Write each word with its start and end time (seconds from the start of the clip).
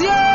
Yeah! 0.00 0.31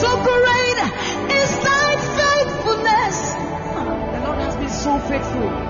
So 0.00 0.16
great 0.16 0.78
is 1.42 1.50
thy 1.60 1.90
faithfulness. 2.20 3.16
Ah, 3.76 4.12
the 4.12 4.20
Lord 4.26 4.38
has 4.38 4.56
been 4.56 4.70
so 4.70 4.98
faithful. 5.00 5.69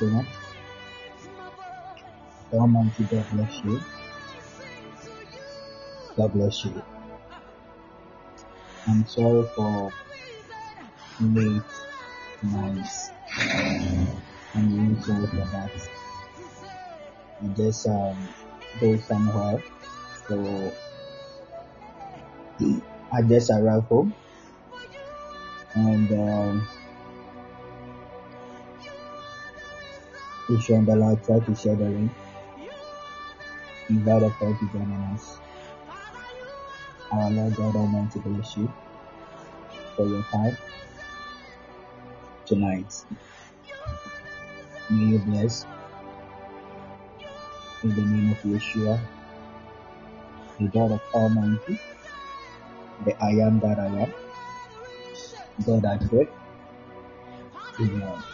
So 0.00 0.06
much. 0.06 0.26
Almighty 2.54 3.04
God 3.04 3.26
bless 3.32 3.64
you. 3.64 3.80
God 6.16 6.32
bless 6.32 6.64
you. 6.64 6.82
I'm 8.88 9.06
sorry 9.06 9.46
for 9.54 9.92
late 11.20 11.62
nights. 12.42 13.12
I'm 14.54 14.66
really 14.72 15.02
sorry 15.02 15.26
for 15.26 15.36
that. 15.36 15.70
I 17.42 17.46
just 17.54 17.86
um 17.86 18.34
go 18.80 18.96
somewhere. 18.96 19.62
So 20.28 20.72
I 23.12 23.22
just 23.28 23.50
arrived 23.50 23.86
home 23.88 24.14
if 30.50 30.68
you're 30.68 30.84
the 30.84 30.96
live, 30.96 31.24
try 31.26 31.40
to 31.40 31.56
share 31.56 31.76
the 31.76 31.86
link. 31.86 32.12
Invite 33.90 34.22
a 34.24 34.30
friend 34.38 34.58
to 34.60 34.66
join 34.72 34.92
us. 35.14 35.40
Our 37.12 37.30
Lord 37.30 37.56
God 37.56 37.76
Almighty 37.76 38.20
bless 38.20 38.56
you 38.56 38.72
for 39.96 40.06
your 40.06 40.24
time 40.32 40.58
tonight. 42.46 42.94
May 44.90 45.04
you 45.12 45.18
bless 45.20 45.66
in 47.82 47.94
the 47.94 48.02
name 48.02 48.32
of 48.32 48.38
Yeshua, 48.42 49.00
the 50.60 50.68
God 50.68 50.92
of 50.92 51.02
Almighty, 51.14 51.78
the 53.06 53.16
I 53.22 53.30
am 53.46 53.60
that 53.60 53.78
I 53.78 53.86
am, 53.86 54.14
God 55.66 55.84
I 55.86 55.98
pray. 56.08 56.28
Amen. 57.80 58.24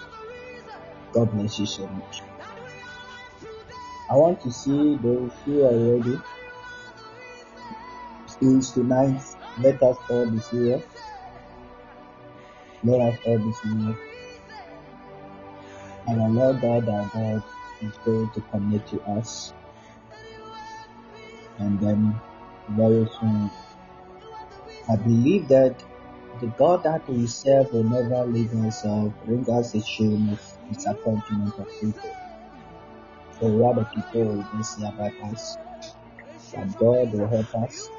God 1.12 1.33
bless 1.33 1.59
you 1.59 1.66
so 1.66 1.87
much. 1.87 2.23
I 4.11 4.14
want 4.14 4.40
to 4.42 4.53
see 4.53 4.97
those 4.97 5.33
who 5.45 5.64
are 5.64 5.77
ready. 5.77 6.21
Since 8.27 8.73
tonight, 8.73 9.21
let 9.61 9.83
us 9.83 9.97
all 10.09 10.27
be 10.27 10.40
serious. 10.40 10.83
Let 12.85 13.01
us 13.01 13.19
all 13.25 13.38
be 13.38 13.53
serious. 13.53 13.97
And 16.07 16.23
our 16.23 16.29
Lord 16.29 16.61
God, 16.61 16.88
our 16.88 17.11
God, 17.12 17.42
is 17.83 17.99
going 18.05 18.31
to 18.31 18.40
connect 18.53 18.90
to 18.90 19.03
us. 19.03 19.53
And 21.59 21.81
then 21.81 22.21
very 22.71 23.09
soon, 23.19 23.51
I 24.88 24.97
believe 24.97 25.49
that 25.49 25.83
the 26.40 26.47
God 26.59 26.85
that 26.85 27.09
we 27.09 27.27
serve 27.27 27.73
will 27.73 27.83
never 27.85 28.25
leave 28.27 28.55
us 28.66 28.85
or 28.85 29.12
bring 29.25 29.49
us 29.51 29.75
a 29.75 29.83
shame 29.83 30.38
disappointment 30.68 31.55
of 31.59 31.68
people. 31.81 32.16
So 33.40 33.48
rather 33.48 33.85
people 33.85 34.24
will 34.24 34.46
just 34.57 34.79
say 34.79 34.87
about 34.87 35.12
us. 35.24 35.59
That 36.52 36.79
God 36.79 37.12
will 37.12 37.26
help 37.29 37.55
us 37.57 37.90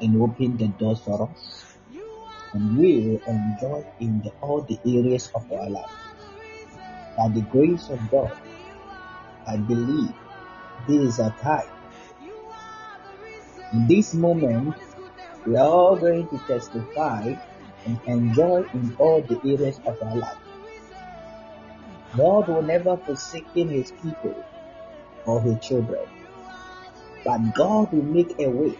and 0.00 0.20
open 0.22 0.56
the 0.56 0.68
doors 0.68 1.00
for 1.00 1.28
us. 1.28 1.76
And 2.52 2.78
we 2.78 3.00
will 3.00 3.22
enjoy 3.26 3.84
in 4.00 4.22
the, 4.22 4.32
all 4.40 4.62
the 4.62 4.78
areas 4.86 5.30
of 5.34 5.50
our 5.52 5.68
life. 5.68 5.90
By 7.16 7.28
the 7.28 7.42
grace 7.42 7.90
of 7.90 8.10
God, 8.10 8.32
I 9.46 9.56
believe 9.56 10.14
this 10.88 11.14
is 11.14 11.18
a 11.18 11.34
time. 11.42 11.68
In 13.72 13.86
this 13.86 14.14
moment, 14.14 14.74
we 15.46 15.56
are 15.56 15.66
all 15.68 15.96
going 15.96 16.26
to 16.28 16.38
testify 16.38 17.34
and 17.86 18.00
enjoy 18.06 18.64
in 18.74 18.94
all 18.98 19.22
the 19.22 19.38
areas 19.44 19.80
of 19.86 20.00
our 20.02 20.16
life. 20.16 20.49
God 22.16 22.48
will 22.48 22.62
never 22.62 22.96
forsake 22.96 23.46
his 23.54 23.92
people 24.02 24.34
or 25.26 25.40
his 25.42 25.58
children. 25.60 26.06
but 27.24 27.38
God 27.54 27.92
will 27.92 28.02
make 28.04 28.38
a 28.38 28.48
way 28.48 28.74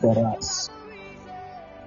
for 0.00 0.14
us. 0.36 0.68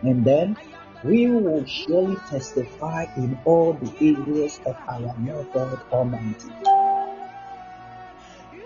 And 0.02 0.24
then 0.26 0.56
we 1.04 1.28
will 1.30 1.66
surely 1.66 2.16
testify 2.30 3.06
in 3.18 3.38
all 3.46 3.74
the 3.74 3.92
areas 4.02 4.60
of 4.66 4.76
our 4.88 5.16
Lord 5.20 5.48
God 5.54 5.82
Almighty. 5.92 6.50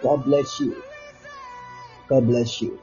God 0.01 0.23
bless 0.25 0.59
you. 0.59 0.83
God 2.07 2.25
bless 2.27 2.61
you. 2.61 2.79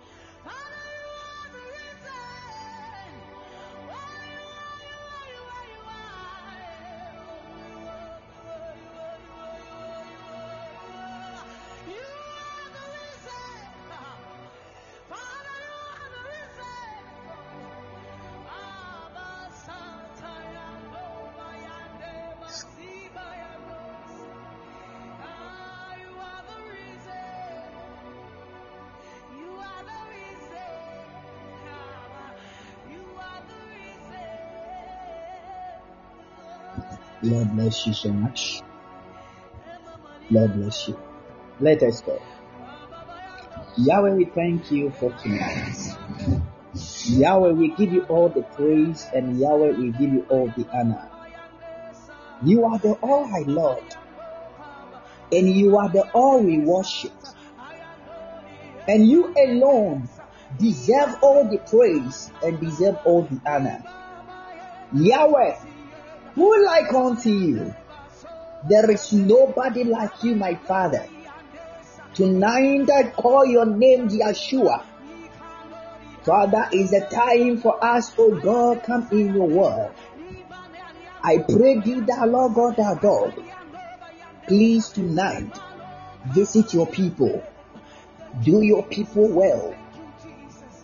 Lord 37.39 37.55
bless 37.55 37.87
you 37.87 37.93
so 37.93 38.11
much. 38.11 38.63
Lord 40.29 40.55
bless 40.55 40.89
you. 40.89 40.99
Let 41.61 41.85
us 41.85 42.01
go. 42.01 42.21
Yahweh, 43.77 44.15
we 44.15 44.25
thank 44.25 44.73
you 44.73 44.91
for 44.91 45.13
tonight. 45.13 45.77
Yahweh, 47.05 47.53
we 47.53 47.69
give 47.69 47.93
you 47.93 48.05
all 48.09 48.29
the 48.29 48.43
praise, 48.43 49.09
and 49.15 49.39
Yahweh, 49.39 49.71
we 49.71 49.91
give 49.91 50.13
you 50.13 50.27
all 50.29 50.49
the 50.49 50.67
honor. 50.75 51.09
You 52.43 52.65
are 52.65 52.79
the 52.81 52.95
all 52.95 53.29
high 53.29 53.47
Lord, 53.47 53.85
and 55.31 55.49
you 55.49 55.77
are 55.79 55.89
the 55.91 56.11
all 56.13 56.43
we 56.43 56.59
worship. 56.59 57.13
And 58.89 59.07
you 59.07 59.33
alone 59.47 60.09
deserve 60.59 61.23
all 61.23 61.45
the 61.49 61.59
praise 61.59 62.33
and 62.43 62.59
deserve 62.59 62.97
all 63.05 63.23
the 63.23 63.41
honor. 63.49 63.85
Yahweh, 64.93 65.57
who 66.39 66.65
like 66.65 66.95
unto 66.95 67.31
you? 67.31 67.75
There 68.69 68.89
is 68.91 69.13
nobody 69.13 69.83
like 69.83 70.23
you, 70.23 70.37
my 70.37 70.55
Father. 70.55 71.05
Tonight 72.15 72.89
I 72.91 73.11
call 73.11 73.45
your 73.45 73.67
name 73.67 74.09
Yeshua. 74.09 74.85
Father, 76.23 76.69
is 76.73 76.91
the 76.91 77.01
time 77.11 77.59
for 77.59 77.85
us, 77.85 78.13
oh 78.19 78.39
God, 78.41 78.85
come 78.85 79.09
in 79.11 79.35
your 79.35 79.49
word. 79.49 79.93
I 81.25 81.39
pray 81.39 81.81
thee, 81.81 82.01
thou 82.01 82.27
Lord 82.27 82.55
God, 82.55 82.79
our 82.79 82.97
God, 82.97 83.43
please 84.47 84.91
tonight 84.91 85.59
visit 86.27 86.73
your 86.73 86.87
people. 86.87 87.43
Do 88.45 88.63
your 88.63 88.85
people 88.85 89.29
well. 89.29 89.75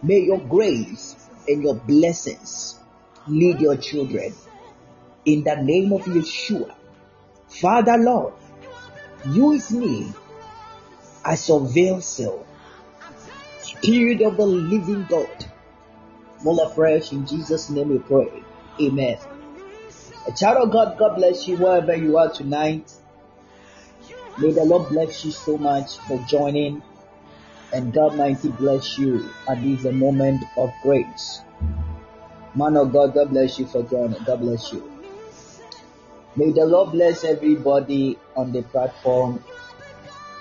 May 0.03 0.21
your 0.21 0.41
grace 0.41 1.15
and 1.47 1.63
your 1.63 1.77
blessings 1.77 2.81
lead 3.29 3.61
your 3.61 3.77
children. 3.77 4.35
In 5.25 5.43
the 5.45 5.57
name 5.57 5.93
of 5.93 6.03
Yeshua. 6.03 6.75
Father 7.49 7.97
Lord, 7.97 8.35
use 9.31 9.71
me 9.73 10.13
as 11.25 11.49
your 11.49 11.61
vessel. 11.61 12.47
Spirit 13.61 14.21
of 14.23 14.37
the 14.37 14.47
living 14.47 15.07
God. 15.09 15.47
More 16.43 16.67
afresh 16.67 17.13
in 17.13 17.27
Jesus' 17.27 17.71
name 17.71 17.89
we 17.89 17.99
pray. 17.99 18.43
Amen. 18.81 19.19
A 20.27 20.33
child 20.33 20.67
of 20.67 20.73
God, 20.73 20.99
God 20.99 21.17
bless 21.17 21.49
you 21.49 21.57
wherever 21.57 21.97
you 21.97 22.19
are 22.19 22.31
tonight. 22.31 22.93
May 24.37 24.53
the 24.53 24.65
Lord 24.65 24.91
bless 24.91 25.25
you 25.25 25.31
so 25.31 25.57
much 25.57 25.97
for 26.09 26.19
joining. 26.29 26.83
And 27.73 27.93
God 27.93 28.17
mighty 28.17 28.49
bless 28.51 28.99
you 28.99 29.31
at 29.49 29.63
this 29.63 29.85
moment 29.85 30.45
of 30.57 30.71
grace. 30.83 31.41
Man 32.55 32.77
of 32.77 32.93
God, 32.93 33.15
God 33.15 33.31
bless 33.31 33.59
you 33.59 33.67
for 33.67 33.83
joining. 33.83 34.23
God 34.25 34.41
bless 34.41 34.73
you. 34.73 34.94
May 36.37 36.51
the 36.51 36.67
Lord 36.67 36.93
bless 36.93 37.25
everybody 37.25 38.19
on 38.37 38.51
the 38.53 38.63
platform. 38.63 39.43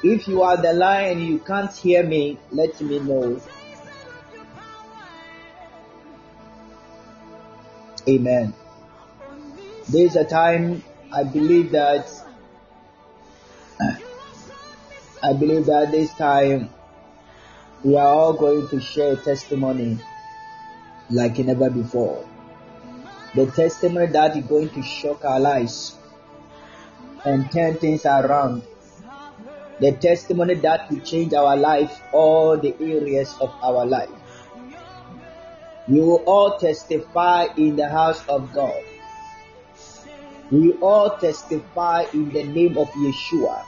If 0.01 0.27
you 0.27 0.41
are 0.41 0.61
the 0.61 0.73
line 0.73 1.11
and 1.11 1.21
you 1.21 1.39
can't 1.39 1.73
hear 1.75 2.03
me, 2.03 2.39
let 2.51 2.81
me 2.81 2.99
know. 2.99 3.39
Amen. 8.07 8.53
There's 9.87 10.15
a 10.15 10.25
time 10.25 10.83
I 11.11 11.23
believe 11.23 11.71
that 11.71 12.09
I 15.23 15.33
believe 15.33 15.67
that 15.67 15.91
this 15.91 16.13
time 16.15 16.69
we 17.83 17.95
are 17.95 18.07
all 18.07 18.33
going 18.33 18.67
to 18.69 18.79
share 18.81 19.15
testimony 19.15 19.99
like 21.09 21.37
never 21.39 21.69
before. 21.69 22.27
The 23.35 23.47
testimony 23.47 24.07
that 24.07 24.37
is 24.37 24.45
going 24.45 24.69
to 24.69 24.83
shock 24.83 25.25
our 25.25 25.39
lives 25.39 25.97
and 27.25 27.51
turn 27.51 27.75
things 27.77 28.05
around. 28.05 28.61
The 29.79 29.93
testimony 29.93 30.53
that 30.55 30.89
will 30.91 30.99
change 30.99 31.33
our 31.33 31.57
life, 31.57 31.99
all 32.11 32.57
the 32.57 32.75
areas 32.79 33.33
of 33.41 33.49
our 33.63 33.85
life. 33.85 34.09
We 35.87 35.99
will 35.99 36.23
all 36.25 36.59
testify 36.59 37.47
in 37.57 37.75
the 37.75 37.89
house 37.89 38.23
of 38.27 38.53
God. 38.53 38.83
We 40.51 40.73
all 40.73 41.17
testify 41.17 42.05
in 42.13 42.29
the 42.29 42.43
name 42.43 42.77
of 42.77 42.87
Yeshua. 42.89 43.65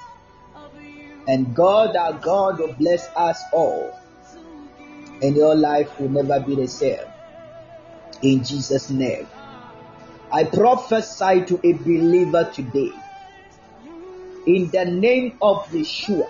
And 1.28 1.56
God, 1.56 1.95
our 1.95 2.13
God, 2.13 2.60
will 2.60 2.73
bless 2.73 3.08
us 3.15 3.41
all. 3.51 3.91
And 5.23 5.36
your 5.36 5.56
life 5.56 5.99
will 5.99 6.10
never 6.10 6.39
be 6.39 6.56
the 6.56 6.67
same. 6.67 6.99
In 8.21 8.43
Jesus' 8.43 8.91
name. 8.91 9.28
I 10.36 10.43
prophesy 10.43 11.45
to 11.48 11.56
a 11.63 11.71
believer 11.80 12.52
today. 12.52 12.91
In 14.45 14.69
the 14.69 14.84
name 14.84 15.38
of 15.41 15.63
Yeshua, 15.71 16.28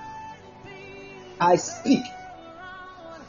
I 1.41 1.55
speak. 1.55 2.05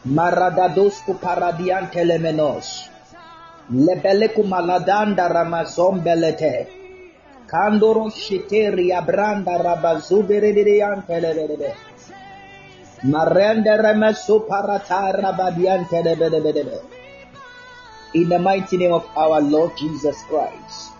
Maradadosko 0.06 1.16
paradian 1.18 1.88
telemenos. 1.90 2.90
Lebeleku 3.72 4.44
maladanda 4.44 5.30
ramazom 5.32 6.04
belete. 6.04 6.68
Kandoro 7.48 8.12
shiteria 8.12 9.00
branda 9.00 9.56
rabazuberidian 9.56 11.06
telebede. 11.08 11.72
Marende 13.08 13.74
remesu 13.80 14.46
parata 14.46 15.00
rabadian 15.22 15.88
telebede. 15.88 16.95
In 18.14 18.28
the 18.28 18.38
mighty 18.38 18.76
name 18.76 18.92
of 18.92 19.08
our 19.16 19.40
Lord 19.40 19.76
Jesus 19.76 20.22
Christ. 20.24 20.92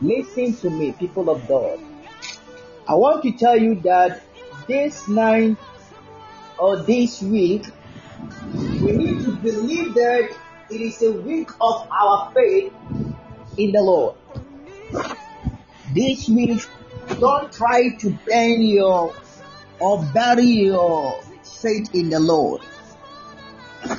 Listen 0.00 0.54
to 0.56 0.70
me, 0.70 0.92
people 0.92 1.30
of 1.30 1.46
God. 1.46 1.78
I 2.88 2.94
want 2.94 3.22
to 3.22 3.32
tell 3.32 3.56
you 3.56 3.76
that 3.82 4.22
this 4.66 5.06
night 5.08 5.56
or 6.58 6.78
this 6.78 7.22
week, 7.22 7.66
we 8.52 8.92
need 8.92 9.24
to 9.24 9.32
believe 9.36 9.94
that 9.94 10.36
it 10.70 10.80
is 10.80 11.02
a 11.02 11.12
week 11.12 11.50
of 11.60 11.88
our 11.90 12.32
faith 12.32 12.72
in 13.56 13.72
the 13.72 13.80
Lord. 13.80 14.16
This 15.94 16.28
week, 16.28 16.66
don't 17.20 17.52
try 17.52 17.94
to 17.96 18.10
bend 18.26 18.66
your 18.66 19.14
or 19.78 20.04
bury 20.12 20.46
your 20.46 21.22
faith 21.42 21.94
in 21.94 22.10
the 22.10 22.20
Lord. 22.20 22.62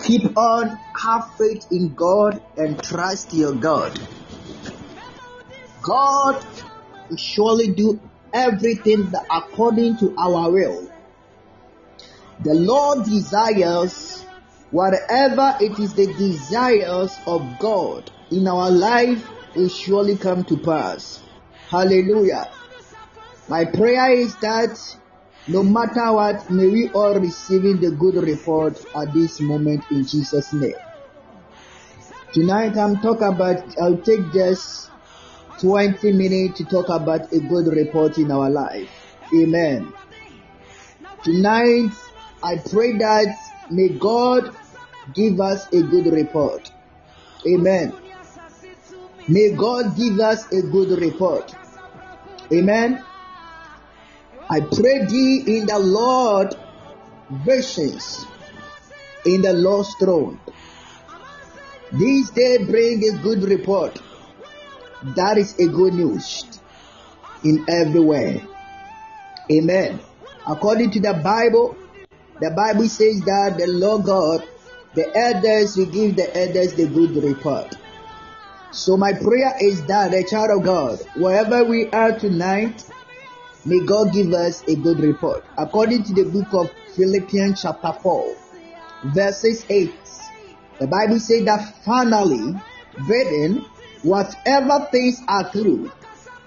Keep 0.03 0.37
on, 0.37 0.79
have 1.03 1.31
faith 1.37 1.67
in 1.71 1.93
God 1.93 2.41
and 2.57 2.81
trust 2.81 3.33
your 3.33 3.53
God. 3.55 3.99
God 5.81 6.43
will 7.09 7.17
surely 7.17 7.73
do 7.73 7.99
everything 8.33 9.11
according 9.29 9.97
to 9.97 10.15
our 10.17 10.51
will. 10.51 10.89
The 12.43 12.53
Lord 12.53 13.05
desires 13.05 14.25
whatever 14.71 15.55
it 15.59 15.79
is 15.79 15.93
the 15.93 16.07
desires 16.07 17.19
of 17.27 17.59
God 17.59 18.11
in 18.31 18.47
our 18.47 18.71
life 18.71 19.23
will 19.55 19.69
surely 19.69 20.17
come 20.17 20.43
to 20.45 20.57
pass. 20.57 21.23
Hallelujah. 21.69 22.51
My 23.47 23.65
prayer 23.65 24.11
is 24.11 24.35
that 24.37 24.77
no 25.47 25.61
matter 25.63 26.13
what, 26.13 26.49
may 26.49 26.67
we 26.67 26.91
all 26.93 27.19
receiving 27.19 27.79
the 27.79 27.95
good 27.99 28.17
report 28.21 28.77
at 28.95 29.13
this 29.13 29.39
moment 29.41 29.85
in 29.91 30.01
Jesus' 30.01 30.53
name. 30.53 30.79
Tonight 32.33 32.73
I'm 32.77 32.99
talking 32.99 33.31
about, 33.33 33.63
I'll 33.81 34.01
take 34.01 34.33
just 34.33 34.91
20 35.61 36.11
minutes 36.13 36.59
to 36.59 36.65
talk 36.65 36.87
about 36.89 37.21
a 37.31 37.39
good 37.47 37.71
report 37.71 38.17
in 38.17 38.31
our 38.31 38.49
life. 38.49 38.91
Amen. 39.33 39.93
Tonight 41.23 41.93
I 42.43 42.55
pray 42.69 42.97
that 42.99 43.33
may 43.69 43.89
God 43.99 44.43
give 45.13 45.39
us 45.39 45.67
a 45.71 45.81
good 45.83 46.11
report. 46.11 46.69
Amen. 47.47 47.97
May 49.27 49.55
God 49.55 49.95
give 49.95 50.19
us 50.19 50.45
a 50.51 50.61
good 50.71 50.99
report. 50.99 51.51
Amen. 52.53 53.05
I 54.49 54.59
pray 54.59 55.05
thee 55.07 55.43
in 55.47 55.65
the 55.65 55.79
Lord 55.79 56.53
visions 57.29 58.27
in 59.25 59.41
the 59.41 59.53
Lord's 59.53 59.95
throne. 59.95 60.39
This 61.91 62.29
day 62.29 62.65
bring 62.69 63.01
a 63.03 63.17
good 63.23 63.43
report. 63.49 63.99
That 65.15 65.37
is 65.37 65.55
a 65.59 65.67
good 65.67 65.93
news 65.93 66.59
in 67.43 67.65
everywhere. 67.67 68.41
Amen. 69.51 70.01
According 70.47 70.91
to 70.91 70.99
the 70.99 71.13
Bible, 71.23 71.77
the 72.39 72.51
Bible 72.55 72.87
says 72.87 73.23
that 73.25 73.55
the 73.57 73.67
Lord 73.67 74.05
God, 74.05 74.47
the 74.93 75.05
elders 75.15 75.75
will 75.77 75.91
give 75.91 76.15
the 76.15 76.29
elders 76.37 76.75
the 76.75 76.87
good 76.87 77.23
report. 77.23 77.75
So 78.71 78.97
my 78.97 79.13
prayer 79.13 79.53
is 79.61 79.85
that 79.87 80.11
the 80.11 80.27
child 80.29 80.49
of 80.51 80.65
God, 80.65 80.99
wherever 81.15 81.63
we 81.63 81.89
are 81.91 82.17
tonight, 82.19 82.83
may 83.65 83.79
God 83.85 84.13
give 84.13 84.31
us 84.33 84.63
a 84.67 84.75
good 84.75 84.99
report. 84.99 85.43
According 85.57 86.03
to 86.03 86.13
the 86.13 86.25
book 86.25 86.47
of 86.53 86.71
Philippians 86.95 87.61
chapter 87.61 87.93
4, 88.01 88.35
verses 89.05 89.65
8, 89.69 89.91
the 90.79 90.87
Bible 90.87 91.19
says 91.19 91.45
that 91.45 91.83
finally, 91.83 92.55
brethren, 93.07 93.65
whatever 94.03 94.87
things 94.91 95.19
are 95.27 95.49
true, 95.51 95.91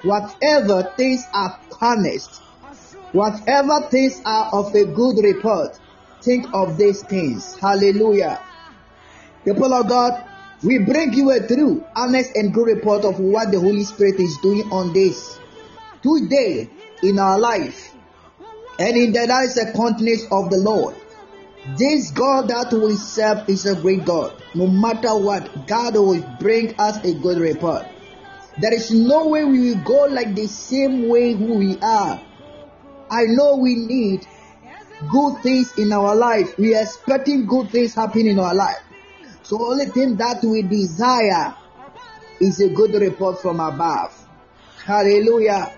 whatever 0.02 0.92
things 0.96 1.24
are 1.34 1.58
honest, 1.80 2.40
whatever 3.12 3.88
things 3.90 4.20
are 4.24 4.50
of 4.52 4.74
a 4.74 4.84
good 4.84 5.24
report, 5.24 5.78
think 6.22 6.46
of 6.54 6.78
these 6.78 7.02
things. 7.02 7.56
Hallelujah. 7.58 8.40
People 9.44 9.72
of 9.72 9.88
God, 9.88 10.24
we 10.62 10.78
bring 10.78 11.12
you 11.14 11.30
a 11.30 11.46
true, 11.46 11.84
honest, 11.96 12.36
and 12.36 12.52
good 12.52 12.66
report 12.66 13.04
of 13.04 13.18
what 13.18 13.50
the 13.50 13.58
Holy 13.58 13.84
Spirit 13.84 14.20
is 14.20 14.38
doing 14.42 14.70
on 14.70 14.92
this 14.92 15.38
today 16.02 16.70
in 17.02 17.18
our 17.18 17.38
life. 17.38 17.94
And 18.78 18.96
in 18.96 19.12
that 19.12 19.44
is 19.44 19.56
a 19.56 19.72
continuance 19.72 20.24
of 20.30 20.50
the 20.50 20.58
Lord. 20.58 20.94
This 21.76 22.10
God 22.12 22.48
that 22.48 22.72
we 22.72 22.94
serve 22.96 23.48
is 23.48 23.66
a 23.66 23.74
great 23.80 24.04
God. 24.04 24.40
No 24.54 24.66
matter 24.66 25.14
what, 25.16 25.66
God 25.66 25.94
will 25.94 26.22
bring 26.40 26.74
us 26.78 27.04
a 27.04 27.12
good 27.14 27.38
report. 27.38 27.86
There 28.58 28.72
is 28.72 28.90
no 28.90 29.28
way 29.28 29.44
we 29.44 29.70
will 29.70 29.84
go 29.84 30.06
like 30.10 30.34
the 30.34 30.46
same 30.46 31.08
way 31.08 31.32
who 31.34 31.58
we 31.58 31.76
are. 31.82 32.20
I 33.10 33.22
know 33.26 33.56
we 33.56 33.74
need 33.74 34.26
good 35.10 35.42
things 35.42 35.76
in 35.78 35.92
our 35.92 36.14
life. 36.16 36.58
We 36.58 36.74
are 36.74 36.82
expecting 36.82 37.46
good 37.46 37.70
things 37.70 37.94
happen 37.94 38.26
in 38.26 38.38
our 38.38 38.54
life. 38.54 38.82
So 39.42 39.58
only 39.60 39.86
thing 39.86 40.16
that 40.16 40.42
we 40.42 40.62
desire 40.62 41.54
is 42.40 42.60
a 42.60 42.68
good 42.68 42.94
report 42.94 43.40
from 43.40 43.60
above. 43.60 44.14
Hallelujah. 44.84 45.77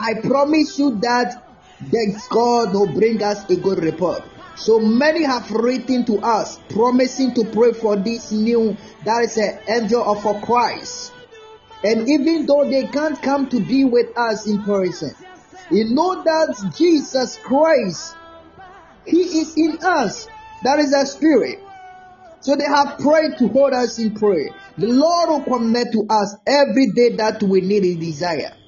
I 0.00 0.14
promise 0.20 0.78
you 0.78 0.98
that 1.02 1.44
that 1.80 2.22
God 2.30 2.74
will 2.74 2.92
bring 2.94 3.22
us 3.22 3.48
a 3.50 3.56
good 3.56 3.82
report. 3.82 4.22
So 4.56 4.78
many 4.80 5.24
have 5.24 5.50
written 5.50 6.04
to 6.06 6.18
us 6.18 6.58
promising 6.68 7.34
to 7.34 7.44
pray 7.52 7.72
for 7.72 7.96
this 7.96 8.32
new 8.32 8.76
that 9.04 9.24
is 9.24 9.36
an 9.38 9.82
angel 9.82 10.02
of 10.04 10.22
for 10.22 10.40
Christ. 10.42 11.12
And 11.82 12.06
even 12.08 12.44
though 12.44 12.68
they 12.68 12.86
can't 12.92 13.20
come 13.22 13.48
to 13.48 13.60
be 13.60 13.84
with 13.84 14.16
us 14.16 14.46
in 14.46 14.62
person, 14.62 15.14
you 15.70 15.94
know 15.94 16.22
that 16.22 16.72
Jesus 16.76 17.38
Christ, 17.42 18.16
He 19.06 19.40
is 19.40 19.54
in 19.56 19.78
us. 19.82 20.28
That 20.62 20.78
is 20.78 20.92
a 20.92 21.06
spirit. 21.06 21.64
So 22.40 22.56
they 22.56 22.64
have 22.64 22.98
prayed 22.98 23.38
to 23.38 23.48
hold 23.48 23.72
us 23.72 23.98
in 23.98 24.14
prayer. 24.14 24.50
The 24.76 24.88
Lord 24.88 25.28
will 25.30 25.58
connect 25.58 25.92
to 25.92 26.06
us 26.10 26.36
every 26.46 26.92
day 26.92 27.16
that 27.16 27.42
we 27.42 27.62
need 27.62 27.84
and 27.84 28.00
desire. 28.00 28.59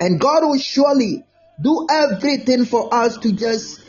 And 0.00 0.20
God 0.20 0.42
will 0.42 0.58
surely 0.58 1.24
do 1.62 1.86
everything 1.90 2.64
for 2.64 2.92
us 2.92 3.16
to 3.18 3.32
just 3.32 3.80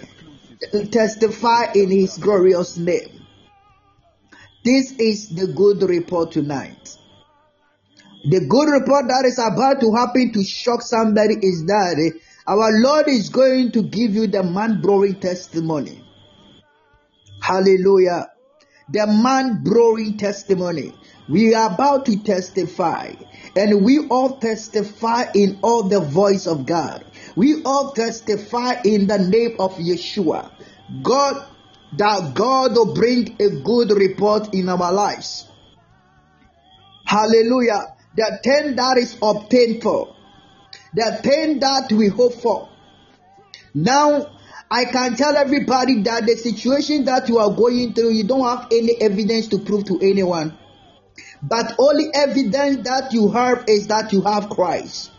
testify 0.92 1.72
in 1.74 1.90
His 1.90 2.18
glorious 2.18 2.78
name. 2.78 3.26
This 4.64 4.92
is 4.94 5.30
the 5.30 5.48
good 5.48 5.82
report 5.88 6.32
tonight. 6.32 6.98
The 8.30 8.46
good 8.48 8.70
report 8.70 9.08
that 9.08 9.26
is 9.26 9.40
about 9.40 9.80
to 9.82 9.94
happen 9.94 10.34
to 10.34 10.44
shock 10.44 10.82
somebody 10.82 11.36
is 11.36 11.66
that 11.66 12.20
our 12.48 12.72
Lord 12.82 13.08
is 13.08 13.30
going 13.30 13.72
to 13.74 13.84
give 13.84 14.14
you 14.14 14.28
the 14.28 14.44
man 14.44 14.82
blowing 14.82 15.20
testimony. 15.20 16.04
Hallelujah. 17.42 18.32
The 18.90 19.08
man 19.08 19.64
blowing 19.64 20.18
testimony. 20.18 20.94
We 21.30 21.54
are 21.56 21.74
about 21.74 22.06
to 22.08 22.22
testify, 22.24 23.14
and 23.58 23.84
we 23.84 24.08
all 24.10 24.38
testify 24.38 25.26
in 25.34 25.58
all 25.64 25.90
the 25.90 26.00
voice 26.00 26.46
of 26.46 26.68
God. 26.68 27.04
We 27.36 27.64
all 27.64 27.92
testify 27.92 28.82
in 28.86 29.08
the 29.08 29.18
name 29.18 29.56
of 29.60 29.74
Yeshua. 29.78 30.52
God, 31.02 31.44
that 31.98 32.36
God 32.36 32.76
will 32.76 32.94
bring 32.94 33.36
a 33.40 33.50
good 33.50 33.92
report 33.92 34.54
in 34.54 34.70
our 34.70 34.94
lives. 34.94 35.48
Hallelujah. 37.06 37.96
The 38.16 38.40
thing 38.44 38.76
that 38.76 38.98
is 38.98 39.18
obtained 39.22 39.82
for, 39.82 40.16
the 40.94 41.20
thing 41.24 41.60
that 41.60 41.92
we 41.92 42.10
hope 42.10 42.36
for. 42.36 42.70
Now, 43.74 44.38
I 44.70 44.86
can 44.86 45.16
tell 45.16 45.36
everybody 45.36 46.04
that 46.04 46.28
the 46.28 46.36
situation 46.36 47.06
that 47.06 47.28
you 47.28 47.40
are 47.40 47.52
going 47.52 47.94
through, 47.94 48.12
you 48.12 48.24
don't 48.24 48.46
have 48.46 48.68
any 48.72 49.02
evidence 49.02 49.48
to 49.48 49.60
prove 49.60 49.86
to 49.86 50.00
anyone. 50.02 50.58
But 51.42 51.76
only 51.78 52.10
evidence 52.14 52.84
that 52.88 53.14
you 53.14 53.30
have 53.30 53.66
is 53.68 53.88
that 53.88 54.12
you 54.12 54.22
have 54.22 54.50
Christ. 54.50 55.12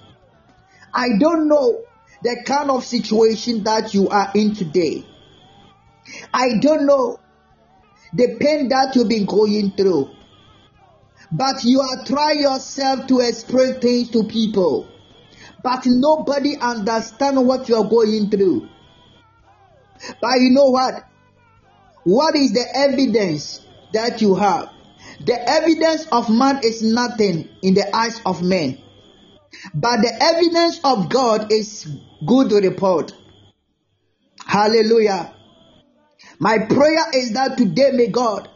I 0.93 1.09
don't 1.19 1.49
know 1.49 1.83
the 2.23 2.43
kind 2.45 2.71
of 2.71 2.85
situation 2.85 3.65
that 3.65 3.95
you 3.95 4.09
are 4.09 4.31
in 4.35 4.55
today. 4.55 5.05
I 6.33 6.59
don't 6.61 6.87
know 6.87 7.21
the 8.13 8.37
pain 8.41 8.69
that 8.69 8.97
you've 8.97 9.09
been 9.09 9.27
going 9.27 9.73
through. 9.73 10.11
But 11.31 11.63
you 11.65 11.81
are 11.81 12.05
trying 12.07 12.41
yourself 12.41 13.07
to 13.09 13.21
explain 13.21 13.81
things 13.81 14.11
to 14.11 14.25
people. 14.25 14.89
But 15.63 15.83
nobody 15.87 16.57
understands 16.57 17.41
what 17.41 17.69
you 17.69 17.77
are 17.77 17.89
going 17.89 18.31
through. 18.31 18.69
But 20.21 20.41
you 20.41 20.51
know 20.51 20.71
what? 20.71 21.05
What 22.05 22.35
is 22.37 22.53
the 22.53 22.65
evidence 22.75 23.61
that 23.93 24.23
you 24.23 24.35
have? 24.37 24.71
The 25.21 25.49
evidence 25.49 26.07
of 26.13 26.31
man 26.31 26.61
is 26.63 26.83
nothing 26.83 27.49
in 27.63 27.75
the 27.75 27.95
eyes 27.95 28.21
of 28.25 28.43
men. 28.43 28.79
But 29.75 29.99
the 30.03 30.13
evidence 30.23 30.81
of 30.85 31.09
God 31.09 31.53
is 31.53 31.87
good 32.25 32.53
report. 32.53 33.13
Hallelujah. 34.47 35.35
My 36.39 36.59
prayer 36.59 37.05
is 37.15 37.33
that 37.33 37.59
today 37.59 37.91
may 37.93 38.07
God 38.09 38.49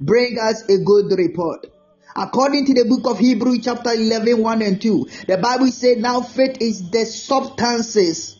bring 0.00 0.38
us 0.38 0.62
a 0.68 0.78
good 0.78 1.16
report. 1.18 1.66
According 2.14 2.66
to 2.66 2.74
the 2.74 2.84
book 2.84 3.06
of 3.06 3.18
Hebrew, 3.18 3.58
chapter 3.60 3.92
11, 3.92 4.42
1 4.42 4.62
and 4.62 4.80
2, 4.80 5.08
the 5.26 5.38
Bible 5.38 5.68
says, 5.68 5.98
Now 5.98 6.20
faith 6.20 6.58
is 6.60 6.90
the 6.90 7.06
substances 7.06 8.36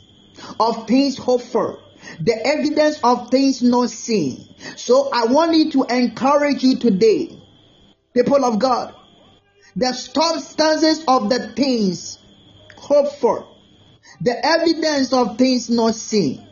of 0.58 0.86
things 0.86 1.16
hoped 1.16 1.44
for, 1.44 1.78
the 2.20 2.46
evidence 2.46 2.98
of 3.02 3.30
things 3.30 3.62
not 3.62 3.90
seen. 3.90 4.54
So 4.76 5.10
I 5.12 5.26
want 5.26 5.54
you 5.54 5.70
to 5.72 5.84
encourage 5.84 6.62
you 6.62 6.76
today, 6.76 7.37
people 8.22 8.44
of 8.44 8.58
God, 8.58 8.94
the 9.76 9.92
substances 9.92 11.04
of 11.06 11.30
the 11.30 11.52
things 11.54 12.18
hoped 12.76 13.20
for, 13.20 13.46
the 14.20 14.34
evidence 14.44 15.12
of 15.12 15.38
things 15.38 15.70
not 15.70 15.94
seen. 15.94 16.44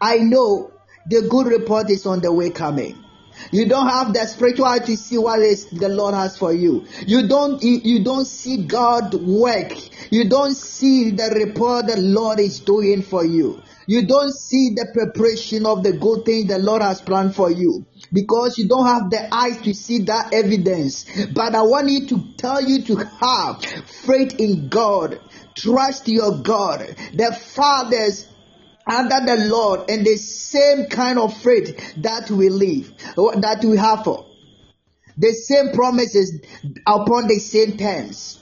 I 0.00 0.18
know 0.18 0.72
the 1.06 1.22
good 1.22 1.46
report 1.46 1.90
is 1.90 2.04
on 2.06 2.20
the 2.20 2.32
way 2.32 2.50
coming. 2.50 3.02
You 3.52 3.66
don't 3.66 3.88
have 3.88 4.12
the 4.12 4.26
spiritual 4.26 4.66
eye 4.66 4.80
to 4.80 4.96
see 4.96 5.16
what 5.16 5.40
is 5.40 5.66
the 5.66 5.88
Lord 5.88 6.14
has 6.14 6.36
for 6.36 6.52
you. 6.52 6.84
You 7.06 7.26
don't 7.26 7.62
you, 7.62 7.80
you 7.82 8.04
don't 8.04 8.26
see 8.26 8.64
God 8.64 9.14
work. 9.14 9.72
You 10.12 10.28
don't 10.28 10.54
see 10.54 11.10
the 11.10 11.30
report 11.34 11.86
the 11.86 12.00
Lord 12.00 12.38
is 12.38 12.60
doing 12.60 13.02
for 13.02 13.24
you. 13.24 13.62
You 13.86 14.06
don't 14.06 14.32
see 14.32 14.70
the 14.70 14.90
preparation 14.92 15.66
of 15.66 15.82
the 15.82 15.92
good 15.92 16.24
thing 16.24 16.46
the 16.46 16.58
Lord 16.58 16.82
has 16.82 17.00
planned 17.00 17.34
for 17.34 17.50
you 17.50 17.86
because 18.12 18.58
you 18.58 18.68
don't 18.68 18.86
have 18.86 19.10
the 19.10 19.34
eyes 19.34 19.60
to 19.62 19.74
see 19.74 20.00
that 20.00 20.32
evidence. 20.32 21.06
But 21.32 21.54
I 21.54 21.62
want 21.62 21.88
you 21.88 22.06
to 22.08 22.24
tell 22.36 22.62
you 22.62 22.82
to 22.82 22.96
have 22.96 23.64
faith 23.64 24.38
in 24.38 24.68
God. 24.68 25.20
Trust 25.54 26.08
your 26.08 26.38
God. 26.38 26.94
The 27.14 27.32
fathers 27.32 28.28
under 28.86 29.26
the 29.26 29.48
Lord 29.48 29.90
and 29.90 30.04
the 30.04 30.16
same 30.16 30.86
kind 30.86 31.18
of 31.18 31.36
faith 31.36 31.94
that 32.02 32.30
we 32.30 32.48
live, 32.48 32.92
that 33.16 33.64
we 33.64 33.76
have 33.76 34.04
for. 34.04 34.26
The 35.16 35.32
same 35.32 35.72
promises 35.72 36.40
upon 36.86 37.28
the 37.28 37.38
same 37.38 37.76
terms. 37.76 38.38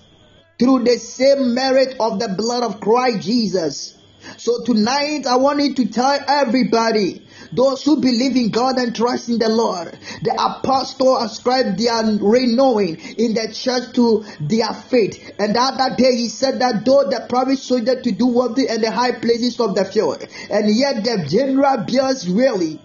Through 0.59 0.85
the 0.85 0.98
same 0.98 1.55
merit 1.55 1.96
of 2.01 2.18
the 2.18 2.29
blood 2.29 2.64
of 2.64 2.81
Christ 2.81 3.27
Jesus, 3.27 3.97
So 4.37 4.64
tonight 4.64 5.26
I 5.26 5.37
want 5.37 5.61
you 5.61 5.74
to 5.74 5.87
tell 5.87 6.18
everybody 6.26 7.22
those 7.52 7.83
who 7.83 8.00
believe 8.00 8.37
in 8.37 8.50
God 8.50 8.76
and 8.76 8.94
trust 8.94 9.28
in 9.28 9.38
the 9.38 9.48
Lord. 9.48 9.96
The 10.22 10.33
apostle 10.33 11.16
ascribed 11.18 11.78
their 11.78 12.02
renewing 12.04 12.98
in 12.98 13.35
the 13.35 13.52
church 13.52 13.94
to 13.94 14.24
their 14.40 14.74
faith. 14.74 15.33
And 15.38 15.54
the 15.54 15.61
other 15.61 15.96
day 15.96 16.16
he 16.16 16.28
said 16.28 16.61
that 16.61 16.85
though 16.85 17.04
the 17.09 17.26
private 17.28 17.59
soldier 17.59 18.00
to 18.00 18.12
do 18.12 18.26
worthy 18.26 18.68
in 18.68 18.81
the 18.81 18.90
high 18.90 19.12
places 19.12 19.59
of 19.61 19.74
the 19.74 19.85
field, 19.85 20.26
and 20.50 20.74
yet 20.74 21.04
the 21.04 21.26
general 21.28 21.85
bears 21.85 22.28
really 22.28 22.81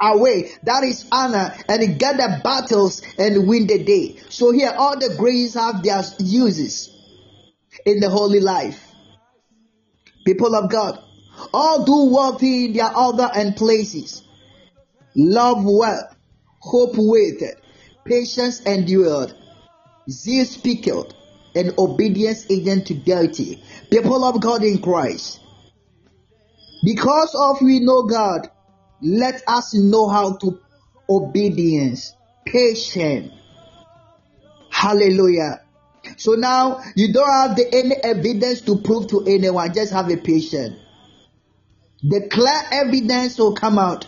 away. 0.00 0.50
That 0.64 0.82
is 0.82 1.06
honor 1.12 1.54
and 1.68 1.98
get 1.98 2.16
the 2.16 2.40
battles 2.42 3.02
and 3.18 3.46
win 3.46 3.68
the 3.68 3.84
day. 3.84 4.16
So 4.28 4.50
here 4.50 4.74
all 4.76 4.98
the 4.98 5.14
graces 5.16 5.54
have 5.54 5.82
their 5.82 6.02
uses 6.18 6.90
in 7.86 8.00
the 8.00 8.10
holy 8.10 8.40
life. 8.40 8.91
People 10.24 10.54
of 10.54 10.70
God, 10.70 11.02
all 11.52 11.84
do 11.84 12.14
worthy 12.14 12.66
in 12.66 12.72
their 12.74 12.96
order 12.96 13.28
and 13.34 13.56
places. 13.56 14.22
Love 15.16 15.64
well, 15.64 16.08
hope 16.60 16.94
waited, 16.96 17.56
patience 18.04 18.60
endured, 18.60 19.34
zeal 20.08 20.44
speaketh, 20.44 21.12
and 21.54 21.74
obedience 21.78 22.46
agent 22.50 22.86
to 22.86 22.94
deity. 22.94 23.62
People 23.90 24.24
of 24.24 24.40
God 24.40 24.62
in 24.62 24.80
Christ. 24.80 25.40
Because 26.84 27.34
of 27.34 27.62
we 27.62 27.80
know 27.80 28.04
God, 28.04 28.48
let 29.02 29.42
us 29.46 29.74
know 29.74 30.08
how 30.08 30.36
to 30.36 30.60
obedience, 31.08 32.14
patience. 32.46 33.32
Hallelujah. 34.70 35.61
So 36.16 36.32
now 36.32 36.80
you 36.94 37.12
don't 37.12 37.30
have 37.30 37.56
the, 37.56 37.68
any 37.72 37.94
evidence 38.02 38.60
to 38.62 38.78
prove 38.78 39.08
to 39.08 39.24
anyone, 39.26 39.72
just 39.72 39.92
have 39.92 40.10
a 40.10 40.16
patient. 40.16 40.78
The 42.02 42.28
clear 42.28 42.62
evidence 42.72 43.38
will 43.38 43.54
come 43.54 43.78
out 43.78 44.06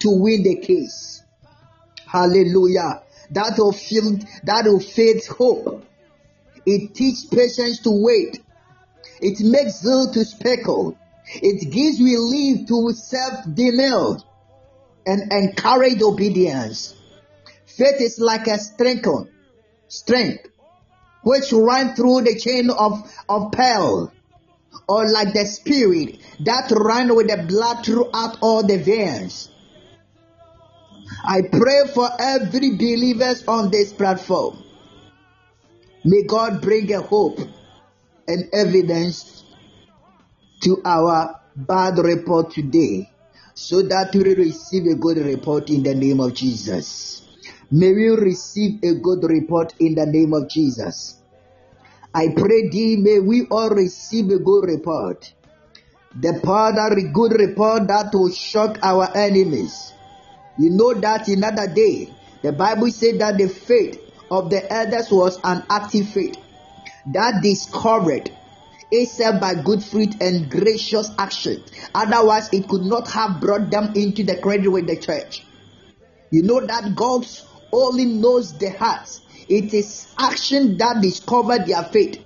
to 0.00 0.10
win 0.10 0.42
the 0.42 0.56
case. 0.56 1.22
Hallelujah. 2.06 3.02
That 3.30 3.54
will 3.56 3.72
feel 3.72 4.18
that 4.44 4.66
will 4.66 4.80
faith 4.80 5.26
hope. 5.26 5.84
It 6.66 6.94
teaches 6.94 7.24
patience 7.24 7.80
to 7.80 7.90
wait. 7.90 8.40
It 9.20 9.40
makes 9.40 9.80
zeal 9.80 10.12
to 10.12 10.24
speckle. 10.24 10.98
It 11.26 11.72
gives 11.72 12.00
relief 12.00 12.68
to 12.68 12.92
self-denial 12.92 14.24
and 15.06 15.32
encourage 15.32 16.02
obedience. 16.02 16.94
Faith 17.66 18.00
is 18.00 18.18
like 18.18 18.46
a 18.46 18.58
strength, 18.58 19.08
strength 19.88 20.48
which 21.22 21.52
run 21.52 21.94
through 21.94 22.20
the 22.22 22.38
chain 22.38 22.70
of, 22.70 23.10
of 23.28 23.52
pearl 23.52 24.12
or 24.88 25.10
like 25.10 25.32
the 25.32 25.46
spirit 25.46 26.18
that 26.40 26.70
ran 26.70 27.14
with 27.14 27.28
the 27.28 27.44
blood 27.48 27.84
throughout 27.84 28.38
all 28.42 28.62
the 28.62 28.76
veins. 28.76 29.48
I 31.24 31.42
pray 31.50 31.92
for 31.94 32.08
every 32.18 32.70
believers 32.76 33.44
on 33.46 33.70
this 33.70 33.92
platform. 33.92 34.62
May 36.04 36.24
God 36.24 36.60
bring 36.60 36.92
a 36.92 37.00
hope 37.00 37.38
and 38.28 38.48
evidence 38.52 39.42
to 40.62 40.82
our 40.84 41.40
bad 41.56 41.98
report 41.98 42.50
today 42.50 43.10
so 43.54 43.82
that 43.82 44.14
we 44.14 44.34
receive 44.34 44.86
a 44.86 44.96
good 44.96 45.18
report 45.18 45.70
in 45.70 45.82
the 45.82 45.94
name 45.94 46.20
of 46.20 46.34
Jesus. 46.34 47.23
May 47.70 47.92
we 47.92 48.08
receive 48.08 48.82
a 48.84 48.94
good 48.94 49.24
report 49.24 49.74
in 49.80 49.94
the 49.94 50.06
name 50.06 50.32
of 50.32 50.48
Jesus. 50.48 51.16
I 52.14 52.28
pray 52.28 52.68
thee, 52.68 52.96
may 52.96 53.18
we 53.18 53.46
all 53.50 53.70
receive 53.70 54.30
a 54.30 54.38
good 54.38 54.66
report. 54.68 55.32
The 56.20 56.40
part 56.44 56.76
that 56.76 57.10
good 57.12 57.32
report 57.32 57.88
that 57.88 58.10
will 58.12 58.30
shock 58.30 58.78
our 58.82 59.08
enemies. 59.16 59.92
You 60.56 60.70
know 60.70 60.94
that 60.94 61.28
in 61.28 61.42
another 61.42 61.72
day, 61.72 62.12
the 62.42 62.52
Bible 62.52 62.90
said 62.90 63.18
that 63.18 63.38
the 63.38 63.48
faith 63.48 63.98
of 64.30 64.50
the 64.50 64.70
elders 64.72 65.10
was 65.10 65.40
an 65.42 65.64
active 65.68 66.08
faith 66.08 66.36
that 67.06 67.42
discovered 67.42 68.30
itself 68.90 69.40
by 69.40 69.54
good 69.54 69.82
fruit 69.82 70.20
and 70.20 70.48
gracious 70.50 71.10
action. 71.18 71.64
Otherwise, 71.94 72.50
it 72.52 72.68
could 72.68 72.82
not 72.82 73.08
have 73.08 73.40
brought 73.40 73.70
them 73.70 73.92
into 73.96 74.22
the 74.22 74.36
credit 74.36 74.68
with 74.68 74.86
the 74.86 74.96
church. 74.96 75.44
You 76.30 76.42
know 76.42 76.64
that 76.64 76.94
God 76.94 77.26
only 77.74 78.04
knows 78.06 78.56
the 78.58 78.70
hearts 78.70 79.20
it 79.48 79.74
is 79.74 80.06
action 80.18 80.78
that 80.78 81.02
discover 81.02 81.58
their 81.58 81.84
faith 81.84 82.24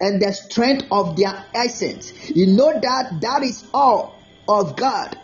and 0.00 0.20
the 0.20 0.32
strength 0.32 0.86
of 0.90 1.16
their 1.16 1.44
essence. 1.54 2.12
You 2.30 2.46
know 2.48 2.72
that 2.72 3.20
that 3.20 3.42
is 3.42 3.64
all 3.74 4.14
of 4.48 4.76
God. 4.76 5.18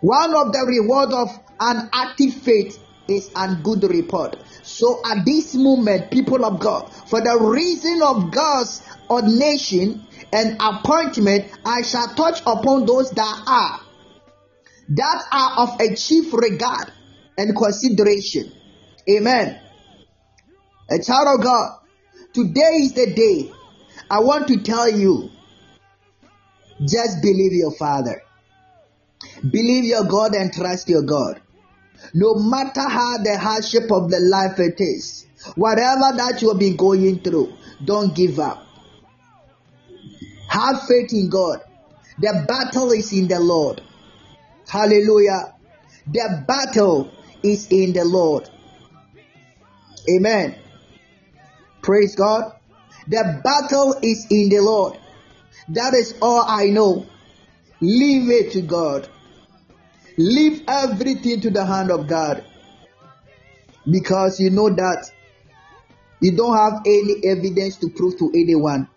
One 0.00 0.34
of 0.34 0.52
the 0.52 0.64
reward 0.66 1.12
of 1.12 1.28
an 1.60 1.90
active 1.92 2.34
faith 2.34 2.78
is 3.06 3.30
a 3.36 3.54
good 3.62 3.84
report. 3.84 4.36
So 4.62 5.02
at 5.04 5.26
this 5.26 5.54
moment, 5.54 6.10
people 6.10 6.44
of 6.44 6.58
God, 6.58 6.90
for 7.08 7.20
the 7.20 7.38
reason 7.38 8.00
of 8.02 8.30
God's 8.30 8.82
ordination 9.10 10.06
and 10.32 10.56
appointment, 10.60 11.50
I 11.66 11.82
shall 11.82 12.14
touch 12.14 12.40
upon 12.46 12.86
those 12.86 13.10
that 13.10 13.42
are 13.46 13.80
that 14.92 15.22
are 15.30 15.68
of 15.68 15.80
a 15.80 15.94
chief 15.94 16.32
regard 16.32 16.92
and 17.36 17.54
consideration. 17.54 18.52
Amen. 19.10 19.58
A 20.90 20.98
child 20.98 21.38
of 21.38 21.44
God, 21.44 21.78
today 22.32 22.78
is 22.82 22.92
the 22.92 23.12
day. 23.14 23.52
I 24.10 24.20
want 24.20 24.48
to 24.48 24.62
tell 24.62 24.88
you 24.88 25.30
just 26.80 27.22
believe 27.22 27.52
your 27.52 27.72
Father. 27.72 28.22
Believe 29.42 29.84
your 29.84 30.04
God 30.04 30.34
and 30.34 30.52
trust 30.52 30.88
your 30.88 31.02
God. 31.02 31.40
No 32.14 32.34
matter 32.34 32.88
how 32.88 33.18
the 33.18 33.38
hardship 33.38 33.90
of 33.92 34.10
the 34.10 34.20
life 34.20 34.58
it 34.58 34.80
is, 34.80 35.26
whatever 35.54 36.16
that 36.16 36.40
you 36.40 36.48
have 36.48 36.58
been 36.58 36.76
going 36.76 37.20
through, 37.20 37.52
don't 37.84 38.14
give 38.14 38.38
up. 38.38 38.66
Have 40.48 40.82
faith 40.88 41.12
in 41.12 41.28
God. 41.28 41.60
The 42.18 42.44
battle 42.48 42.90
is 42.92 43.12
in 43.12 43.28
the 43.28 43.40
Lord. 43.40 43.82
Hallelujah. 44.68 45.54
The 46.06 46.44
battle 46.46 47.10
is 47.42 47.68
in 47.68 47.92
the 47.92 48.04
Lord. 48.04 48.48
Amen. 50.08 50.56
Praise 51.82 52.14
God. 52.14 52.52
The 53.08 53.40
battle 53.42 53.94
is 54.02 54.26
in 54.30 54.48
the 54.48 54.60
Lord. 54.60 54.98
That 55.68 55.94
is 55.94 56.14
all 56.20 56.44
I 56.46 56.66
know. 56.66 57.06
Leave 57.80 58.30
it 58.30 58.52
to 58.52 58.62
God. 58.62 59.08
Leave 60.18 60.62
everything 60.68 61.40
to 61.40 61.50
the 61.50 61.64
hand 61.64 61.90
of 61.90 62.06
God. 62.06 62.44
Because 63.90 64.38
you 64.38 64.50
know 64.50 64.68
that 64.68 65.10
you 66.20 66.36
don't 66.36 66.56
have 66.56 66.82
any 66.84 67.16
evidence 67.24 67.78
to 67.78 67.88
prove 67.88 68.18
to 68.18 68.30
anyone. 68.34 68.88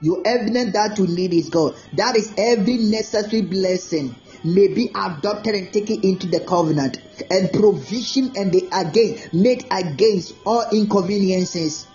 Your 0.00 0.22
evidence 0.24 0.72
that 0.72 0.98
you 0.98 1.06
need 1.06 1.34
is 1.34 1.50
God. 1.50 1.74
That 1.94 2.16
is 2.16 2.32
every 2.36 2.78
necessary 2.78 3.42
blessing 3.42 4.14
may 4.44 4.68
be 4.68 4.90
adopted 4.94 5.54
and 5.54 5.72
taken 5.72 6.02
into 6.02 6.26
the 6.26 6.40
covenant 6.40 6.98
and 7.30 7.50
provision 7.52 8.32
and 8.36 8.52
the 8.52 8.68
again 8.72 9.18
made 9.32 9.64
against 9.70 10.34
all 10.44 10.64
inconveniences 10.70 11.86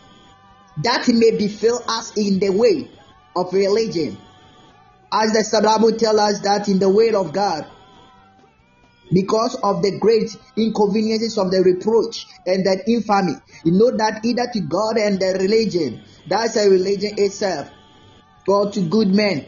that 0.83 1.07
may 1.07 1.31
befall 1.37 1.83
us 1.87 2.15
in 2.17 2.39
the 2.39 2.49
way 2.49 2.89
of 3.35 3.53
religion. 3.53 4.17
As 5.11 5.31
the 5.33 5.61
Bible 5.63 5.97
tells 5.97 6.19
us 6.19 6.39
that 6.41 6.69
in 6.69 6.79
the 6.79 6.89
way 6.89 7.11
of 7.13 7.33
God, 7.33 7.67
because 9.11 9.55
of 9.63 9.81
the 9.81 9.97
great 9.99 10.35
inconveniences 10.55 11.37
of 11.37 11.51
the 11.51 11.61
reproach 11.63 12.27
and 12.45 12.63
the 12.63 12.83
infamy, 12.87 13.33
you 13.65 13.71
know 13.71 13.91
that 13.97 14.23
either 14.23 14.47
to 14.53 14.61
God 14.61 14.97
and 14.97 15.19
the 15.19 15.37
religion, 15.39 16.01
that's 16.27 16.55
a 16.55 16.69
religion 16.69 17.15
itself, 17.17 17.69
or 18.47 18.71
to 18.71 18.81
good 18.81 19.07
men. 19.07 19.47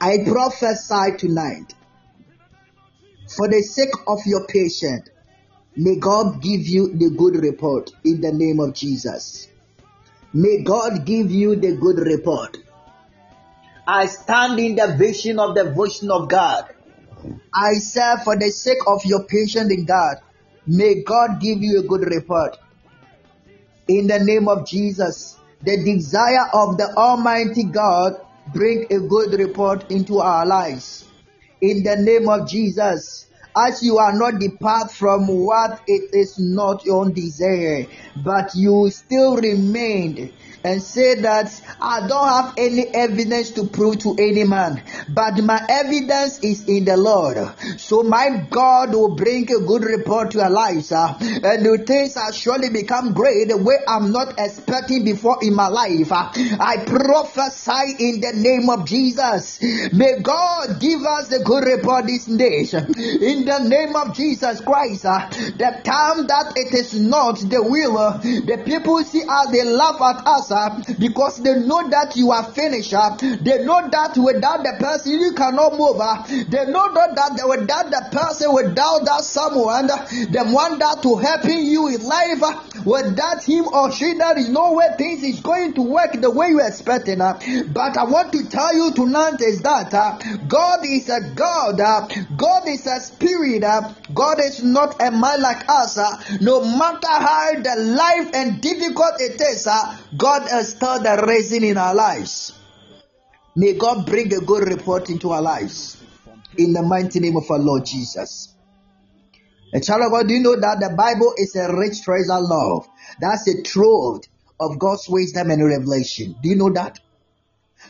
I 0.00 0.18
prophesy 0.24 1.16
tonight, 1.18 1.74
for 3.36 3.48
the 3.48 3.62
sake 3.62 3.92
of 4.06 4.20
your 4.26 4.46
patient, 4.46 5.10
may 5.76 5.96
God 5.96 6.40
give 6.40 6.66
you 6.68 6.96
the 6.96 7.10
good 7.10 7.42
report 7.42 7.90
in 8.04 8.20
the 8.20 8.32
name 8.32 8.60
of 8.60 8.74
Jesus. 8.74 9.48
May 10.32 10.62
God 10.62 11.04
give 11.04 11.32
you 11.32 11.56
the 11.56 11.76
good 11.76 11.98
report. 11.98 12.58
I 13.88 14.06
stand 14.06 14.60
in 14.60 14.76
the 14.76 14.94
vision 14.96 15.40
of 15.40 15.56
the 15.56 15.72
vision 15.72 16.12
of 16.12 16.28
God. 16.28 16.66
I 17.52 17.72
say, 17.74 18.14
for 18.22 18.36
the 18.36 18.50
sake 18.50 18.86
of 18.86 19.04
your 19.04 19.24
patience 19.24 19.72
in 19.72 19.84
God, 19.84 20.18
may 20.64 21.02
God 21.02 21.40
give 21.40 21.60
you 21.60 21.80
a 21.80 21.82
good 21.82 22.02
report. 22.02 22.56
In 23.88 24.06
the 24.06 24.20
name 24.20 24.48
of 24.48 24.64
Jesus, 24.64 25.36
the 25.62 25.82
desire 25.82 26.50
of 26.52 26.76
the 26.76 26.94
Almighty 26.96 27.64
God 27.64 28.20
bring 28.52 28.86
a 28.90 29.00
good 29.00 29.34
report 29.34 29.90
into 29.90 30.18
our 30.20 30.46
lives. 30.46 31.04
In 31.60 31.82
the 31.82 31.96
name 31.96 32.28
of 32.28 32.48
Jesus, 32.48 33.26
as 33.56 33.82
you 33.82 33.98
are 33.98 34.12
not 34.12 34.38
depart 34.38 34.92
from 34.92 35.26
what 35.26 35.80
it 35.86 36.14
is 36.14 36.38
not 36.38 36.84
your 36.84 37.10
desire, 37.10 37.86
but 38.24 38.54
you 38.54 38.90
still 38.90 39.36
remained 39.36 40.32
and 40.64 40.82
say 40.82 41.14
that 41.22 41.60
I 41.80 42.06
don't 42.06 42.28
have 42.28 42.54
any 42.56 42.86
evidence 42.88 43.50
to 43.52 43.64
prove 43.66 43.98
to 44.00 44.16
any 44.18 44.44
man, 44.44 44.82
but 45.08 45.38
my 45.42 45.64
evidence 45.68 46.40
is 46.40 46.68
in 46.68 46.84
the 46.84 46.96
Lord. 46.96 47.38
So 47.78 48.02
my 48.02 48.46
God 48.50 48.94
will 48.94 49.14
bring 49.14 49.44
a 49.50 49.60
good 49.60 49.84
report 49.84 50.32
to 50.32 50.38
your 50.38 50.50
lives, 50.50 50.92
uh, 50.92 51.16
and 51.20 51.64
the 51.64 51.82
things 51.86 52.16
are 52.16 52.32
surely 52.32 52.70
become 52.70 53.12
great 53.12 53.48
way 53.48 53.76
I'm 53.86 54.12
not 54.12 54.34
expecting 54.38 55.04
before 55.04 55.38
in 55.42 55.54
my 55.54 55.68
life. 55.68 56.10
I 56.12 56.84
prophesy 56.86 57.96
in 57.98 58.20
the 58.20 58.32
name 58.34 58.68
of 58.68 58.86
Jesus. 58.86 59.60
May 59.92 60.20
God 60.20 60.80
give 60.80 61.02
us 61.02 61.30
a 61.32 61.42
good 61.42 61.64
report 61.64 62.06
this 62.06 62.24
day 62.24 62.48
In 62.48 63.44
the 63.44 63.64
name 63.66 63.94
of 63.96 64.14
Jesus 64.14 64.60
Christ, 64.60 65.04
uh, 65.04 65.28
the 65.30 65.80
time 65.84 66.26
that 66.26 66.52
it 66.56 66.74
is 66.74 66.98
not 66.98 67.38
the 67.38 67.62
will, 67.62 67.96
uh, 67.98 68.18
the 68.18 68.62
people 68.64 69.02
see 69.04 69.22
us, 69.28 69.50
they 69.50 69.64
laugh 69.64 70.00
at 70.00 70.26
us 70.26 70.47
because 70.98 71.42
they 71.42 71.54
know 71.60 71.88
that 71.90 72.16
you 72.16 72.30
are 72.32 72.44
finished. 72.52 72.90
They 72.90 73.64
know 73.64 73.88
that 73.90 74.16
without 74.16 74.62
the 74.62 74.76
person 74.78 75.12
you 75.12 75.32
cannot 75.32 75.78
move. 75.78 75.98
They 76.48 76.64
know 76.66 76.92
that, 76.92 77.40
without 77.46 77.90
the 77.90 78.08
person, 78.12 78.52
without 78.52 79.04
that 79.04 79.24
someone, 79.24 79.86
the 79.86 80.44
one 80.50 80.78
that 80.78 81.04
will 81.04 81.18
helping 81.18 81.64
you 81.64 81.88
in 81.88 82.04
life, 82.04 82.42
without 82.84 83.42
him 83.44 83.66
or 83.68 83.92
she, 83.92 84.14
there 84.14 84.38
is 84.38 84.48
no 84.48 84.72
way 84.74 84.86
things 84.96 85.22
is 85.22 85.40
going 85.40 85.74
to 85.74 85.82
work 85.82 86.12
the 86.12 86.30
way 86.30 86.48
you 86.48 86.60
expecting. 86.60 87.18
But 87.18 87.96
I 87.96 88.04
want 88.04 88.32
to 88.32 88.48
tell 88.48 88.74
you 88.74 88.92
tonight 88.92 89.40
is 89.40 89.62
that 89.62 89.92
uh, 89.94 90.18
God 90.46 90.80
is 90.84 91.08
a 91.08 91.20
God. 91.34 91.80
Uh, 91.80 92.08
God 92.36 92.68
is 92.68 92.86
a 92.86 93.00
spirit. 93.00 93.64
Uh, 93.64 93.92
God 94.14 94.40
is 94.40 94.62
not 94.62 95.00
a 95.00 95.10
man 95.10 95.40
like 95.42 95.68
us. 95.68 95.98
No 96.40 96.64
matter 96.64 97.08
how 97.08 97.52
the 97.54 97.76
life 97.76 98.30
and 98.34 98.60
difficult 98.60 99.20
it 99.20 99.40
is, 99.40 99.66
uh, 99.66 99.96
God 100.38 100.64
still 100.64 101.02
the 101.02 101.24
reason 101.26 101.64
in 101.64 101.76
our 101.76 101.94
lives. 101.94 102.52
May 103.56 103.74
God 103.74 104.06
bring 104.06 104.32
a 104.34 104.40
good 104.40 104.68
report 104.68 105.10
into 105.10 105.30
our 105.30 105.42
lives. 105.42 106.02
In 106.56 106.72
the 106.72 106.82
mighty 106.82 107.20
name 107.20 107.36
of 107.36 107.50
our 107.50 107.58
Lord 107.58 107.84
Jesus. 107.86 108.54
A 109.74 109.80
child 109.80 110.02
of 110.02 110.12
God, 110.12 110.28
do 110.28 110.34
you 110.34 110.40
know 110.40 110.56
that 110.56 110.78
the 110.80 110.94
Bible 110.96 111.34
is 111.36 111.54
a 111.56 111.74
rich 111.76 112.02
treasure 112.02 112.40
love? 112.40 112.88
That's 113.20 113.46
a 113.48 113.62
trove 113.62 114.22
of 114.58 114.78
God's 114.78 115.08
wisdom 115.08 115.50
and 115.50 115.64
revelation. 115.64 116.36
Do 116.42 116.48
you 116.48 116.56
know 116.56 116.70
that? 116.72 116.98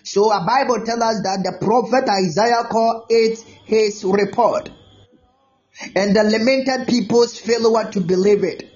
So 0.03 0.31
a 0.31 0.45
Bible 0.45 0.85
tells 0.85 1.03
us 1.03 1.23
that 1.23 1.41
the 1.45 1.65
prophet 1.65 2.09
Isaiah 2.09 2.65
called 2.71 3.07
it 3.11 3.39
his 3.65 4.05
report. 4.05 4.71
And 5.95 6.17
the 6.17 6.25
lamented 6.25 6.89
peoples 6.89 7.39
failure 7.39 7.91
to 7.93 8.01
believe 8.01 8.43
it. 8.43 8.71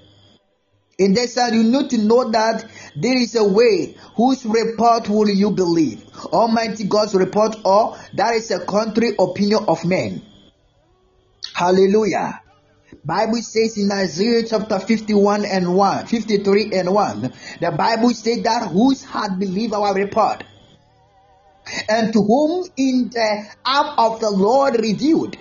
In 0.98 1.14
this 1.14 1.34
side, 1.34 1.54
you 1.54 1.62
need 1.62 1.90
to 1.90 1.98
know 1.98 2.30
that 2.30 2.70
there 2.94 3.16
is 3.16 3.34
a 3.34 3.44
way 3.44 3.96
whose 4.14 4.44
report 4.44 5.08
will 5.08 5.28
you 5.28 5.50
believe? 5.50 6.04
Almighty 6.26 6.84
God's 6.84 7.14
report 7.14 7.56
or 7.64 7.96
that 8.14 8.34
is 8.34 8.50
a 8.50 8.64
contrary 8.64 9.14
opinion 9.18 9.64
of 9.68 9.84
men. 9.84 10.22
Hallelujah. 11.54 12.40
Bible 13.04 13.40
says 13.42 13.78
in 13.78 13.90
Isaiah 13.90 14.44
chapter 14.46 14.78
51 14.78 15.44
and 15.44 15.74
1, 15.74 16.06
53 16.06 16.72
and 16.72 16.94
1, 16.94 17.32
the 17.60 17.70
Bible 17.72 18.10
says 18.10 18.42
that 18.42 18.70
whose 18.70 19.02
heart 19.02 19.38
believe 19.38 19.72
our 19.72 19.94
report, 19.94 20.44
and 21.88 22.12
to 22.12 22.22
whom 22.22 22.66
in 22.76 23.10
the 23.10 23.46
arm 23.64 23.98
of 23.98 24.20
the 24.20 24.30
Lord 24.30 24.74
revealed. 24.78 25.36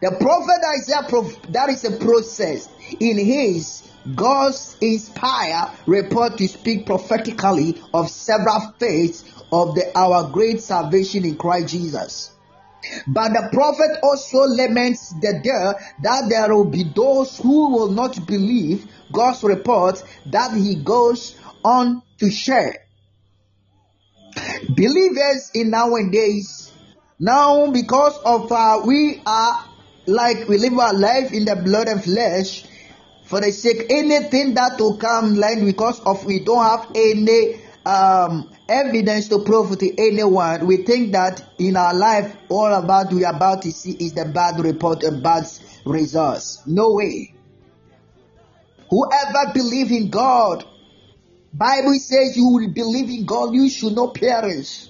The 0.00 0.12
prophet 0.12 0.60
Isaiah, 0.78 1.50
that 1.50 1.70
is 1.70 1.84
a 1.84 1.96
process 1.96 2.68
in 3.00 3.18
his 3.18 3.87
God's 4.14 4.76
inspired 4.80 5.70
report 5.86 6.38
to 6.38 6.48
speak 6.48 6.86
prophetically 6.86 7.80
of 7.92 8.10
several 8.10 8.74
faiths 8.78 9.24
of 9.52 9.74
the, 9.74 9.90
our 9.96 10.30
great 10.30 10.60
salvation 10.60 11.24
in 11.24 11.36
Christ 11.36 11.68
Jesus. 11.68 12.32
But 13.06 13.30
the 13.30 13.48
prophet 13.52 13.98
also 14.02 14.46
laments 14.46 15.10
the 15.20 15.40
day 15.42 15.86
that 16.02 16.28
there 16.28 16.54
will 16.54 16.64
be 16.64 16.84
those 16.84 17.36
who 17.38 17.70
will 17.70 17.90
not 17.90 18.26
believe 18.26 18.86
God's 19.12 19.42
report 19.42 20.02
that 20.26 20.56
he 20.56 20.76
goes 20.76 21.36
on 21.64 22.02
to 22.18 22.30
share. 22.30 22.86
Believers 24.68 25.50
in 25.54 25.70
nowadays, 25.70 26.72
now 27.18 27.70
because 27.72 28.16
of 28.24 28.52
uh, 28.52 28.82
we 28.86 29.20
are 29.26 29.64
like 30.06 30.48
we 30.48 30.58
live 30.58 30.78
our 30.78 30.94
life 30.94 31.32
in 31.32 31.44
the 31.44 31.56
blood 31.56 31.88
and 31.88 32.02
flesh, 32.02 32.64
for 33.28 33.42
the 33.42 33.52
sake 33.52 33.86
anything 33.90 34.54
that 34.54 34.80
will 34.80 34.96
come 34.96 35.34
like 35.34 35.62
because 35.62 36.00
of 36.00 36.24
we 36.24 36.40
don't 36.40 36.64
have 36.64 36.90
any 36.94 37.60
um, 37.84 38.50
evidence 38.68 39.28
to 39.28 39.40
prove 39.44 39.78
to 39.78 39.98
anyone. 39.98 40.66
We 40.66 40.78
think 40.78 41.12
that 41.12 41.44
in 41.58 41.76
our 41.76 41.94
life, 41.94 42.34
all 42.48 42.72
about 42.72 43.12
we 43.12 43.24
are 43.26 43.36
about 43.36 43.62
to 43.62 43.72
see 43.72 43.92
is 43.92 44.14
the 44.14 44.24
bad 44.24 44.58
report 44.60 45.02
and 45.02 45.22
bad 45.22 45.44
results. 45.84 46.62
No 46.66 46.94
way. 46.94 47.34
Whoever 48.88 49.52
believe 49.52 49.92
in 49.92 50.08
God, 50.08 50.64
Bible 51.52 51.94
says 52.00 52.34
you 52.34 52.48
will 52.48 52.72
believe 52.72 53.10
in 53.10 53.26
God, 53.26 53.52
you 53.52 53.68
should 53.68 53.94
not 53.94 54.14
perish. 54.14 54.88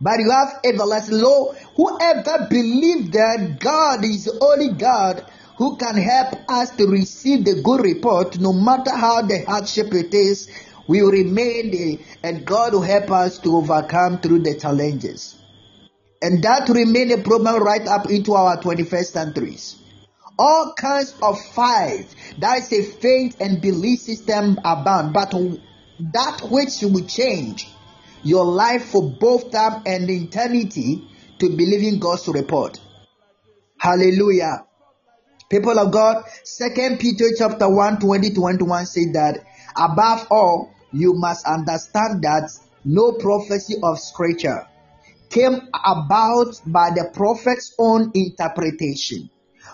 But 0.00 0.18
you 0.18 0.30
have 0.30 0.60
everlasting 0.64 1.18
law. 1.18 1.52
Whoever 1.76 2.48
believe 2.50 3.12
that 3.12 3.58
God 3.60 4.04
is 4.04 4.28
only 4.40 4.72
God 4.72 5.24
who 5.56 5.76
can 5.76 5.96
help 5.96 6.34
us 6.48 6.70
to 6.76 6.86
receive 6.86 7.44
the 7.44 7.62
good 7.62 7.80
report, 7.80 8.38
no 8.40 8.52
matter 8.52 8.90
how 8.94 9.22
the 9.22 9.44
hardship 9.46 9.92
it 9.94 10.12
is, 10.12 10.48
we 10.88 11.02
will 11.02 11.12
remain 11.12 12.04
and 12.22 12.44
God 12.44 12.74
will 12.74 12.82
help 12.82 13.10
us 13.10 13.38
to 13.38 13.56
overcome 13.56 14.18
through 14.20 14.40
the 14.40 14.58
challenges. 14.58 15.36
And 16.20 16.42
that 16.42 16.68
remain 16.68 17.12
a 17.12 17.22
problem 17.22 17.62
right 17.62 17.86
up 17.86 18.10
into 18.10 18.34
our 18.34 18.56
21st 18.60 19.06
centuries. 19.06 19.76
All 20.38 20.74
kinds 20.76 21.14
of 21.22 21.40
fights, 21.54 22.14
that 22.38 22.58
is 22.58 22.72
a 22.72 22.82
faith 22.82 23.36
and 23.40 23.62
belief 23.62 24.00
system 24.00 24.58
abound, 24.64 25.12
but 25.12 25.30
that 26.12 26.40
which 26.50 26.82
will 26.82 27.06
change 27.06 27.68
your 28.24 28.44
life 28.44 28.86
for 28.86 29.02
both 29.02 29.52
time 29.52 29.82
and 29.86 30.10
eternity 30.10 31.06
to 31.38 31.50
believe 31.50 31.82
in 31.82 32.00
God's 32.00 32.26
report. 32.26 32.80
Hallelujah. 33.78 34.64
People 35.50 35.78
of 35.78 35.92
God, 35.92 36.24
Second 36.42 36.98
Peter 37.00 37.26
chapter 37.36 37.68
1, 37.68 38.00
20 38.00 38.32
21 38.32 38.86
say 38.86 39.12
that 39.12 39.44
above 39.76 40.26
all, 40.30 40.70
you 40.92 41.14
must 41.14 41.46
understand 41.46 42.22
that 42.22 42.50
no 42.84 43.12
prophecy 43.12 43.74
of 43.82 43.98
scripture 43.98 44.66
came 45.30 45.68
about 45.84 46.60
by 46.66 46.90
the 46.90 47.10
prophet's 47.12 47.74
own 47.78 48.12
interpretation. 48.14 49.28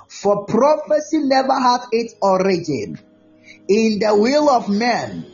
For 0.08 0.44
prophecy 0.46 1.18
never 1.18 1.52
had 1.52 1.82
its 1.92 2.14
origin 2.20 2.98
in 3.68 3.98
the 3.98 4.14
will 4.16 4.48
of 4.50 4.68
man, 4.68 5.26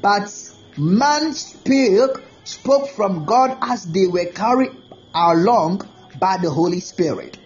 but 0.00 0.32
man 0.76 1.32
spoke, 1.34 2.22
spoke 2.44 2.88
from 2.90 3.24
God 3.24 3.58
as 3.62 3.84
they 3.84 4.06
were 4.06 4.26
carried 4.26 4.70
along 5.14 5.88
by 6.20 6.36
the 6.36 6.50
Holy 6.50 6.80
Spirit. 6.80 7.38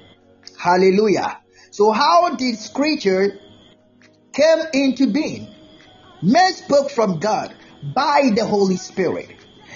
Hallelujah. 0.59 1.41
So 1.75 1.91
how 1.91 2.37
did 2.37 2.57
scripture 2.61 3.41
came 4.33 4.61
into 4.75 5.09
being? 5.09 5.53
Men 6.23 6.55
spoke 6.55 6.89
from 6.89 7.19
God 7.19 7.53
by 7.83 8.31
the 8.33 8.47
Holy 8.47 8.77
Spirit. 8.77 9.35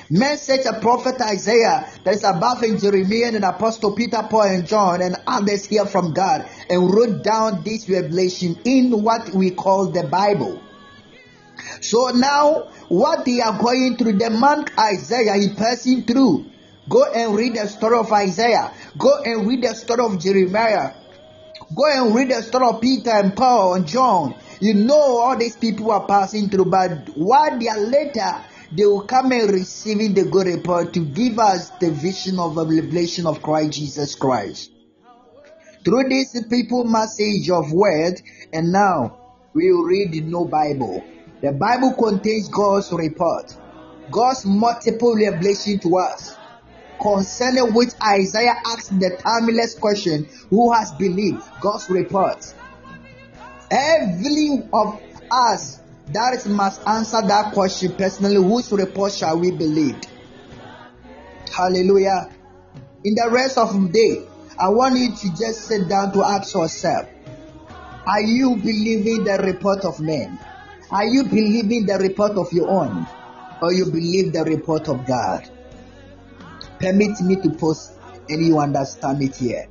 Men 0.08 0.38
such 0.38 0.64
a 0.64 0.78
prophet 0.78 1.20
Isaiah 1.20 1.90
that 2.04 2.14
is 2.14 2.22
above 2.22 2.62
in 2.62 2.78
Jeremiah 2.78 3.34
and 3.34 3.42
Apostle 3.42 3.96
Peter, 3.96 4.24
Paul, 4.30 4.42
and 4.42 4.64
John, 4.64 5.02
and 5.02 5.16
others 5.26 5.64
hear 5.64 5.86
from 5.86 6.12
God 6.12 6.48
and 6.70 6.88
wrote 6.88 7.24
down 7.24 7.64
this 7.64 7.88
revelation 7.88 8.56
in 8.64 9.02
what 9.02 9.34
we 9.34 9.50
call 9.50 9.86
the 9.86 10.04
Bible. 10.04 10.62
So 11.80 12.10
now, 12.10 12.68
what 12.86 13.24
they 13.24 13.40
are 13.40 13.60
going 13.60 13.96
through, 13.96 14.18
the 14.18 14.30
man 14.30 14.66
Isaiah 14.78 15.34
is 15.34 15.52
passing 15.54 16.04
through. 16.04 16.46
Go 16.88 17.10
and 17.12 17.34
read 17.34 17.56
the 17.56 17.66
story 17.66 17.98
of 17.98 18.12
Isaiah. 18.12 18.72
Go 18.96 19.20
and 19.24 19.48
read 19.48 19.62
the 19.62 19.74
story 19.74 20.04
of 20.04 20.20
Jeremiah. 20.20 20.94
Go 21.74 21.84
and 21.84 22.14
read 22.14 22.30
the 22.30 22.42
story 22.42 22.66
of 22.66 22.80
Peter 22.80 23.10
and 23.10 23.36
Paul 23.36 23.74
and 23.74 23.86
John. 23.86 24.34
You 24.58 24.72
know 24.72 25.18
all 25.18 25.36
these 25.36 25.56
people 25.56 25.90
are 25.92 26.06
passing 26.06 26.48
through, 26.48 26.64
but 26.66 27.10
one 27.14 27.60
year 27.60 27.76
later, 27.76 28.42
they 28.72 28.86
will 28.86 29.02
come 29.02 29.32
and 29.32 29.50
receiving 29.50 30.14
the 30.14 30.24
good 30.24 30.46
report 30.46 30.94
to 30.94 31.04
give 31.04 31.38
us 31.38 31.68
the 31.80 31.90
vision 31.90 32.38
of 32.38 32.54
the 32.54 32.64
revelation 32.64 33.26
of 33.26 33.42
Christ 33.42 33.72
Jesus 33.72 34.14
Christ. 34.14 34.70
Through 35.84 36.08
this 36.08 36.42
people 36.48 36.84
message 36.84 37.50
of 37.50 37.70
word, 37.70 38.20
and 38.52 38.72
now 38.72 39.18
we 39.52 39.70
will 39.70 39.84
read 39.84 40.12
the 40.12 40.22
no 40.22 40.46
Bible. 40.46 41.04
The 41.42 41.52
Bible 41.52 41.92
contains 41.92 42.48
God's 42.48 42.90
report, 42.92 43.54
God's 44.10 44.44
multiple 44.46 45.14
revelation 45.14 45.78
to 45.80 45.98
us. 45.98 46.34
Concerning 47.00 47.74
which 47.74 47.90
Isaiah 48.02 48.56
asked 48.66 48.98
the 48.98 49.16
timeless 49.22 49.74
question, 49.74 50.28
Who 50.50 50.72
has 50.72 50.92
believed 50.92 51.42
God's 51.60 51.88
report? 51.90 52.54
Every 53.70 54.62
of 54.72 55.00
us 55.30 55.80
that 56.12 56.34
is 56.34 56.46
must 56.46 56.80
answer 56.86 57.20
that 57.20 57.52
question 57.52 57.92
personally. 57.92 58.36
Whose 58.36 58.72
report 58.72 59.12
shall 59.12 59.38
we 59.38 59.50
believe? 59.50 60.00
Hallelujah. 61.54 62.30
In 63.04 63.14
the 63.14 63.28
rest 63.30 63.58
of 63.58 63.72
the 63.74 63.88
day, 63.88 64.26
I 64.58 64.70
want 64.70 64.98
you 64.98 65.14
to 65.14 65.36
just 65.36 65.66
sit 65.66 65.88
down 65.88 66.12
to 66.12 66.24
ask 66.24 66.54
yourself 66.54 67.08
Are 68.06 68.22
you 68.22 68.56
believing 68.56 69.24
the 69.24 69.38
report 69.44 69.84
of 69.84 70.00
men? 70.00 70.38
Are 70.90 71.04
you 71.04 71.24
believing 71.24 71.84
the 71.84 71.98
report 71.98 72.32
of 72.32 72.52
your 72.52 72.68
own? 72.70 73.06
Or 73.60 73.72
you 73.72 73.84
believe 73.86 74.32
the 74.32 74.44
report 74.44 74.88
of 74.88 75.04
God? 75.06 75.48
Permit 76.80 77.20
me 77.20 77.36
to 77.36 77.50
post 77.50 77.92
and 78.28 78.46
you 78.46 78.58
understand 78.58 79.22
it 79.22 79.36
here. 79.36 79.66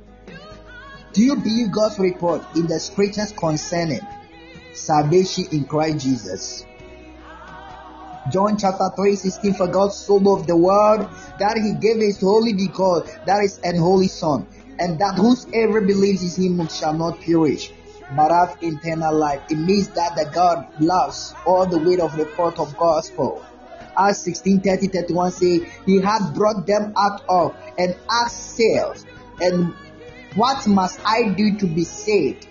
Do 1.12 1.22
you 1.22 1.36
believe 1.36 1.72
God's 1.72 1.98
report 1.98 2.42
in 2.54 2.66
the 2.66 2.78
scriptures 2.78 3.32
concerning 3.32 4.00
salvation 4.74 5.46
in 5.52 5.64
Christ 5.64 6.04
Jesus? 6.04 6.66
John 8.30 8.58
chapter 8.58 8.90
3 8.94 9.16
16 9.16 9.54
For 9.54 9.68
God 9.68 9.88
so 9.92 10.16
loved 10.16 10.48
the 10.48 10.56
world 10.56 11.08
that 11.38 11.56
he 11.56 11.72
gave 11.80 12.00
his 12.00 12.20
holy 12.20 12.52
begotten, 12.52 13.10
that 13.24 13.42
is 13.42 13.58
an 13.64 13.78
holy 13.78 14.08
son, 14.08 14.46
and 14.78 14.98
that 14.98 15.16
whosoever 15.16 15.80
believes 15.80 16.36
in 16.36 16.58
him 16.58 16.68
shall 16.68 16.92
not 16.92 17.20
perish, 17.22 17.72
but 18.14 18.30
have 18.30 18.58
eternal 18.60 19.14
life. 19.16 19.40
It 19.50 19.56
means 19.56 19.88
that 19.88 20.14
the 20.14 20.30
God 20.34 20.68
loves 20.78 21.34
all 21.46 21.64
the 21.64 21.78
weight 21.78 22.00
of 22.00 22.16
the 22.16 22.26
report 22.26 22.58
of 22.58 22.76
gospel. 22.76 23.42
Acts 23.98 24.18
16 24.18 24.60
30 24.60 24.88
31 24.88 25.32
say, 25.32 25.72
He 25.86 26.00
had 26.00 26.32
brought 26.34 26.66
them 26.66 26.92
out 26.96 27.22
of 27.28 27.56
and 27.78 27.96
asked 28.10 28.56
sales. 28.56 29.04
And 29.40 29.74
what 30.34 30.66
must 30.66 31.00
I 31.04 31.30
do 31.30 31.56
to 31.58 31.66
be 31.66 31.84
saved? 31.84 32.46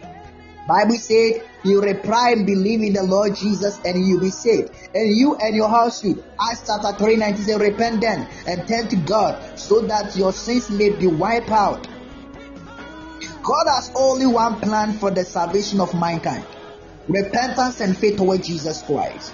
Bible 0.68 0.98
said, 0.98 1.44
You 1.64 1.82
reply 1.82 2.32
and 2.32 2.46
believe 2.46 2.82
in 2.82 2.94
the 2.94 3.04
Lord 3.04 3.36
Jesus 3.36 3.80
and 3.86 4.06
you'll 4.06 4.20
be 4.20 4.30
saved. 4.30 4.72
And 4.94 5.16
you 5.16 5.36
and 5.36 5.56
your 5.56 5.70
household. 5.70 6.24
Acts 6.42 6.64
chapter 6.68 6.98
3 6.98 7.16
19 7.16 7.46
say, 7.46 7.58
Repent 7.58 8.02
then 8.02 8.28
and 8.46 8.68
turn 8.68 8.88
to 8.90 8.96
God 8.98 9.58
so 9.58 9.82
that 9.82 10.16
your 10.16 10.34
sins 10.34 10.70
may 10.70 10.90
be 10.90 11.08
wiped 11.08 11.52
out. 11.52 11.88
God 13.42 13.66
has 13.68 13.92
only 13.96 14.26
one 14.26 14.60
plan 14.60 14.94
for 14.98 15.10
the 15.10 15.24
salvation 15.24 15.80
of 15.80 15.94
mankind 15.94 16.46
repentance 17.08 17.80
and 17.80 17.98
faith 17.98 18.18
toward 18.18 18.44
Jesus 18.44 18.82
Christ. 18.82 19.34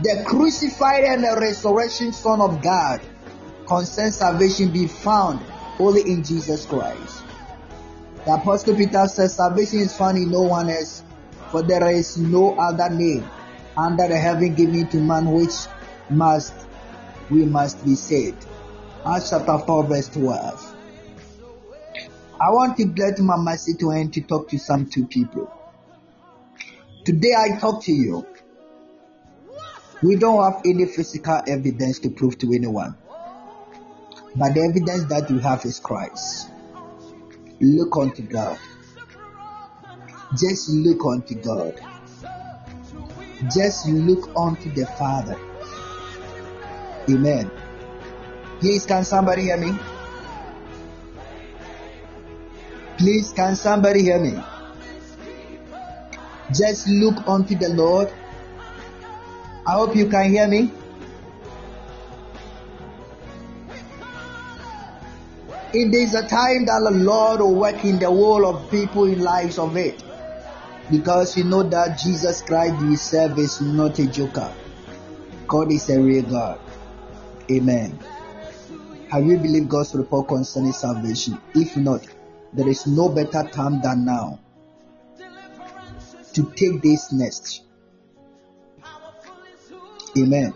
The 0.00 0.24
crucified 0.26 1.04
and 1.04 1.22
the 1.22 1.36
resurrection 1.38 2.12
Son 2.12 2.40
of 2.40 2.62
God 2.62 3.02
concerns 3.66 4.16
salvation 4.16 4.70
be 4.72 4.86
found 4.86 5.40
only 5.78 6.00
in 6.10 6.24
Jesus 6.24 6.64
Christ. 6.64 7.22
The 8.24 8.34
Apostle 8.34 8.74
Peter 8.74 9.06
says 9.06 9.34
salvation 9.34 9.80
is 9.80 9.94
found 9.94 10.16
in 10.16 10.30
no 10.30 10.42
one 10.42 10.70
else, 10.70 11.02
for 11.50 11.62
there 11.62 11.90
is 11.90 12.16
no 12.16 12.54
other 12.58 12.88
name 12.88 13.28
under 13.76 14.08
the 14.08 14.16
heaven 14.16 14.54
given 14.54 14.88
to 14.88 14.96
man 14.96 15.30
which 15.30 15.52
must 16.08 16.54
we 17.30 17.44
must 17.44 17.84
be 17.84 17.94
saved. 17.94 18.46
Acts 19.06 19.30
chapter 19.30 19.58
4 19.58 19.84
verse 19.84 20.08
12. 20.08 20.76
I 22.40 22.50
want 22.50 22.76
to 22.78 22.86
get 22.86 23.18
my 23.18 23.36
message 23.36 23.78
to 23.80 23.90
end 23.90 24.14
to 24.14 24.22
talk 24.22 24.48
to 24.48 24.58
some 24.58 24.88
two 24.88 25.06
people. 25.06 25.52
Today 27.04 27.34
I 27.36 27.58
talk 27.58 27.82
to 27.84 27.92
you. 27.92 28.26
We 30.02 30.16
don't 30.16 30.42
have 30.42 30.62
any 30.64 30.86
physical 30.86 31.40
evidence 31.46 32.00
to 32.00 32.10
prove 32.10 32.36
to 32.38 32.52
anyone. 32.52 32.96
But 34.34 34.54
the 34.54 34.62
evidence 34.62 35.04
that 35.04 35.30
we 35.30 35.40
have 35.40 35.64
is 35.64 35.78
Christ. 35.78 36.48
Look 37.60 37.96
unto 37.96 38.22
God. 38.22 38.58
Just 40.36 40.70
look 40.70 41.04
unto 41.04 41.34
God. 41.36 41.80
Just 43.54 43.86
look 43.86 44.30
unto 44.36 44.72
the 44.72 44.86
Father. 44.98 45.38
Amen. 47.08 47.50
Please, 48.60 48.86
can 48.86 49.04
somebody 49.04 49.42
hear 49.42 49.58
me? 49.58 49.78
Please, 52.98 53.32
can 53.32 53.54
somebody 53.56 54.02
hear 54.02 54.20
me? 54.20 54.42
Just 56.52 56.88
look 56.88 57.26
unto 57.28 57.56
the 57.56 57.68
Lord. 57.70 58.12
I 59.72 59.76
hope 59.76 59.96
you 59.96 60.06
can 60.06 60.30
hear 60.30 60.46
me. 60.46 60.70
It 65.72 65.94
is 65.94 66.12
a 66.14 66.28
time 66.28 66.66
that 66.66 66.82
the 66.84 66.90
Lord 66.90 67.40
will 67.40 67.54
work 67.54 67.82
in 67.82 67.98
the 67.98 68.10
world 68.10 68.44
of 68.44 68.70
people 68.70 69.04
in 69.04 69.20
lives 69.20 69.58
of 69.58 69.78
it. 69.78 70.04
Because 70.90 71.38
you 71.38 71.44
know 71.44 71.62
that 71.62 71.98
Jesus 71.98 72.42
Christ 72.42 72.82
we 72.82 72.96
serve 72.96 73.38
is 73.38 73.62
not 73.62 73.98
a 73.98 74.06
joker. 74.08 74.52
God 75.48 75.72
is 75.72 75.88
a 75.88 75.98
real 75.98 76.24
God. 76.24 76.60
Amen. 77.50 77.98
Have 79.08 79.24
you 79.24 79.38
believed 79.38 79.70
God's 79.70 79.94
report 79.94 80.28
concerning 80.28 80.72
salvation? 80.72 81.40
If 81.54 81.78
not, 81.78 82.06
there 82.52 82.68
is 82.68 82.86
no 82.86 83.08
better 83.08 83.48
time 83.48 83.80
than 83.80 84.04
now 84.04 84.38
to 86.34 86.52
take 86.56 86.82
this 86.82 87.10
next. 87.10 87.62
Amen. 90.18 90.54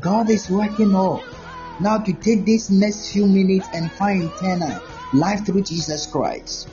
God 0.00 0.30
is 0.30 0.50
working 0.50 0.94
all 0.94 1.22
now 1.80 1.98
to 1.98 2.12
take 2.12 2.44
these 2.44 2.70
next 2.70 3.12
few 3.12 3.26
minutes 3.26 3.68
and 3.72 3.90
find 3.92 4.24
eternal 4.24 4.82
life 5.14 5.44
through 5.46 5.62
Jesus 5.62 6.06
Christ. 6.06 6.68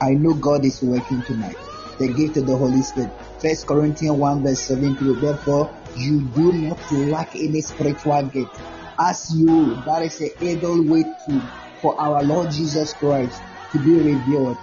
I 0.00 0.14
know 0.14 0.34
God 0.34 0.64
is 0.64 0.80
working 0.82 1.22
tonight. 1.22 1.56
The 1.98 2.12
gift 2.12 2.36
of 2.36 2.46
the 2.46 2.56
Holy 2.56 2.82
Spirit. 2.82 3.10
First 3.40 3.66
Corinthians 3.66 4.16
1 4.16 4.42
verse 4.42 4.60
17. 4.60 5.20
Therefore, 5.20 5.74
you 5.96 6.20
do 6.20 6.52
not 6.52 6.92
lack 6.92 7.34
any 7.34 7.60
spiritual 7.60 8.22
gift 8.22 8.54
as 8.98 9.34
you 9.34 9.74
that 9.86 10.02
is 10.02 10.20
a 10.20 10.44
able 10.44 10.82
way 10.84 11.02
to 11.02 11.42
for 11.80 12.00
our 12.00 12.22
Lord 12.22 12.50
Jesus 12.50 12.92
Christ 12.92 13.40
to 13.72 13.78
be 13.78 13.92
revealed. 13.92 14.56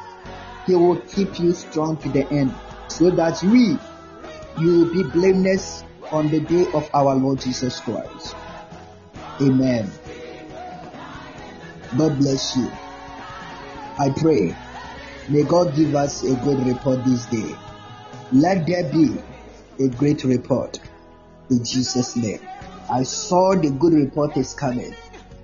He 0.66 0.76
will 0.76 0.98
keep 1.02 1.40
you 1.40 1.54
strong 1.54 1.98
to 1.98 2.10
the 2.10 2.28
end, 2.32 2.54
so 2.88 3.10
that 3.12 3.42
we 3.44 3.78
you 4.58 4.80
will 4.80 4.94
be 4.94 5.04
blameless 5.04 5.84
on 6.12 6.30
the 6.30 6.40
day 6.40 6.66
of 6.74 6.90
our 6.94 7.16
Lord 7.16 7.42
Jesus 7.42 7.80
Christ. 7.82 8.36
Amen. 9.42 9.92
God 11.98 12.18
bless 12.20 12.56
you. 12.56 12.72
I 14.00 14.10
pray. 14.16 14.56
May 15.28 15.44
God 15.44 15.76
give 15.76 15.96
us 15.96 16.24
a 16.24 16.36
good 16.36 16.66
report 16.66 17.04
this 17.04 17.26
day. 17.26 17.56
Let 18.32 18.68
there 18.68 18.90
be 18.92 19.18
a 19.80 19.90
great 19.90 20.24
report 20.24 20.80
in 21.50 21.64
Jesus' 21.64 22.16
name. 22.16 22.40
I 22.90 23.04
saw 23.04 23.56
the 23.56 23.72
good 23.72 23.94
report 23.94 24.38
is 24.38 24.54
coming. 24.54 24.96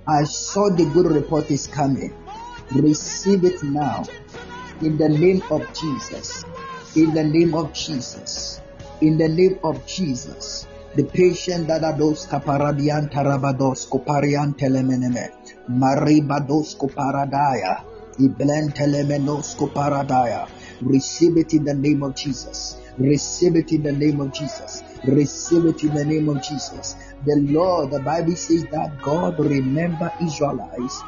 I 0.06 0.24
saw 0.24 0.70
the 0.70 0.84
good 0.86 1.06
report 1.06 1.50
is 1.50 1.66
coming. 1.66 2.14
Receive 2.72 3.44
it 3.44 3.62
now. 3.62 4.04
In 4.80 4.96
the 4.96 5.08
name 5.08 5.42
of 5.50 5.66
Jesus. 5.74 6.44
In 6.94 7.14
the 7.14 7.24
name 7.24 7.54
of 7.54 7.72
Jesus. 7.72 8.60
In 9.00 9.16
the 9.16 9.28
name 9.28 9.58
of 9.64 9.86
Jesus. 9.86 10.66
The 10.94 11.04
patient 11.04 11.68
that 11.68 11.82
are 11.84 11.96
those 11.96 12.26
tarabados 12.26 13.88
koparian 13.88 14.52
telemeneme. 14.58 15.32
Maribados 15.70 16.76
koparadaya. 16.76 17.84
Iblen 18.20 18.74
telemenos 18.76 19.56
koparadaya. 19.56 20.46
Receive 20.82 21.38
it 21.38 21.54
in 21.54 21.64
the 21.64 21.72
name 21.72 22.02
of 22.02 22.14
Jesus. 22.14 22.76
Receive 22.98 23.56
it 23.56 23.72
in 23.72 23.84
the 23.84 23.92
name 23.92 24.20
of 24.20 24.34
Jesus. 24.34 24.82
Receive 25.06 25.64
it 25.64 25.82
in 25.82 25.94
the 25.94 26.04
name 26.04 26.28
of 26.28 26.42
Jesus. 26.42 26.96
The 27.24 27.40
Lord, 27.48 27.90
the 27.90 28.00
Bible 28.00 28.36
says 28.36 28.64
that 28.64 29.00
God 29.00 29.38
remember 29.38 30.12
Israelites 30.20 31.00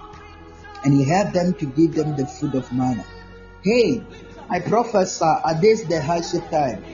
and 0.82 0.95
He 0.95 1.05
helped 1.05 1.35
them 1.35 1.53
to 1.53 1.66
give 1.66 1.93
them 1.93 2.16
the 2.16 2.26
food 2.26 2.55
of 2.55 2.72
manna. 2.72 3.05
Hey, 3.62 4.03
I 4.51 4.61
prophesy 4.61 5.25
at 5.25 5.61
this 5.63 5.85
the 5.85 6.03
hardship 6.03 6.49
time. 6.51 6.85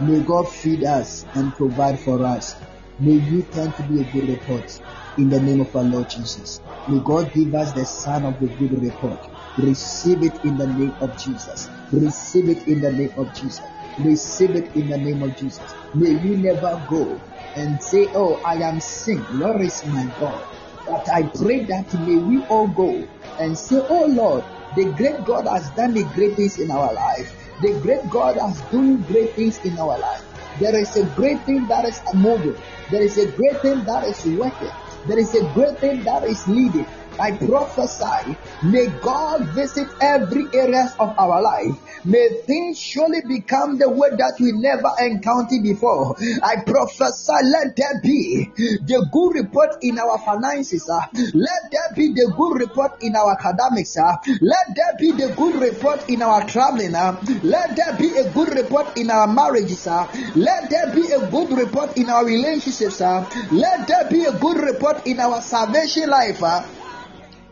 May 0.00 0.20
God 0.20 0.46
feed 0.48 0.84
us 0.84 1.24
and 1.34 1.54
provide 1.54 1.98
for 1.98 2.24
us. 2.24 2.54
May 2.98 3.14
you 3.14 3.42
turn 3.42 3.72
to 3.72 3.82
be 3.84 4.00
a 4.00 4.04
good 4.04 4.28
report 4.28 4.80
in 5.16 5.30
the 5.30 5.40
name 5.40 5.60
of 5.60 5.74
our 5.74 5.84
Lord 5.84 6.10
Jesus. 6.10 6.60
May 6.86 7.00
God 7.00 7.32
give 7.32 7.54
us 7.54 7.72
the 7.72 7.86
son 7.86 8.24
of 8.26 8.38
the 8.40 8.46
good 8.46 8.82
report. 8.82 9.18
Receive 9.56 10.22
it 10.22 10.44
in 10.44 10.58
the 10.58 10.66
name 10.66 10.94
of 11.00 11.16
Jesus. 11.16 11.68
Receive 11.92 12.48
it 12.50 12.68
in 12.68 12.80
the 12.80 12.92
name 12.92 13.12
of 13.16 13.34
Jesus. 13.34 13.62
Receive 13.98 14.54
it 14.54 14.76
in 14.76 14.88
the 14.88 14.98
name 14.98 15.22
of 15.22 15.34
Jesus. 15.36 15.74
May 15.94 16.10
you 16.10 16.36
never 16.36 16.84
go 16.88 17.20
and 17.56 17.82
say, 17.82 18.10
Oh, 18.14 18.40
I 18.44 18.56
am 18.56 18.80
sick. 18.80 19.18
Where 19.30 19.60
is 19.62 19.84
my 19.86 20.06
God? 20.20 20.46
But 20.86 21.08
I 21.12 21.22
pray 21.22 21.64
that 21.64 21.92
may 21.94 22.16
we 22.18 22.44
all 22.48 22.68
go 22.68 23.08
and 23.38 23.58
say, 23.58 23.76
Oh 23.88 24.06
Lord, 24.06 24.44
the 24.76 24.92
great 24.92 25.24
God 25.24 25.46
has 25.46 25.70
done 25.70 25.94
the 25.94 26.04
great 26.14 26.34
things 26.36 26.58
in 26.58 26.70
our 26.70 26.92
life. 26.92 27.34
The 27.62 27.72
great 27.80 28.08
God 28.10 28.36
has 28.36 28.60
done 28.70 29.02
great 29.02 29.34
things 29.34 29.58
in 29.64 29.78
our 29.78 29.98
life. 29.98 30.24
There 30.60 30.76
is 30.78 30.96
a 30.96 31.06
great 31.14 31.40
thing 31.42 31.66
that 31.68 31.84
is 31.84 32.00
moving. 32.14 32.56
There 32.90 33.02
is 33.02 33.18
a 33.18 33.30
great 33.32 33.60
thing 33.60 33.84
that 33.84 34.04
is 34.04 34.24
working. 34.38 34.70
There 35.06 35.18
is 35.18 35.34
a 35.34 35.42
great 35.54 35.78
thing 35.78 36.02
that 36.04 36.24
is 36.24 36.46
leading. 36.48 36.86
I 37.20 37.32
prophesy, 37.32 38.36
may 38.62 38.86
God 39.02 39.48
visit 39.54 39.88
every 40.00 40.46
areas 40.54 40.92
of 40.98 41.18
our 41.18 41.42
life. 41.42 41.74
May 42.04 42.28
things 42.46 42.78
surely 42.78 43.20
become 43.26 43.78
the 43.78 43.90
way 43.90 44.10
that 44.10 44.36
we 44.38 44.52
never 44.52 44.88
encountered 45.00 45.62
before. 45.62 46.16
I 46.42 46.62
prophesy, 46.64 47.32
let 47.42 47.76
there 47.76 48.00
be 48.02 48.50
the 48.54 49.08
good 49.12 49.34
report 49.34 49.82
in 49.82 49.98
our 49.98 50.18
finances. 50.18 50.88
Uh. 50.88 51.06
Let 51.34 51.70
there 51.70 51.90
be 51.96 52.12
the 52.12 52.32
good 52.36 52.60
report 52.60 53.02
in 53.02 53.16
our 53.16 53.32
academics. 53.32 53.96
Uh. 53.98 54.16
Let 54.40 54.74
there 54.74 54.94
be 54.98 55.12
the 55.12 55.34
good 55.34 55.60
report 55.60 56.08
in 56.08 56.22
our 56.22 56.46
traveling. 56.46 56.94
Uh. 56.94 57.20
Let 57.42 57.76
there 57.76 57.96
be 57.98 58.16
a 58.16 58.30
good 58.32 58.54
report 58.54 58.96
in 58.96 59.10
our 59.10 59.26
marriages. 59.26 59.86
Uh. 59.86 60.06
Let 60.36 60.70
there 60.70 60.94
be 60.94 61.10
a 61.10 61.28
good 61.30 61.50
report 61.50 61.96
in 61.98 62.08
our 62.08 62.24
relationships. 62.24 63.00
Uh. 63.00 63.28
Let 63.50 63.88
there 63.88 64.08
be 64.08 64.24
a 64.24 64.32
good 64.38 64.58
report 64.58 65.06
in 65.06 65.18
our 65.20 65.42
salvation 65.42 66.08
life. 66.08 66.42
Uh. 66.42 66.62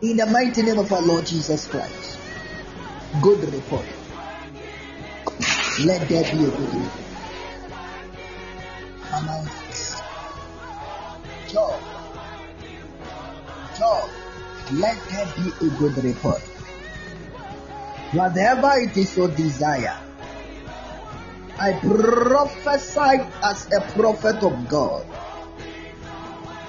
In 0.03 0.18
the 0.18 0.26
mighty 0.26 0.61
name 0.61 0.78
of 0.78 0.92
our 0.92 1.01
Lord 1.01 1.24
Jesus 1.24 1.66
Christ. 1.66 2.18
Good 3.22 3.40
report. 3.51 3.86
Let 5.86 6.07
there 6.11 6.22
be 6.36 6.44
a 6.44 6.51
good 6.51 6.74
report. 6.74 7.03
Job. 11.49 11.80
Job. 13.78 14.11
Let 14.74 14.99
there 15.09 15.32
be 15.34 15.66
a 15.66 15.70
good 15.78 16.05
report. 16.05 16.42
Whatever 18.12 18.72
it 18.76 18.94
is 18.99 19.16
your 19.16 19.28
desire, 19.28 19.97
I 21.59 21.72
prophesy 21.72 23.24
as 23.42 23.66
a 23.72 23.80
prophet 23.97 24.42
of 24.42 24.68
God. 24.68 25.07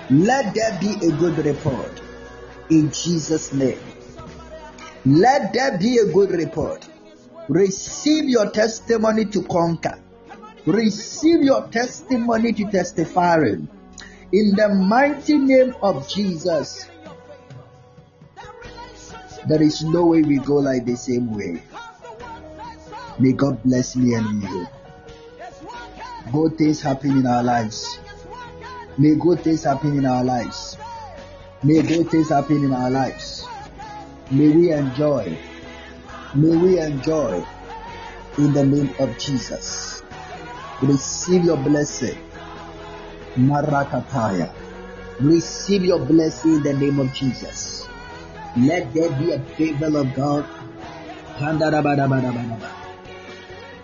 Let 0.09 0.55
there 0.55 0.77
be 0.79 0.93
a 1.05 1.11
good 1.11 1.37
report 1.39 2.06
in 2.69 2.91
Jesus' 2.91 3.53
name. 3.53 3.79
Let 5.05 5.53
there 5.53 5.77
be 5.77 5.99
a 5.99 6.05
good 6.05 6.31
report. 6.31 6.87
Receive 7.47 8.25
your 8.25 8.49
testimony 8.51 9.25
to 9.25 9.43
conquer. 9.43 10.03
Receive 10.65 11.43
your 11.43 11.67
testimony 11.67 12.51
to 12.53 12.69
testify 12.69 13.37
in. 13.37 13.69
The 14.31 14.69
mighty 14.69 15.37
name 15.37 15.75
of 15.81 16.09
Jesus. 16.09 16.89
There 19.47 19.61
is 19.61 19.81
no 19.81 20.07
way 20.07 20.23
we 20.23 20.39
go 20.39 20.55
like 20.55 20.85
the 20.85 20.97
same 20.97 21.33
way. 21.33 21.63
May 23.17 23.31
God 23.31 23.63
bless 23.63 23.95
me 23.95 24.13
and 24.13 24.43
you. 24.43 24.67
Good 26.33 26.57
things 26.57 26.81
happen 26.81 27.11
in 27.11 27.25
our 27.25 27.41
lives. 27.41 27.97
May 28.97 29.15
good 29.15 29.39
things 29.39 29.63
happen 29.63 29.97
in 29.97 30.05
our 30.05 30.23
lives. 30.23 30.76
May 31.63 31.81
good 31.81 32.11
things 32.11 32.29
happen 32.29 32.63
in 32.63 32.71
our 32.71 32.91
lives. 32.91 33.47
May 34.29 34.49
we 34.49 34.71
enjoy. 34.71 35.35
May 36.35 36.55
we 36.55 36.79
enjoy 36.79 37.43
in 38.37 38.53
the 38.53 38.63
name 38.63 38.93
of 38.99 39.17
Jesus. 39.17 40.03
Receive 40.83 41.45
your 41.45 41.57
blessing. 41.57 42.19
Marakataya. 43.35 44.53
Receive 45.19 45.83
your 45.83 45.97
blessing 45.97 46.57
in 46.57 46.63
the 46.63 46.73
name 46.73 46.99
of 46.99 47.11
Jesus. 47.11 47.87
Let 48.55 48.93
there 48.93 49.09
be 49.17 49.31
a 49.31 49.39
favor 49.57 49.97
of 49.97 50.13
God. 50.13 50.45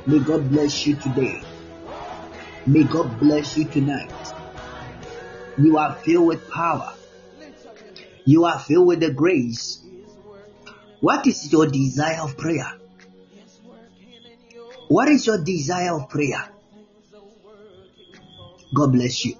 May 0.05 0.19
God 0.19 0.49
bless 0.51 0.85
you 0.85 0.95
today. 0.95 1.41
May 2.67 2.83
God 2.83 3.19
bless 3.19 3.57
you 3.57 3.65
tonight. 3.65 4.13
You 5.57 5.79
are 5.79 5.95
filled 5.95 6.27
with 6.27 6.47
power. 6.51 6.93
You 8.25 8.45
are 8.45 8.59
filled 8.59 8.87
with 8.87 8.99
the 9.01 9.11
grace. 9.11 9.83
What 11.01 11.27
is 11.27 11.51
your 11.51 11.67
desire 11.67 12.21
of 12.21 12.37
prayer? 12.37 12.71
What 14.87 15.09
is 15.09 15.25
your 15.27 15.43
desire 15.43 15.93
of 15.95 16.09
prayer? 16.09 16.49
God 18.75 18.91
bless 18.91 19.25
you. 19.25 19.35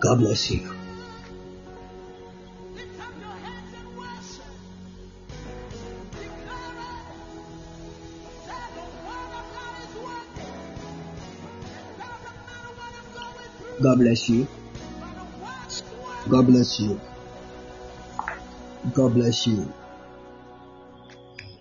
God 0.00 0.18
bless 0.18 0.50
you. 0.50 0.79
Bless 14.00 14.28
you. 14.30 14.48
God 16.30 16.46
bless 16.46 16.80
you. 16.80 17.00
God 18.94 19.12
bless 19.12 19.46
you. 19.46 19.72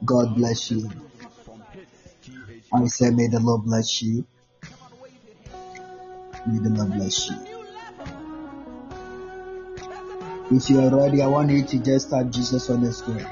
God 0.05 0.35
bless 0.35 0.71
you. 0.71 0.89
I 2.71 2.85
say, 2.85 3.09
may 3.09 3.27
the 3.27 3.41
Lord 3.41 3.65
bless 3.65 4.01
you. 4.01 4.25
May 6.47 6.59
the 6.59 6.69
Lord 6.69 6.93
bless 6.93 7.29
you. 7.29 7.35
If 10.51 10.69
you 10.69 10.79
are 10.79 10.95
ready, 10.95 11.21
I 11.21 11.27
want 11.27 11.51
you 11.51 11.63
to 11.65 11.79
just 11.79 12.09
type 12.09 12.29
Jesus 12.29 12.69
on 12.69 12.81
the 12.81 12.93
screen. 12.93 13.27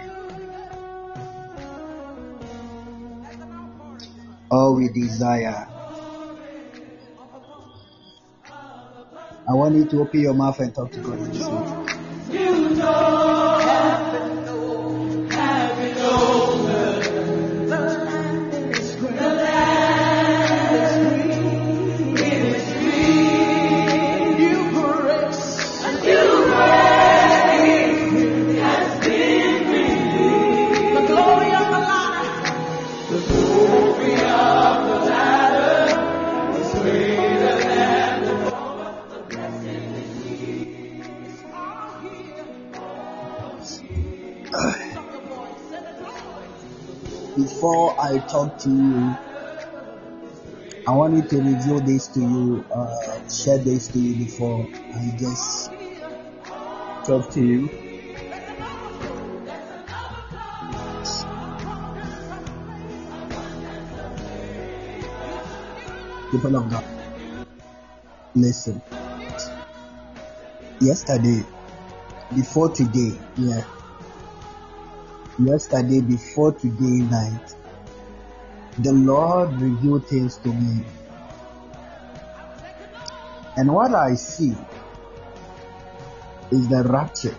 All 4.52 4.76
we 4.76 4.90
desire. 4.90 5.77
I 9.50 9.54
want 9.56 9.76
you 9.76 9.86
to 9.88 10.02
open 10.02 10.22
your 10.22 10.36
mouth 10.36 10.60
and 10.60 10.76
talk 10.76 10.92
to 10.94 11.02
God 11.02 11.22
in 11.22 11.32
this 11.32 11.52
meeting. 11.52 11.87
Before 47.68 48.00
I 48.00 48.20
talk 48.20 48.58
to 48.60 48.70
you, 48.70 49.18
I 50.88 50.92
want 50.96 51.16
you 51.18 51.24
to 51.24 51.36
reveal 51.36 51.82
this 51.82 52.08
to 52.14 52.22
you, 52.22 52.66
uh, 52.74 53.28
share 53.28 53.58
this 53.58 53.90
to 53.90 54.00
you 54.00 54.16
before 54.24 54.66
I 54.96 55.18
just 55.18 55.70
talk 57.06 57.30
to 57.34 57.42
you. 57.42 57.68
People 66.32 66.56
of 66.56 66.72
God, 66.72 66.86
listen. 68.34 68.82
Yesterday, 70.80 71.44
before 72.34 72.70
today, 72.70 73.20
yeah, 73.36 73.66
yesterday 75.40 76.02
before 76.02 76.52
today 76.54 77.06
night, 77.10 77.54
the 78.80 78.92
Lord 78.92 79.60
revealed 79.62 80.08
things 80.08 80.38
to 80.38 80.50
me. 80.50 80.84
And 83.56 83.74
what 83.74 83.94
I 83.94 84.14
see 84.16 84.56
is 86.52 86.68
the 86.70 86.84
rapture. 86.84 87.36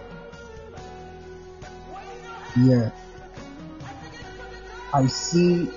Yeah. 2.57 2.91
I 4.93 5.07
see 5.07 5.71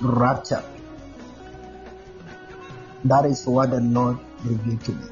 rapture. 0.00 0.64
That 3.04 3.24
is 3.24 3.46
what 3.46 3.70
the 3.70 3.80
Lord 3.80 4.18
revealed 4.44 4.84
to 4.84 4.92
me. 4.92 5.06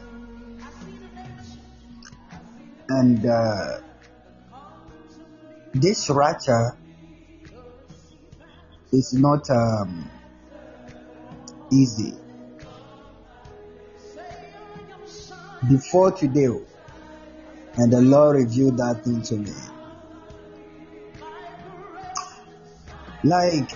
And 2.88 3.26
uh, 3.26 3.80
this 5.80 6.10
rapture 6.10 6.76
is 8.92 9.12
not 9.14 9.48
um, 9.50 10.10
easy. 11.72 12.14
before 15.68 16.12
today, 16.12 16.48
and 17.76 17.92
the 17.92 18.00
Lord 18.00 18.36
revealed 18.36 18.76
that 18.78 19.04
thing 19.04 19.22
to 19.22 19.36
me. 19.36 19.52
Like 23.24 23.70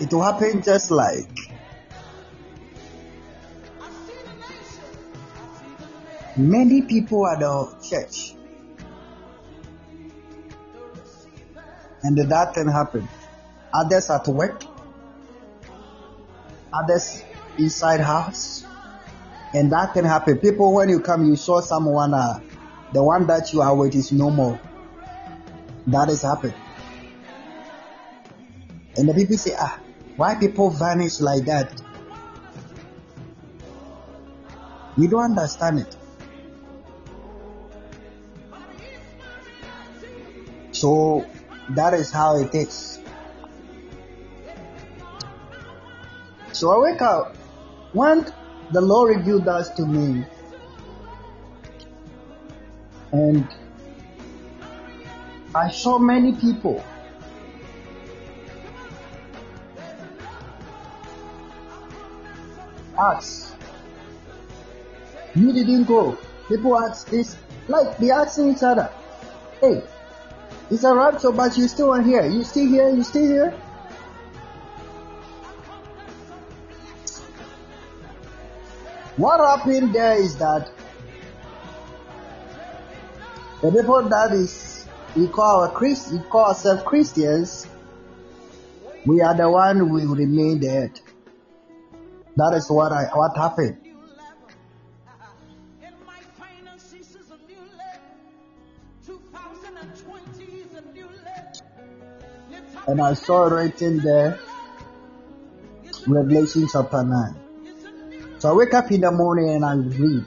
it 0.00 0.12
will 0.12 0.22
happen 0.22 0.62
just 0.62 0.90
like 0.90 1.28
many 6.36 6.82
people 6.82 7.26
at 7.26 7.40
the 7.40 7.76
church, 7.88 8.34
and 12.02 12.16
that 12.16 12.54
thing 12.54 12.68
happened. 12.68 13.08
Others 13.72 14.10
at 14.10 14.26
work, 14.28 14.62
others 16.72 17.22
inside 17.58 18.00
house, 18.00 18.64
and 19.54 19.72
that 19.72 19.92
can 19.92 20.04
happen. 20.04 20.38
People, 20.38 20.74
when 20.74 20.88
you 20.88 21.00
come, 21.00 21.26
you 21.26 21.36
saw 21.36 21.60
someone, 21.60 22.14
uh, 22.14 22.40
the 22.92 23.02
one 23.02 23.26
that 23.26 23.52
you 23.52 23.60
are 23.60 23.74
with 23.74 23.94
is 23.94 24.12
no 24.12 24.30
more. 24.30 24.58
That 25.86 26.08
is 26.08 26.22
happened. 26.22 26.54
And 28.96 29.08
the 29.08 29.14
people 29.14 29.36
say, 29.36 29.54
ah, 29.58 29.78
why 30.16 30.34
people 30.34 30.70
vanish 30.70 31.20
like 31.20 31.44
that? 31.44 31.80
We 34.96 35.06
don't 35.06 35.36
understand 35.36 35.80
it. 35.80 35.96
So 40.72 41.26
that 41.70 41.94
is 41.94 42.10
how 42.10 42.38
it 42.38 42.54
is. 42.54 42.98
So 46.52 46.70
I 46.70 46.90
wake 46.90 47.02
up. 47.02 47.36
When 47.92 48.26
the 48.72 48.80
Lord 48.80 49.16
revealed 49.16 49.44
that 49.46 49.74
to 49.76 49.86
me, 49.86 50.26
and 53.12 53.48
I 55.54 55.70
saw 55.70 55.98
many 55.98 56.32
people 56.32 56.84
ask, 62.98 63.54
you 65.34 65.52
didn't 65.52 65.84
go. 65.84 66.18
People 66.48 66.78
ask 66.78 67.08
this, 67.08 67.36
like 67.68 67.96
they 67.98 68.10
asking 68.10 68.54
each 68.54 68.62
other, 68.62 68.90
hey, 69.60 69.82
it's 70.70 70.84
a 70.84 70.94
rapture, 70.94 71.32
but 71.32 71.56
you 71.56 71.66
still 71.68 71.92
are 71.92 72.02
here. 72.02 72.26
You 72.26 72.44
still 72.44 72.66
here? 72.66 72.90
You 72.90 73.02
still 73.02 73.26
here? 73.26 73.50
What 79.16 79.40
happened 79.40 79.94
there 79.94 80.20
is 80.20 80.36
that 80.36 80.70
the 83.62 83.72
people 83.72 84.08
that 84.08 84.30
is 84.32 84.86
we 85.16 85.26
call 85.26 85.62
our 85.62 85.72
Christ, 85.72 86.12
we 86.12 86.20
call 86.20 86.50
ourselves 86.50 86.82
Christians, 86.84 87.66
we 89.04 89.20
are 89.20 89.34
the 89.34 89.50
one 89.50 89.78
who 89.78 90.14
remain 90.14 90.60
dead. 90.60 91.00
That 92.36 92.54
is 92.56 92.70
what 92.70 92.92
I 92.92 93.06
what 93.12 93.36
happened. 93.36 93.87
And 102.88 103.02
I 103.02 103.12
saw 103.12 103.48
it 103.48 103.52
written 103.52 103.98
there, 103.98 104.40
Revelation 106.06 106.66
chapter 106.72 107.04
9. 107.04 107.36
So 108.38 108.50
I 108.50 108.54
wake 108.54 108.72
up 108.72 108.90
in 108.90 109.02
the 109.02 109.12
morning 109.12 109.50
and 109.50 109.62
I 109.62 109.74
read. 109.74 110.24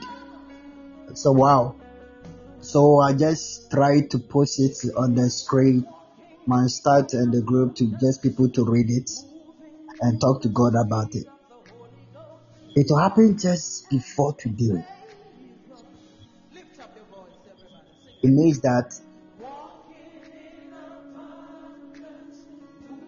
So 1.14 1.32
wow. 1.32 1.74
So 2.60 3.00
I 3.00 3.14
just 3.14 3.68
try 3.68 4.02
to 4.02 4.18
post 4.20 4.60
it 4.60 4.76
on 4.96 5.16
the 5.16 5.28
screen, 5.28 5.84
my 6.46 6.68
start 6.68 7.14
and 7.14 7.34
the 7.34 7.42
group 7.42 7.74
to 7.76 7.86
just 7.98 8.22
people 8.22 8.48
to 8.50 8.64
read 8.64 8.90
it 8.90 9.10
and 10.00 10.20
talk 10.20 10.42
to 10.42 10.48
God 10.48 10.74
about 10.76 11.16
it. 11.16 11.26
It 12.76 12.86
happened 12.96 13.40
just 13.40 13.90
before 13.90 14.34
today. 14.34 14.86
It 18.22 18.30
means 18.30 18.60
that 18.60 18.94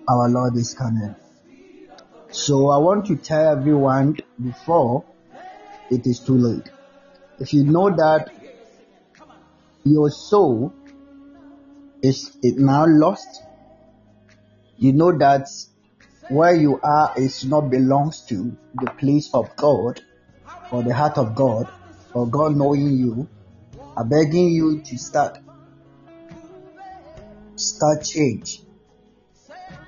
our 0.08 0.28
Lord 0.28 0.56
is 0.56 0.74
coming. 0.74 1.14
So 2.30 2.70
I 2.70 2.78
want 2.78 3.06
to 3.06 3.16
tell 3.16 3.52
everyone 3.58 4.16
before 4.42 5.04
it 5.90 6.06
is 6.06 6.20
too 6.20 6.36
late. 6.36 6.70
If 7.38 7.52
you 7.54 7.64
know 7.64 7.90
that 7.90 8.30
your 9.84 10.10
soul 10.10 10.72
is, 12.02 12.36
is 12.42 12.56
now 12.56 12.86
lost, 12.86 13.42
you 14.78 14.92
know 14.92 15.16
that 15.18 15.48
where 16.28 16.54
you 16.54 16.80
are 16.82 17.14
is 17.16 17.44
not 17.44 17.70
belongs 17.70 18.22
to 18.26 18.56
the 18.74 18.90
place 18.90 19.30
of 19.32 19.54
God 19.56 20.00
or 20.72 20.82
the 20.82 20.94
heart 20.94 21.18
of 21.18 21.34
God 21.34 21.70
or 22.14 22.26
God 22.26 22.56
knowing 22.56 22.96
you, 22.96 23.28
I'm 23.96 24.08
begging 24.08 24.48
you 24.48 24.82
to 24.82 24.98
start. 24.98 25.38
Start 27.56 28.04
change. 28.04 28.62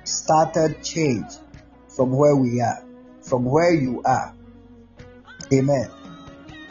Started 0.07 0.81
change 0.85 1.33
from 1.89 2.11
where 2.11 2.33
we 2.33 2.61
are, 2.61 2.81
from 3.21 3.43
where 3.43 3.73
you 3.73 4.01
are. 4.05 4.33
Amen. 5.51 5.91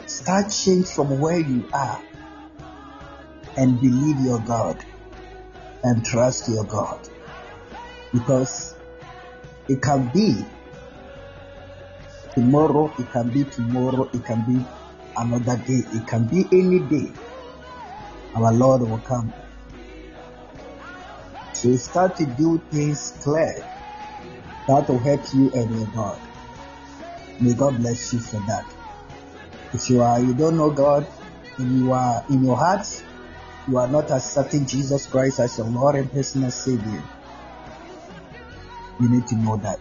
Start 0.07 0.49
change 0.49 0.87
from 0.87 1.19
where 1.19 1.37
you 1.37 1.69
are 1.71 2.01
and 3.55 3.79
believe 3.79 4.19
your 4.21 4.39
God 4.39 4.83
and 5.83 6.03
trust 6.03 6.49
your 6.49 6.63
God 6.63 7.07
because 8.11 8.73
it 9.67 9.83
can 9.83 10.09
be 10.09 10.43
tomorrow, 12.33 12.91
it 12.97 13.11
can 13.11 13.29
be 13.29 13.43
tomorrow, 13.43 14.09
it 14.13 14.25
can 14.25 14.41
be 14.41 14.65
another 15.15 15.57
day, 15.57 15.83
it 15.93 16.07
can 16.07 16.25
be 16.25 16.43
any 16.51 16.79
day. 16.79 17.11
Our 18.33 18.51
Lord 18.51 18.81
will 18.81 18.97
come. 18.97 19.31
So 21.61 21.75
start 21.75 22.15
to 22.17 22.25
do 22.25 22.61
things 22.71 23.13
clear. 23.21 23.65
That 24.67 24.87
will 24.89 24.99
help 24.99 25.21
you 25.33 25.51
and 25.53 25.75
your 25.75 25.87
God. 25.87 26.19
May 27.39 27.53
God 27.53 27.77
bless 27.77 28.13
you 28.13 28.19
for 28.19 28.39
that. 28.47 28.65
If 29.73 29.89
you 29.89 30.01
are 30.01 30.19
you 30.19 30.33
don't 30.33 30.57
know 30.57 30.71
God 30.71 31.07
and 31.57 31.79
you 31.79 31.91
are 31.91 32.23
in 32.29 32.43
your 32.43 32.57
heart, 32.57 32.87
you 33.67 33.77
are 33.77 33.87
not 33.87 34.11
accepting 34.11 34.65
Jesus 34.65 35.07
Christ 35.07 35.39
as 35.39 35.57
your 35.57 35.67
Lord 35.67 35.95
and 35.95 36.11
personal 36.11 36.51
Savior 36.51 37.03
you 38.99 39.09
need 39.09 39.27
to 39.27 39.35
know 39.35 39.57
that. 39.57 39.79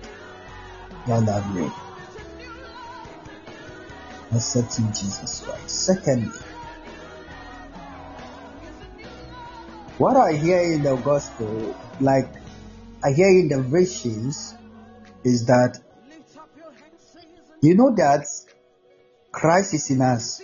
God 1.06 1.26
love 1.26 1.56
you. 1.56 1.72
Accepting 4.34 4.86
Jesus 4.88 5.40
Christ. 5.44 5.70
Secondly, 5.70 6.38
what 9.98 10.16
I 10.16 10.32
hear 10.34 10.60
in 10.60 10.82
the 10.82 10.96
gospel, 10.96 11.74
like 12.00 12.28
I 13.04 13.12
hear 13.12 13.28
in 13.28 13.48
the 13.48 13.62
visions, 13.62 14.54
is 15.24 15.46
that 15.46 15.78
you 17.62 17.74
know 17.74 17.94
that 17.96 18.26
Christ 19.32 19.74
is 19.74 19.90
in 19.90 20.02
us. 20.02 20.40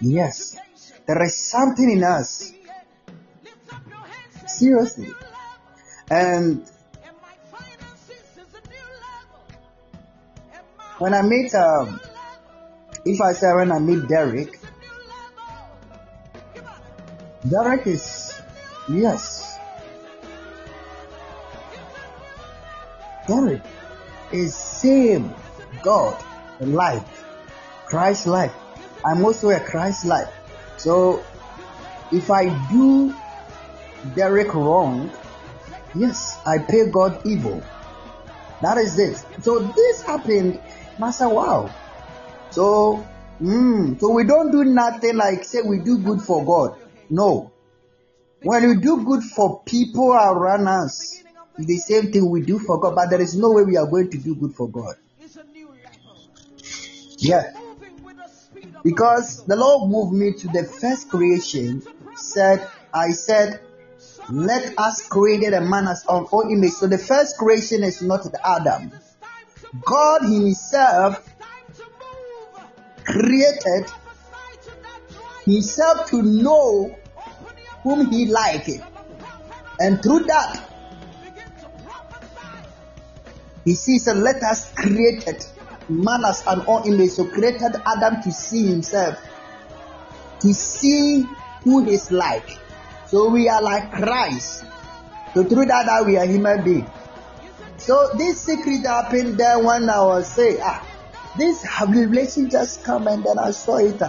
Yes, 0.00 0.58
there 1.06 1.22
is 1.22 1.36
something 1.36 1.90
in 1.90 2.04
us 2.04 2.52
Seriously. 4.56 5.12
And 6.10 6.66
when 10.98 11.12
I 11.12 11.20
meet, 11.20 11.54
um, 11.54 12.00
if 13.04 13.20
I 13.20 13.32
say 13.32 13.52
when 13.52 13.70
I 13.70 13.78
meet 13.78 14.08
Derek, 14.08 14.55
Derek 17.50 17.86
is, 17.86 18.40
yes, 18.88 19.58
Derek 23.28 23.60
is 24.32 24.54
same 24.54 25.34
God 25.82 26.22
life, 26.60 27.24
Christ 27.86 28.26
life. 28.26 28.54
I'm 29.04 29.24
also 29.24 29.50
a 29.50 29.60
Christ 29.60 30.04
life. 30.06 30.32
So 30.76 31.22
if 32.12 32.30
I 32.30 32.48
do 32.70 33.14
Derek 34.14 34.54
wrong, 34.54 35.10
yes, 35.94 36.38
I 36.46 36.58
pay 36.58 36.90
God 36.90 37.20
evil. 37.26 37.62
That 38.62 38.78
is 38.78 38.96
this. 38.96 39.24
So 39.42 39.58
this 39.60 40.02
happened. 40.02 40.60
Said, 41.12 41.26
wow. 41.26 41.70
So, 42.50 43.06
mm, 43.40 44.00
so 44.00 44.10
we 44.12 44.24
don't 44.24 44.50
do 44.50 44.64
nothing 44.64 45.16
like 45.16 45.44
say 45.44 45.60
we 45.62 45.80
do 45.80 45.98
good 45.98 46.22
for 46.22 46.44
God. 46.44 46.78
No. 47.10 47.52
When 48.42 48.68
we 48.68 48.76
do 48.76 49.04
good 49.04 49.22
for 49.22 49.62
people 49.64 50.12
around 50.12 50.68
us, 50.68 51.22
the 51.58 51.76
same 51.78 52.12
thing 52.12 52.30
we 52.30 52.42
do 52.42 52.58
for 52.58 52.78
God, 52.78 52.94
but 52.94 53.10
there 53.10 53.20
is 53.20 53.34
no 53.34 53.50
way 53.52 53.64
we 53.64 53.76
are 53.76 53.86
going 53.86 54.10
to 54.10 54.18
do 54.18 54.34
good 54.34 54.54
for 54.54 54.68
God. 54.68 54.96
Yeah. 57.18 57.52
Because 58.84 59.44
the 59.44 59.56
Lord 59.56 59.90
moved 59.90 60.12
me 60.12 60.32
to 60.34 60.48
the 60.48 60.64
first 60.64 61.08
creation, 61.08 61.82
said, 62.14 62.68
I 62.92 63.10
said, 63.10 63.60
let 64.30 64.78
us 64.78 65.06
create 65.08 65.52
a 65.52 65.60
man 65.60 65.88
as 65.88 66.04
our 66.06 66.26
own 66.32 66.50
image. 66.50 66.72
So 66.72 66.86
the 66.86 66.98
first 66.98 67.38
creation 67.38 67.82
is 67.84 68.02
not 68.02 68.26
Adam. 68.44 68.92
God 69.84 70.22
Himself 70.22 71.22
created 73.04 73.86
Himself 75.46 76.10
to 76.10 76.22
know 76.22 76.98
whom 77.82 78.10
He 78.10 78.26
liked. 78.26 78.70
And 79.78 80.02
through 80.02 80.24
that, 80.26 80.66
He 83.66 83.74
sees 83.74 84.06
and 84.06 84.22
let 84.22 84.40
us 84.44 84.72
create 84.74 85.24
it. 85.26 85.44
Man 85.88 86.24
as 86.24 86.42
an 86.46 86.62
own 86.68 86.86
image. 86.86 87.10
So 87.10 87.26
created 87.26 87.74
Adam 87.84 88.22
to 88.22 88.30
see 88.30 88.68
himself, 88.68 89.18
to 90.40 90.54
see 90.54 91.26
who 91.64 91.84
he's 91.84 92.12
like. 92.12 92.48
So 93.06 93.28
we 93.30 93.48
are 93.48 93.60
like 93.60 93.90
Christ. 93.90 94.64
So 95.34 95.42
through 95.44 95.66
that, 95.66 95.86
that 95.86 96.06
we 96.06 96.16
are 96.16 96.26
human 96.26 96.62
being. 96.62 96.90
So 97.78 98.10
this 98.16 98.42
secret 98.42 98.86
happened 98.86 99.36
there 99.36 99.58
when 99.58 99.90
I 99.90 99.98
was 99.98 100.38
ah, 100.62 100.86
this 101.36 101.66
revelation 101.80 102.48
just 102.48 102.84
come 102.84 103.08
and 103.08 103.24
then 103.24 103.38
I 103.38 103.50
saw 103.50 103.78
it. 103.78 104.00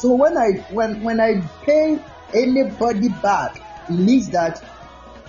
So 0.00 0.14
when 0.14 0.38
I 0.38 0.64
when 0.70 1.02
when 1.02 1.20
I 1.20 1.40
pay 1.64 1.98
anybody 2.32 3.08
back, 3.20 3.60
it 3.88 3.92
means 3.94 4.30
that 4.30 4.62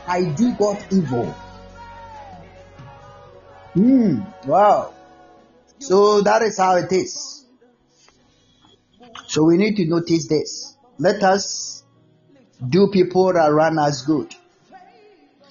I 0.07 0.26
do 0.26 0.53
God 0.53 0.78
evil. 0.91 1.26
Hmm. 3.74 4.20
Wow. 4.45 4.93
So 5.80 6.22
that 6.22 6.43
is 6.43 6.59
how 6.59 6.76
it 6.76 6.91
is. 6.91 7.45
So 9.26 9.43
we 9.43 9.57
need 9.57 9.76
to 9.78 9.86
notice 9.88 10.28
this. 10.28 10.78
Let 10.99 11.24
us 11.24 11.84
do 12.67 12.89
people 12.91 13.34
that 13.34 13.47
run 13.47 13.80
us 13.80 14.03
good. 14.03 14.36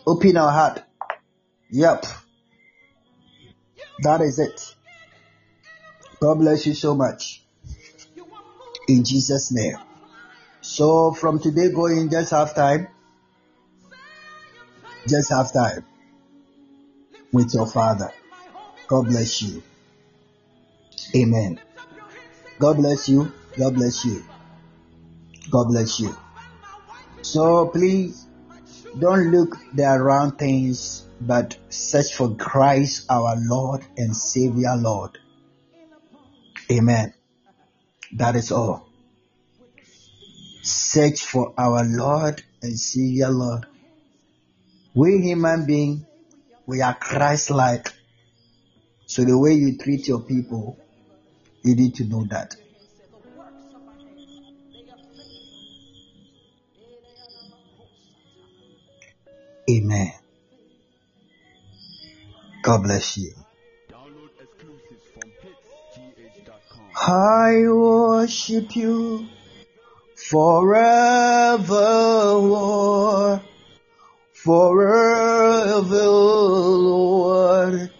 Open 0.07 0.37
our 0.37 0.53
heart. 0.53 0.83
Yep. 1.71 2.07
That 4.05 4.21
is 4.21 4.39
it. 4.39 4.77
God 6.21 6.37
bless 6.37 6.67
you 6.67 6.75
so 6.75 6.95
much. 6.95 7.38
In 8.89 9.05
Jesus' 9.05 9.53
name. 9.53 9.77
So 10.63 11.13
from 11.13 11.39
today 11.39 11.71
going, 11.71 12.11
just 12.11 12.31
have 12.31 12.55
time. 12.55 12.89
Just 15.07 15.31
have 15.31 15.53
time 15.53 15.85
with 17.33 17.53
your 17.55 17.67
Father. 17.67 18.11
God 18.87 19.07
bless 19.07 19.43
you. 19.43 19.63
Amen. 21.15 21.61
God 22.59 22.79
bless 22.79 23.09
you. 23.09 23.33
God 23.59 23.75
bless 23.75 24.05
you. 24.05 24.25
God 25.51 25.69
bless 25.69 26.01
you. 26.01 26.17
So 27.23 27.69
please 27.69 28.27
don't 28.99 29.31
look 29.31 29.57
the 29.75 29.85
around 29.85 30.39
things, 30.39 31.07
but 31.21 31.57
search 31.69 32.15
for 32.15 32.35
Christ 32.37 33.07
our 33.11 33.37
Lord 33.39 33.85
and 33.97 34.17
Savior 34.17 34.77
Lord. 34.77 35.19
Amen. 36.71 37.15
That 38.13 38.37
is 38.37 38.51
all. 38.53 38.89
Search 40.63 41.25
for 41.25 41.55
our 41.59 41.85
Lord 41.85 42.43
and 42.63 42.79
Savior 42.79 43.31
Lord. 43.31 43.67
We 44.95 45.19
human 45.19 45.67
beings, 45.67 46.05
we 46.67 46.81
are 46.83 46.95
Christ 46.95 47.51
like. 47.51 47.93
So 49.07 49.25
the 49.25 49.39
way 49.39 49.53
you 49.55 49.79
treat 49.79 50.09
your 50.09 50.21
people, 50.21 50.79
you 51.63 51.75
need 51.75 51.95
to 51.97 52.05
know 52.05 52.25
that. 52.31 52.57
Amen. 59.71 60.13
God 62.63 62.83
bless 62.83 63.19
you. 63.19 63.33
I 67.01 67.63
worship 67.69 68.75
you 68.75 69.29
forever, 70.17 71.65
Lord. 72.35 73.41
Forever, 74.33 76.07
Lord. 76.07 77.91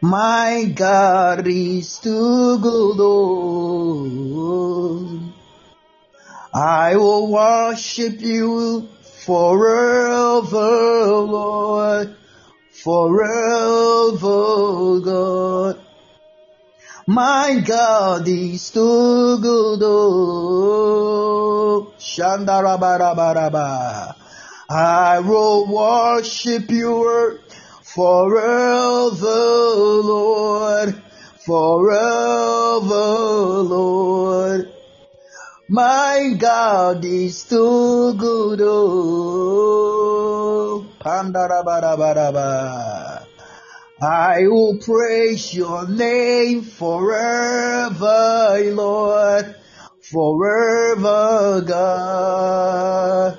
My 0.00 0.64
God 0.74 1.46
is 1.46 1.98
too 1.98 2.58
good. 2.58 2.96
Oh. 3.00 4.18
I 6.54 6.96
will 6.96 7.30
worship 7.30 8.20
you 8.20 8.88
forever, 9.26 10.40
Lord. 11.10 12.16
Forever, 12.70 14.20
God. 15.00 15.87
My 17.10 17.62
God 17.64 18.28
is 18.28 18.68
too 18.68 19.38
good. 19.40 19.80
Oh. 19.82 21.90
Shandarabaraba. 21.98 24.14
I 24.68 25.18
will 25.20 25.72
worship 25.72 26.70
you 26.70 27.38
forever, 27.82 29.40
Lord, 30.04 31.02
forever, 31.46 33.06
Lord. 33.64 34.68
My 35.70 36.34
God 36.38 37.02
is 37.06 37.44
too 37.44 38.12
good. 38.18 38.60
Oh, 38.60 40.84
I 44.00 44.46
will 44.46 44.78
praise 44.78 45.52
your 45.52 45.88
name 45.88 46.62
forever, 46.62 47.90
Lord, 48.72 49.56
forever, 50.02 51.62
God. 51.66 53.38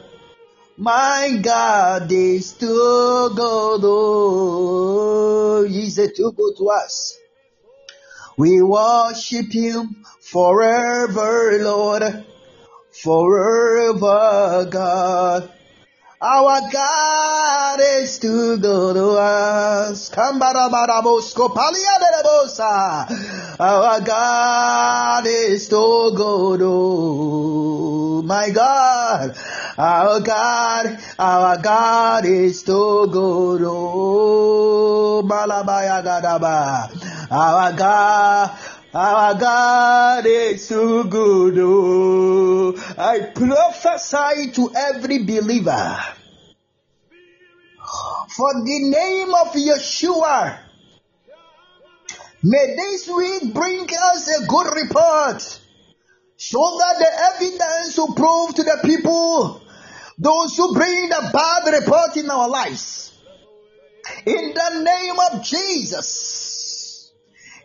My 0.75 1.39
God 1.41 2.11
is 2.11 2.51
too 2.51 3.29
good. 3.35 3.81
Oh, 3.83 5.65
he's 5.65 5.95
too 5.95 6.33
good 6.35 6.55
to 6.57 6.69
us. 6.71 7.17
We 8.37 8.61
worship 8.61 9.53
Him 9.53 10.03
forever, 10.19 11.57
Lord. 11.61 12.25
Forever, 12.91 14.65
God. 14.69 15.53
Our 16.21 16.69
God 16.69 17.79
is 17.79 18.19
too 18.19 18.57
good 18.57 18.95
to 18.95 19.11
us. 19.11 20.11
Our 23.57 24.01
God 24.01 25.25
is 25.25 25.69
too 25.69 26.11
good. 26.17 26.59
Oh, 26.61 28.21
my 28.25 28.49
God. 28.49 29.37
Our 29.77 30.19
God, 30.19 30.99
our 31.17 31.57
God 31.57 32.25
is 32.25 32.63
too 32.63 33.07
good. 33.09 33.61
Oh. 33.63 35.23
Our 37.31 37.73
God, 37.73 38.51
our 38.93 39.35
God 39.35 40.25
is 40.25 40.67
too 40.67 41.03
good. 41.05 41.55
Oh, 41.59 42.75
I 42.97 43.31
prophesy 43.33 44.51
to 44.53 44.71
every 44.75 45.19
believer. 45.23 45.97
For 48.35 48.53
the 48.53 48.79
name 48.89 49.33
of 49.33 49.53
Yeshua, 49.53 50.59
may 52.43 52.75
this 52.75 53.07
week 53.07 53.53
bring 53.53 53.83
us 53.83 54.27
a 54.41 54.47
good 54.47 54.75
report 54.75 55.59
so 56.37 56.77
that 56.79 56.95
the 56.99 57.45
evidence 57.45 57.97
will 57.97 58.15
prove 58.15 58.55
to 58.55 58.63
the 58.63 58.79
people 58.83 59.61
those 60.17 60.57
who 60.57 60.73
bring 60.73 61.09
the 61.09 61.29
bad 61.31 61.81
report 61.81 62.17
in 62.17 62.29
our 62.29 62.49
lives. 62.49 63.11
In 64.25 64.53
the 64.53 64.81
name 64.83 65.15
of 65.31 65.43
Jesus. 65.43 66.48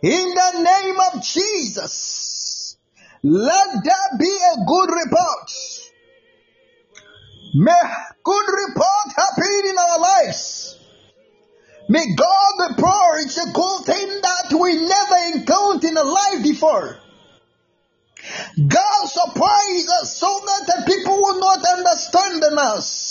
In 0.05 0.35
the 0.35 0.61
name 0.61 0.97
of 0.99 1.23
Jesus. 1.23 2.77
Let 3.23 3.69
there 3.83 4.19
be 4.19 4.37
a 4.53 4.63
good 4.63 4.89
report. 4.91 5.49
May 7.55 7.71
good 8.23 8.45
report 8.67 9.07
happen 9.15 9.61
in 9.67 9.75
our 9.79 9.99
lives. 9.99 10.77
May 11.89 12.05
God 12.15 12.69
report 12.69 13.35
a 13.35 13.51
good 13.51 13.85
thing 13.85 14.21
that 14.21 14.53
we 14.53 14.75
never 14.75 15.37
encountered 15.39 15.89
in 15.89 15.97
a 15.97 16.03
life 16.03 16.43
before. 16.43 16.99
God 18.67 19.05
surprised 19.07 19.89
us 20.01 20.17
so 20.17 20.39
that 20.45 20.67
the 20.67 20.83
people 20.85 21.15
will 21.15 21.39
not 21.39 21.65
understand 21.77 22.43
us. 22.59 23.04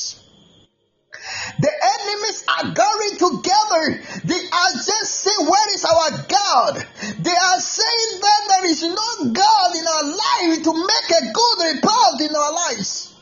The 1.64 1.72
enemies 1.72 2.44
are 2.46 2.74
gathering 2.76 3.16
together. 3.16 4.04
They 4.28 4.36
are 4.52 4.72
just 4.84 5.24
saying, 5.24 5.48
Where 5.48 5.74
is 5.74 5.84
our 5.86 6.10
God? 6.28 6.86
They 7.24 7.32
are 7.32 7.60
saying 7.60 8.20
that 8.20 8.40
there 8.50 8.66
is 8.66 8.82
no 8.82 9.32
God 9.32 9.70
in 9.74 9.86
our 9.88 10.04
life 10.04 10.62
to 10.62 10.72
make 10.74 11.08
a 11.22 11.32
good 11.32 11.58
report 11.72 12.20
in 12.20 12.36
our 12.36 12.52
lives. 12.52 13.13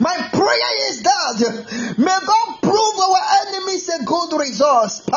My 0.00 0.28
prayer 0.32 0.90
is 0.90 1.02
that 1.02 1.94
may 1.96 2.18
God 2.26 2.60
prove 2.60 2.96
our 3.00 3.22
enemies 3.46 3.88
a 3.88 4.04
good 4.04 4.38
resource. 4.38 5.02
May 5.08 5.16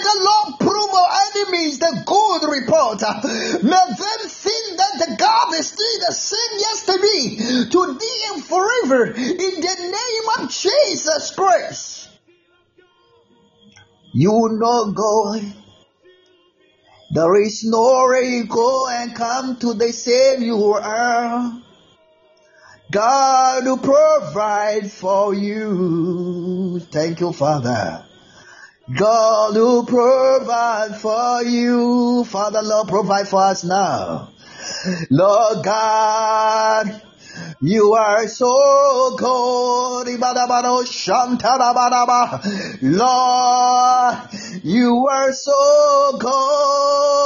the 0.00 0.16
Lord 0.22 0.60
prove 0.60 0.94
our 0.94 1.10
enemies 1.28 1.78
the 1.78 2.02
good 2.06 2.48
report. 2.50 3.02
May 3.62 3.70
them 3.70 4.28
think 4.28 4.78
that 4.78 4.94
the 4.98 5.16
God 5.18 5.54
is 5.54 5.66
still 5.68 5.98
the 6.06 6.12
same 6.12 6.58
yesterday, 6.58 7.36
today, 7.68 8.20
and 8.32 8.44
forever. 8.44 9.12
In 9.12 9.60
the 9.60 9.76
name 9.92 10.26
of 10.38 10.50
Jesus 10.50 11.32
Christ. 11.34 12.08
You 14.14 14.48
know 14.52 14.92
God 14.92 15.61
there 17.12 17.42
is 17.42 17.62
no 17.62 18.06
way 18.08 18.36
you 18.36 18.46
go 18.46 18.88
and 18.88 19.14
come 19.14 19.58
to 19.58 19.74
the 19.74 19.92
Savior. 19.92 20.56
God 22.90 23.64
will 23.66 23.76
provide 23.76 24.90
for 24.90 25.34
you. 25.34 26.80
Thank 26.90 27.20
you, 27.20 27.34
Father. 27.34 28.06
God 28.96 29.54
will 29.54 29.84
provide 29.84 30.96
for 30.96 31.42
you. 31.42 32.24
Father, 32.24 32.62
Lord, 32.62 32.88
provide 32.88 33.28
for 33.28 33.42
us 33.42 33.62
now. 33.62 34.30
Lord 35.10 35.64
God, 35.64 37.02
you 37.62 37.94
are 37.94 38.26
so 38.26 39.14
good. 39.16 40.08
Lord, 42.82 44.18
you 44.64 45.06
are 45.08 45.32
so 45.32 46.18
good. 46.18 47.22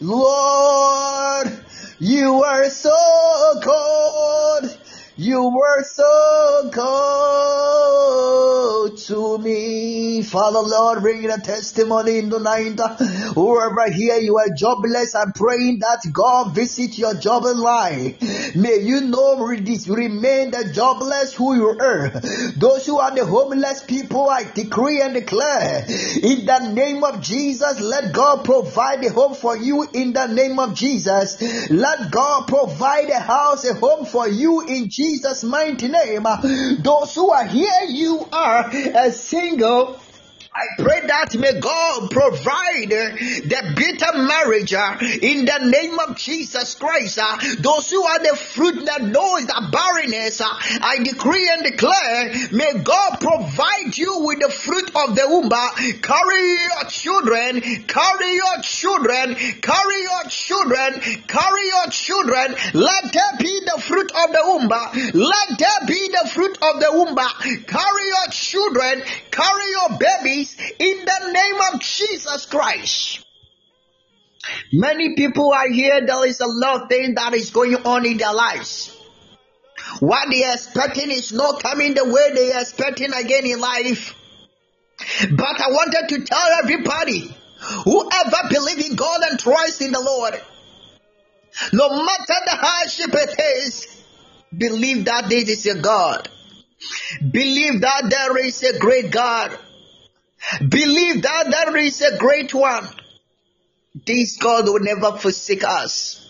Lord, 0.00 1.64
you 2.00 2.42
are 2.42 2.68
so 2.70 2.90
good. 3.62 4.79
You 5.22 5.50
were 5.50 5.84
so 5.84 6.70
good 6.72 8.00
to 8.96 9.36
me. 9.36 10.22
Father 10.22 10.60
Lord, 10.60 11.02
bring 11.02 11.30
a 11.30 11.36
testimony 11.36 12.20
in 12.20 12.30
the 12.30 12.38
night. 12.38 12.80
Whoever 13.34 13.90
here 13.90 14.16
you 14.16 14.38
are 14.38 14.48
jobless, 14.56 15.14
I'm 15.14 15.34
praying 15.34 15.80
that 15.80 16.10
God 16.10 16.54
visit 16.54 16.96
your 16.96 17.12
job 17.16 17.44
life. 17.44 18.16
May 18.56 18.78
you 18.80 19.02
know 19.02 19.36
remain 19.36 20.52
the 20.52 20.72
jobless 20.72 21.34
who 21.34 21.54
you 21.54 21.68
are. 21.68 22.08
Those 22.56 22.86
who 22.86 22.98
are 22.98 23.14
the 23.14 23.26
homeless 23.26 23.82
people, 23.82 24.26
I 24.26 24.44
decree 24.44 25.02
and 25.02 25.12
declare 25.12 25.84
in 25.86 26.46
the 26.46 26.72
name 26.72 27.04
of 27.04 27.20
Jesus, 27.20 27.78
let 27.78 28.14
God 28.14 28.46
provide 28.46 29.04
a 29.04 29.10
home 29.10 29.34
for 29.34 29.54
you 29.54 29.86
in 29.92 30.14
the 30.14 30.28
name 30.28 30.58
of 30.58 30.74
Jesus. 30.74 31.38
Let 31.68 32.10
God 32.10 32.48
provide 32.48 33.10
a 33.10 33.20
house, 33.20 33.66
a 33.66 33.74
home 33.74 34.06
for 34.06 34.26
you 34.26 34.62
in 34.62 34.88
Jesus 34.88 35.09
Jesus' 35.10 35.42
mighty 35.42 35.88
name. 35.88 36.24
Those 36.78 37.14
who 37.16 37.30
are 37.30 37.44
here, 37.44 37.82
you 37.88 38.28
are 38.32 38.70
a 38.70 39.10
single 39.10 39.98
I 40.52 40.66
pray 40.82 41.06
that 41.06 41.36
may 41.38 41.60
God 41.60 42.10
provide 42.10 42.90
the 42.90 43.72
bitter 43.76 44.18
marriage 44.18 44.74
uh, 44.74 44.98
in 45.00 45.44
the 45.44 45.70
name 45.70 45.96
of 46.00 46.16
Jesus 46.16 46.74
Christ. 46.74 47.20
Uh, 47.22 47.38
those 47.60 47.88
who 47.88 48.02
are 48.02 48.18
the 48.18 48.34
fruit 48.34 48.84
that 48.86 49.00
knows 49.00 49.46
the 49.46 49.68
barrenness, 49.70 50.40
uh, 50.40 50.46
I 50.50 50.98
decree 51.04 51.48
and 51.54 51.62
declare, 51.62 52.50
may 52.50 52.82
God 52.82 53.20
provide 53.20 53.96
you 53.96 54.26
with 54.26 54.40
the 54.40 54.50
fruit 54.50 54.90
of 54.96 55.14
the 55.14 55.28
womb. 55.30 55.50
Carry 56.02 56.42
your 56.66 56.84
children, 56.90 57.86
carry 57.86 58.34
your 58.34 58.58
children, 58.62 59.36
carry 59.62 60.02
your 60.02 60.24
children, 60.30 61.00
carry 61.28 61.66
your 61.66 61.86
children. 61.94 62.56
Let 62.74 63.12
there 63.12 63.38
be 63.38 63.60
the 63.70 63.80
fruit 63.82 64.10
of 64.10 64.32
the 64.32 64.42
womb. 64.42 64.66
Let 64.66 65.58
there 65.62 65.86
be 65.86 66.08
the 66.10 66.28
fruit 66.34 66.58
of 66.58 66.80
the 66.82 66.90
womb. 66.90 67.14
Carry 67.14 68.06
your 68.08 68.28
children, 68.32 69.02
carry 69.30 69.70
your 69.70 69.96
babies 69.96 70.40
in 70.58 71.04
the 71.04 71.32
name 71.32 71.60
of 71.72 71.80
Jesus 71.80 72.46
Christ. 72.46 73.24
Many 74.72 75.14
people 75.16 75.52
are 75.52 75.68
here, 75.68 76.00
there 76.06 76.26
is 76.26 76.40
a 76.40 76.46
lot 76.46 76.82
of 76.82 76.88
things 76.88 77.14
that 77.16 77.34
is 77.34 77.50
going 77.50 77.74
on 77.76 78.06
in 78.06 78.16
their 78.16 78.32
lives. 78.32 78.96
What 80.00 80.28
they 80.30 80.44
are 80.44 80.54
expecting 80.54 81.10
is 81.10 81.32
not 81.32 81.62
coming 81.62 81.94
the 81.94 82.04
way 82.04 82.32
they 82.34 82.52
are 82.52 82.62
expecting 82.62 83.12
again 83.12 83.44
in 83.44 83.60
life. 83.60 84.14
But 85.30 85.60
I 85.60 85.68
wanted 85.68 86.08
to 86.10 86.24
tell 86.24 86.48
everybody, 86.62 87.34
whoever 87.84 88.48
believes 88.48 88.88
in 88.88 88.96
God 88.96 89.20
and 89.28 89.38
trusts 89.38 89.80
in 89.80 89.92
the 89.92 90.00
Lord, 90.00 90.40
no 91.72 91.88
matter 91.88 92.34
the 92.46 92.56
hardship 92.56 93.10
it 93.12 93.40
is, 93.58 94.04
believe 94.56 95.06
that 95.06 95.28
this 95.28 95.48
is 95.48 95.66
a 95.66 95.80
God. 95.80 96.28
Believe 97.30 97.80
that 97.82 98.08
there 98.08 98.36
is 98.46 98.62
a 98.62 98.78
great 98.78 99.10
God. 99.10 99.58
Believe 100.66 101.22
that 101.22 101.50
there 101.50 101.76
is 101.76 102.00
a 102.00 102.16
great 102.18 102.54
one. 102.54 102.88
This 104.06 104.36
God 104.36 104.64
will 104.66 104.80
never 104.80 105.18
forsake 105.18 105.64
us. 105.64 106.26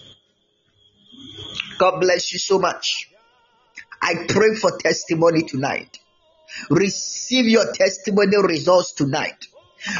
God 1.78 2.00
bless 2.00 2.32
you 2.32 2.38
so 2.38 2.58
much. 2.58 3.10
I 4.02 4.26
pray 4.28 4.54
for 4.54 4.76
testimony 4.78 5.42
tonight. 5.42 5.98
Receive 6.70 7.46
your 7.46 7.72
testimony 7.72 8.36
results 8.42 8.92
tonight. 8.92 9.46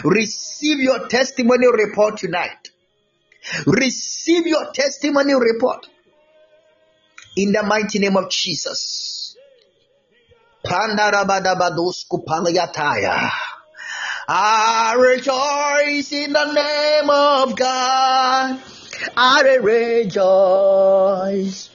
Receive 0.04 0.78
your 0.80 1.08
testimony 1.08 1.66
report 1.72 2.18
tonight. 2.18 2.70
Receive 3.66 4.46
your 4.46 4.72
testimony 4.72 5.34
report 5.34 5.88
in 7.36 7.52
the 7.52 7.62
mighty 7.62 7.98
name 7.98 8.16
of 8.16 8.30
Jesus. 8.30 9.36
I 14.32 14.94
rejoice 14.94 16.12
in 16.12 16.32
the 16.32 16.52
name 16.52 17.10
of 17.10 17.56
God. 17.56 18.60
I 19.16 19.56
rejoice 19.60 21.68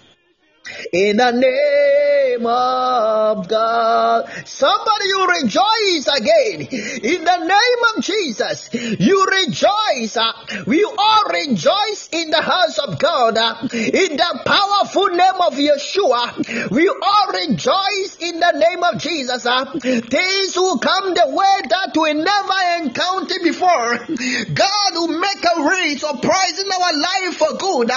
in 0.91 1.17
the 1.17 1.31
name 1.31 2.45
of 2.45 3.47
God. 3.47 4.29
Somebody, 4.45 5.05
you 5.05 5.27
rejoice 5.41 6.07
again 6.07 6.61
in 7.03 7.23
the 7.23 7.37
name 7.39 7.81
of 7.95 8.03
Jesus. 8.03 8.69
You 8.73 9.25
rejoice. 9.25 10.17
We 10.65 10.83
all 10.83 11.23
rejoice 11.31 12.09
in 12.11 12.29
the 12.29 12.41
house 12.41 12.77
of 12.79 12.99
God 12.99 13.37
in 13.73 14.17
the 14.17 14.41
powerful 14.45 15.07
name 15.07 15.41
of 15.41 15.53
Yeshua. 15.53 16.69
We 16.71 16.87
all 16.89 17.27
rejoice 17.33 18.17
in 18.19 18.39
the 18.39 18.51
name 18.51 18.83
of 18.83 18.99
Jesus. 18.99 19.43
Things 19.43 20.55
will 20.55 20.79
come 20.79 21.13
the 21.13 21.27
way 21.29 21.67
that 21.69 21.95
we 21.95 22.13
never 22.13 22.83
encountered 22.83 23.43
before. 23.43 23.97
God 24.53 24.91
will 24.93 25.19
make 25.19 25.43
a 25.43 25.61
way 25.63 25.95
surprising 25.95 26.69
our 26.71 26.93
life 26.97 27.37
for 27.37 27.53
good. 27.57 27.91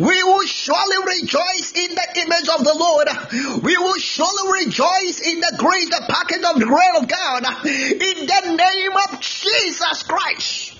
We 0.00 0.22
will 0.22 0.46
surely 0.46 1.20
rejoice 1.20 1.72
in 1.74 1.94
the 1.94 2.06
of 2.28 2.64
the 2.64 2.74
Lord. 2.74 3.62
We 3.62 3.76
will 3.76 3.98
surely 3.98 4.64
rejoice 4.64 5.20
in 5.20 5.40
the 5.40 5.56
the 5.90 6.04
packet 6.08 6.44
of 6.44 6.58
the 6.58 6.66
grace 6.66 6.96
of 6.96 7.08
God. 7.08 7.44
In 7.64 8.26
the 8.26 8.56
name 8.56 8.92
of 9.08 9.20
Jesus 9.20 10.02
Christ. 10.02 10.74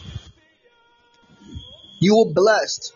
You 2.01 2.15
will 2.15 2.33
blessed. 2.35 2.95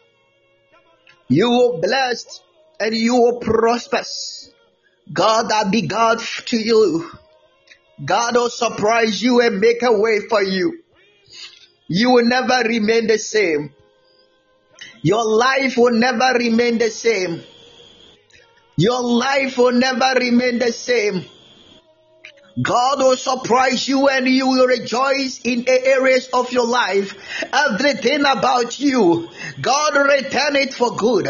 You 1.29 1.51
will 1.51 1.81
blessed 1.81 2.43
and 2.81 2.95
you 2.95 3.15
will 3.15 3.39
prosper. 3.41 4.03
God 5.13 5.51
that 5.51 5.71
be 5.71 5.83
God 5.83 6.19
to 6.47 6.57
you. 6.57 7.11
God 8.05 8.35
will 8.35 8.51
surprise 8.51 9.23
you 9.23 9.41
and 9.41 9.61
make 9.61 9.83
a 9.83 9.93
way 9.93 10.21
for 10.29 10.43
you. 10.43 10.83
You 11.87 12.11
will 12.11 12.25
never 12.25 12.67
remain 12.67 13.07
the 13.07 13.19
same. 13.19 13.75
Your 15.03 15.25
life 15.25 15.77
will 15.77 15.93
never 15.93 16.39
remain 16.39 16.79
the 16.79 16.91
same. 16.91 17.43
Your 18.77 19.03
life 19.03 19.57
will 19.59 19.73
never 19.73 20.15
remain 20.19 20.59
the 20.59 20.73
same. 20.73 21.25
God 22.61 23.01
will 23.01 23.17
surprise 23.17 23.89
you 23.89 24.09
and 24.09 24.29
you 24.29 24.47
will 24.47 24.67
rejoice 24.67 25.41
in 25.43 25.65
areas 25.69 26.29
of 26.33 26.53
your 26.53 26.67
life. 26.67 27.15
Everything 27.53 28.21
about 28.21 28.79
you, 28.79 29.29
God 29.61 29.97
return 29.97 30.55
it 30.57 30.73
for 30.73 30.95
good. 30.95 31.27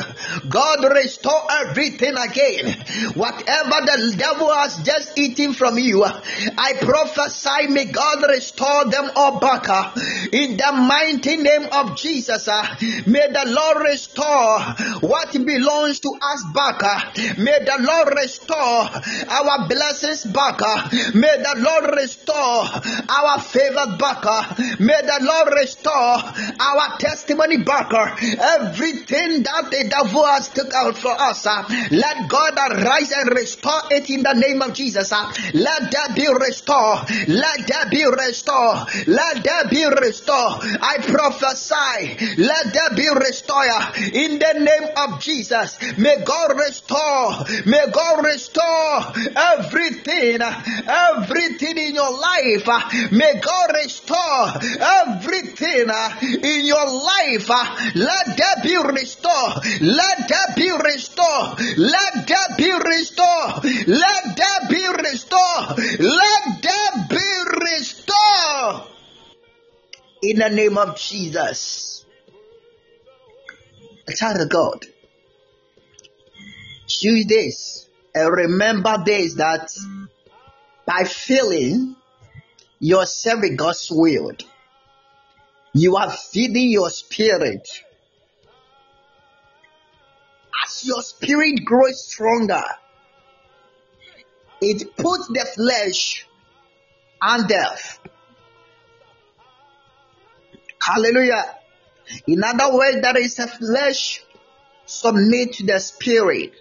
God 0.49 0.85
restore 0.93 1.47
everything 1.51 2.15
again. 2.19 2.77
Whatever 3.15 3.87
the 3.87 4.15
devil 4.19 4.53
has 4.53 4.77
just 4.83 5.17
eaten 5.19 5.55
from 5.55 5.79
you, 5.79 6.05
I 6.05 6.75
prophesy 6.81 7.69
may 7.69 7.87
God 7.87 8.29
restore 8.29 8.85
them 8.91 9.11
all 9.17 9.41
back. 9.41 9.97
In 10.31 10.59
the 10.59 10.73
mighty 10.73 11.37
name 11.37 11.69
of 11.73 11.97
Jesus, 11.97 12.47
may 13.07 13.29
the 13.29 13.45
Lord 13.47 13.87
restore 13.87 14.61
what 15.01 15.33
belongs 15.33 16.01
to 16.01 16.11
us 16.21 16.45
back. 16.55 17.17
May 17.39 17.59
the 17.65 17.79
Lord 17.81 18.15
restore 18.15 18.91
our 19.31 19.69
blessings 19.69 20.25
back. 20.25 20.61
May 21.15 21.37
the 21.39 21.55
Lord 21.59 21.95
restore 21.97 22.67
our 23.09 23.41
favor 23.41 23.97
back. 23.99 24.25
May 24.81 25.01
the 25.03 25.19
Lord 25.23 25.55
restore 25.55 26.19
our 26.59 26.99
testimony 26.99 27.59
back. 27.59 27.93
Everything 27.93 29.43
that 29.45 29.71
the 29.71 29.87
devil 29.89 30.25
has 30.27 30.49
took 30.49 30.73
out 30.75 30.97
for 30.99 31.13
us, 31.13 31.47
uh, 31.47 31.63
let 31.91 32.29
God 32.29 32.55
arise 32.59 33.13
and 33.13 33.31
restore 33.31 33.83
it 33.91 34.11
in 34.11 34.23
the 34.23 34.35
name 34.35 34.61
of 34.63 34.75
Jesus. 34.75 35.13
uh. 35.13 35.33
Let 35.55 35.91
that 35.93 36.15
be 36.17 36.27
restored. 36.27 37.09
Let 37.29 37.67
that 37.69 37.91
be 37.91 38.05
restored. 38.05 39.07
Let 39.07 39.45
that 39.45 39.71
be 39.71 39.85
restored. 39.85 40.63
I 40.83 40.99
prophesy. 40.99 42.35
Let 42.43 42.75
that 42.75 42.93
be 42.97 43.09
restored 43.09 44.15
in 44.15 44.39
the 44.39 44.55
name 44.59 44.89
of 44.97 45.21
Jesus. 45.21 45.79
May 45.97 46.17
God 46.25 46.59
restore. 46.59 47.45
May 47.67 47.87
God 47.93 48.25
restore 48.25 49.13
everything, 49.37 50.41
everything 50.43 51.04
in 51.85 51.95
your 51.95 52.11
life. 52.11 52.69
Uh, 52.69 52.81
may 53.13 53.41
God 53.41 53.71
restore 53.75 54.49
everything 54.81 55.87
uh, 55.89 56.19
in 56.23 56.67
your 56.67 56.87
life. 56.87 57.51
Uh, 57.51 57.91
let 57.95 58.37
that 58.37 58.61
be 58.63 58.77
restored. 58.77 59.65
Let 59.81 60.29
that 60.29 60.55
be 60.57 60.71
restored. 60.71 61.61
Let 61.79 62.27
that 62.29 62.55
be 62.57 62.71
restored. 62.73 63.65
Let 63.87 64.37
that 64.37 64.69
be 64.69 64.87
restored. 64.87 65.79
Let 66.01 66.63
that 66.63 67.07
be 67.09 67.27
restored. 67.71 68.89
In 70.23 70.39
the 70.39 70.49
name 70.49 70.79
of 70.79 70.97
Jesus. 70.99 72.05
A 74.09 74.13
Child 74.13 74.41
of 74.43 74.49
God. 74.49 74.87
Choose 76.87 77.27
this 77.27 77.89
and 78.15 78.31
remember 78.31 79.03
this 79.05 79.35
that 79.35 79.69
by 80.87 81.05
filling 81.05 81.97
yourself 82.79 83.41
with 83.41 83.57
God's 83.57 83.89
will, 83.91 84.33
you 85.73 85.97
are 85.97 86.11
feeding 86.11 86.71
your 86.71 86.91
spirit. 86.91 87.69
As 90.65 90.85
your 90.85 91.03
spirit 91.03 91.65
grows 91.65 92.07
stronger, 92.07 92.63
it 94.61 94.97
puts 94.97 95.29
the 95.29 95.47
flesh 95.55 96.27
under. 97.21 97.67
Hallelujah. 100.81 101.57
In 102.27 102.45
other 102.45 102.75
words, 102.75 102.99
there 103.03 103.19
is 103.19 103.39
a 103.39 103.49
flesh 103.49 104.23
submit 104.87 105.55
to 105.55 105.67
the 105.67 105.81
spirit. 105.81 106.53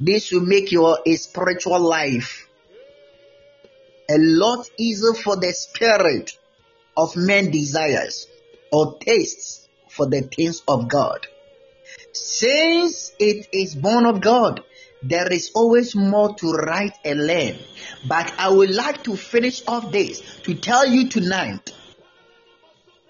This 0.00 0.30
will 0.32 0.46
make 0.46 0.70
your 0.70 0.98
spiritual 1.16 1.80
life 1.80 2.47
a 4.10 4.16
lot 4.18 4.68
easier 4.78 5.14
for 5.14 5.36
the 5.36 5.52
spirit 5.52 6.32
of 6.96 7.16
men 7.16 7.50
desires 7.50 8.26
or 8.72 8.98
tastes 8.98 9.68
for 9.88 10.06
the 10.06 10.22
things 10.22 10.62
of 10.66 10.88
God. 10.88 11.26
Since 12.12 13.12
it 13.18 13.48
is 13.52 13.74
born 13.74 14.06
of 14.06 14.20
God, 14.20 14.62
there 15.02 15.32
is 15.32 15.52
always 15.54 15.94
more 15.94 16.34
to 16.36 16.52
write 16.52 16.94
and 17.04 17.26
learn. 17.26 17.56
But 18.06 18.32
I 18.38 18.50
would 18.50 18.70
like 18.70 19.04
to 19.04 19.16
finish 19.16 19.62
off 19.66 19.92
this 19.92 20.20
to 20.42 20.54
tell 20.54 20.86
you 20.86 21.08
tonight 21.08 21.72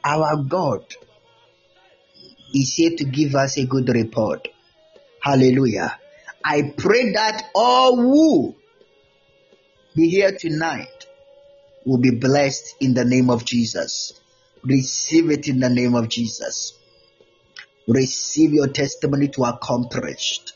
our 0.05 0.37
God 0.37 0.85
is 2.55 2.75
here 2.75 2.97
to 2.97 3.05
give 3.05 3.35
us 3.35 3.57
a 3.57 3.67
good 3.67 3.89
report. 3.89 4.49
Hallelujah. 5.23 5.99
I 6.45 6.75
pray 6.77 7.13
that 7.13 7.51
all 7.55 7.97
who 7.97 8.58
be 9.99 10.09
here 10.09 10.31
tonight 10.31 11.07
will 11.85 11.99
be 11.99 12.13
blessed 12.13 12.77
in 12.79 12.95
the 12.95 13.05
name 13.05 13.29
of 13.31 13.45
Jesus. 13.45 14.13
Receive 14.63 15.29
it 15.29 15.49
in 15.49 15.59
the 15.59 15.69
name 15.69 15.97
of 15.97 16.09
Jesus. 16.09 16.79
Receive 17.89 18.53
your 18.53 18.69
testimony 18.69 19.27
to 19.27 19.43
accomplished. 19.43 20.53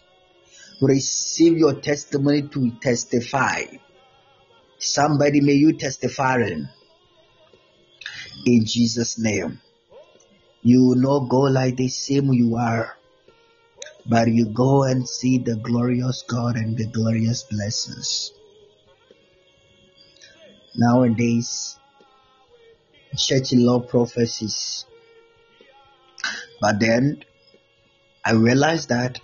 Receive 0.80 1.58
your 1.58 1.74
testimony 1.74 2.42
to 2.42 2.70
testify. 2.80 3.64
Somebody 4.78 5.40
may 5.40 5.54
you 5.54 5.72
testify 5.72 6.36
in, 6.36 6.68
in 8.46 8.64
Jesus' 8.64 9.18
name. 9.18 9.60
You 10.62 10.86
will 10.86 11.02
not 11.02 11.28
go 11.28 11.40
like 11.40 11.76
the 11.76 11.88
same 11.88 12.32
you 12.32 12.54
are, 12.54 12.96
but 14.06 14.28
you 14.28 14.46
go 14.46 14.84
and 14.84 15.08
see 15.08 15.38
the 15.38 15.56
glorious 15.56 16.22
God 16.28 16.54
and 16.54 16.76
the 16.76 16.86
glorious 16.86 17.42
blessings. 17.42 18.32
Nowadays, 20.74 21.78
church 23.16 23.52
love 23.52 23.88
prophecies. 23.88 24.86
But 26.60 26.80
then 26.80 27.24
I 28.24 28.32
realized 28.32 28.88
that 28.88 29.20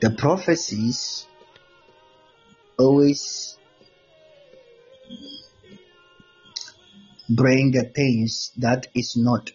the 0.00 0.10
prophecies 0.10 1.26
always 2.78 3.56
bring 7.30 7.70
the 7.70 7.84
things 7.84 8.52
that 8.58 8.88
is 8.94 9.16
not 9.16 9.50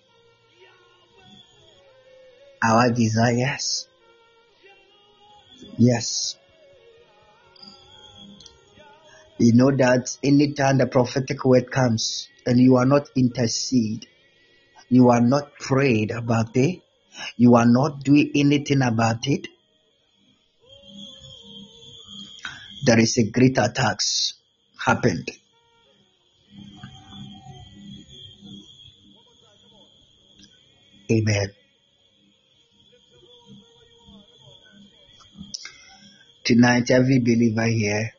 our 2.64 2.90
desires. 2.92 3.88
Yes. 5.78 6.39
You 9.40 9.54
know 9.54 9.72
that 9.72 10.18
anytime 10.22 10.80
the 10.80 10.86
prophetic 10.86 11.46
word 11.46 11.72
comes 11.72 12.28
and 12.46 12.60
you 12.60 12.76
are 12.76 12.86
not 12.86 13.10
intercede, 13.16 14.06
you 14.90 15.10
are 15.10 15.22
not 15.22 15.54
prayed 15.58 16.12
about 16.12 16.58
it, 16.58 16.82
you 17.38 17.56
are 17.56 17.66
not 17.66 18.04
doing 18.04 18.32
anything 18.36 18.82
about 18.82 19.28
it, 19.28 19.48
there 22.84 23.00
is 23.00 23.18
a 23.18 23.32
great 23.32 23.58
attacks 23.58 24.34
happened. 24.86 25.32
Amen. 31.10 31.48
Tonight, 36.44 36.92
every 36.92 37.20
believer 37.20 37.68
here, 37.68 38.14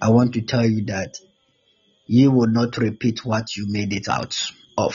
I 0.00 0.10
want 0.10 0.34
to 0.34 0.42
tell 0.42 0.64
you 0.64 0.84
that 0.86 1.18
you 2.06 2.30
will 2.30 2.48
not 2.48 2.76
repeat 2.76 3.24
what 3.24 3.56
you 3.56 3.66
made 3.68 3.92
it 3.92 4.08
out 4.08 4.36
of. 4.76 4.94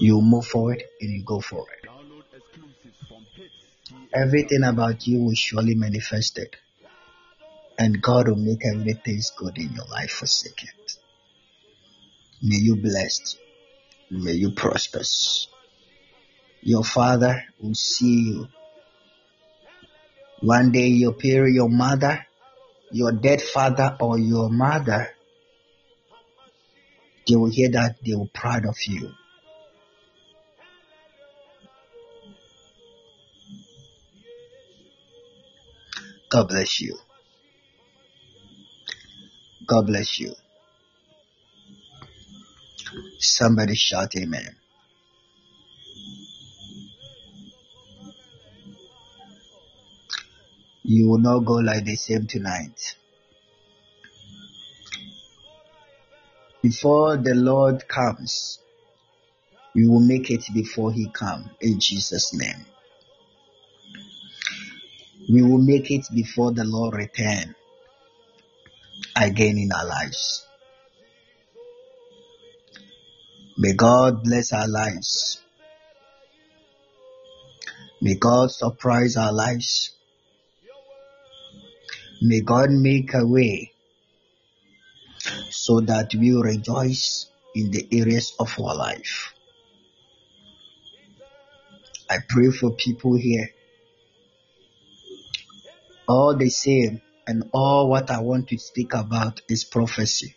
You 0.00 0.20
move 0.20 0.46
forward 0.46 0.82
and 1.00 1.10
you 1.10 1.24
go 1.24 1.40
forward. 1.40 1.68
Everything 4.14 4.62
about 4.64 5.06
you 5.06 5.20
will 5.20 5.34
surely 5.34 5.74
manifest 5.74 6.38
it. 6.38 6.56
And 7.78 8.00
God 8.00 8.28
will 8.28 8.36
make 8.36 8.64
everything 8.64 9.20
good 9.36 9.58
in 9.58 9.72
your 9.72 9.86
life 9.86 10.10
for 10.10 10.26
second. 10.26 10.70
May 12.42 12.56
you 12.56 12.76
blessed. 12.76 13.38
May 14.10 14.32
you 14.32 14.52
prosper. 14.52 15.02
Your 16.60 16.84
father 16.84 17.44
will 17.60 17.74
see 17.74 18.22
you. 18.30 18.48
One 20.40 20.70
day 20.70 20.88
your 20.88 21.12
parent, 21.14 21.54
your 21.54 21.68
mother, 21.68 22.26
your 22.92 23.12
dead 23.12 23.40
father 23.40 23.96
or 24.00 24.18
your 24.18 24.50
mother, 24.50 25.08
they 27.26 27.36
will 27.36 27.50
hear 27.50 27.70
that 27.70 27.96
they 28.04 28.14
will 28.14 28.30
proud 28.32 28.66
of 28.66 28.76
you. 28.86 29.10
God 36.30 36.48
bless 36.48 36.80
you. 36.80 36.96
God 39.66 39.86
bless 39.86 40.18
you. 40.18 40.34
Somebody 43.18 43.74
shout 43.74 44.14
amen. 44.16 44.56
You 50.94 51.08
will 51.08 51.20
not 51.20 51.46
go 51.46 51.54
like 51.54 51.86
the 51.86 51.96
same 51.96 52.26
tonight. 52.26 52.96
Before 56.62 57.16
the 57.16 57.34
Lord 57.34 57.88
comes, 57.88 58.58
you 59.74 59.90
will 59.90 60.06
make 60.06 60.30
it 60.30 60.44
before 60.52 60.92
he 60.92 61.08
come 61.08 61.48
in 61.62 61.80
Jesus 61.80 62.34
name. 62.34 62.66
We 65.32 65.40
will 65.40 65.62
make 65.62 65.90
it 65.90 66.04
before 66.14 66.52
the 66.52 66.64
Lord 66.64 66.92
return 66.92 67.54
again 69.16 69.56
in 69.56 69.70
our 69.72 69.86
lives. 69.86 70.46
May 73.56 73.72
God 73.72 74.24
bless 74.24 74.52
our 74.52 74.68
lives. 74.68 75.40
May 78.02 78.16
God 78.16 78.50
surprise 78.50 79.16
our 79.16 79.32
lives. 79.32 79.92
May 82.24 82.40
God 82.40 82.70
make 82.70 83.14
a 83.14 83.26
way 83.26 83.72
so 85.50 85.80
that 85.80 86.14
we 86.14 86.30
rejoice 86.30 87.26
in 87.52 87.72
the 87.72 87.88
areas 87.90 88.32
of 88.38 88.48
our 88.60 88.76
life. 88.76 89.34
I 92.08 92.18
pray 92.28 92.50
for 92.50 92.76
people 92.76 93.16
here. 93.16 93.48
All 96.06 96.36
the 96.36 96.48
same, 96.48 97.02
and 97.26 97.50
all 97.52 97.90
what 97.90 98.08
I 98.08 98.20
want 98.20 98.48
to 98.50 98.58
speak 98.58 98.94
about 98.94 99.40
is 99.48 99.64
prophecy. 99.64 100.36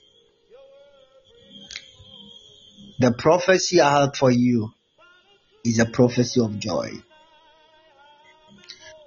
The 2.98 3.12
prophecy 3.12 3.80
I 3.80 4.02
have 4.02 4.16
for 4.16 4.32
you 4.32 4.72
is 5.64 5.78
a 5.78 5.86
prophecy 5.86 6.41
of 6.41 6.57
joy. 6.57 6.94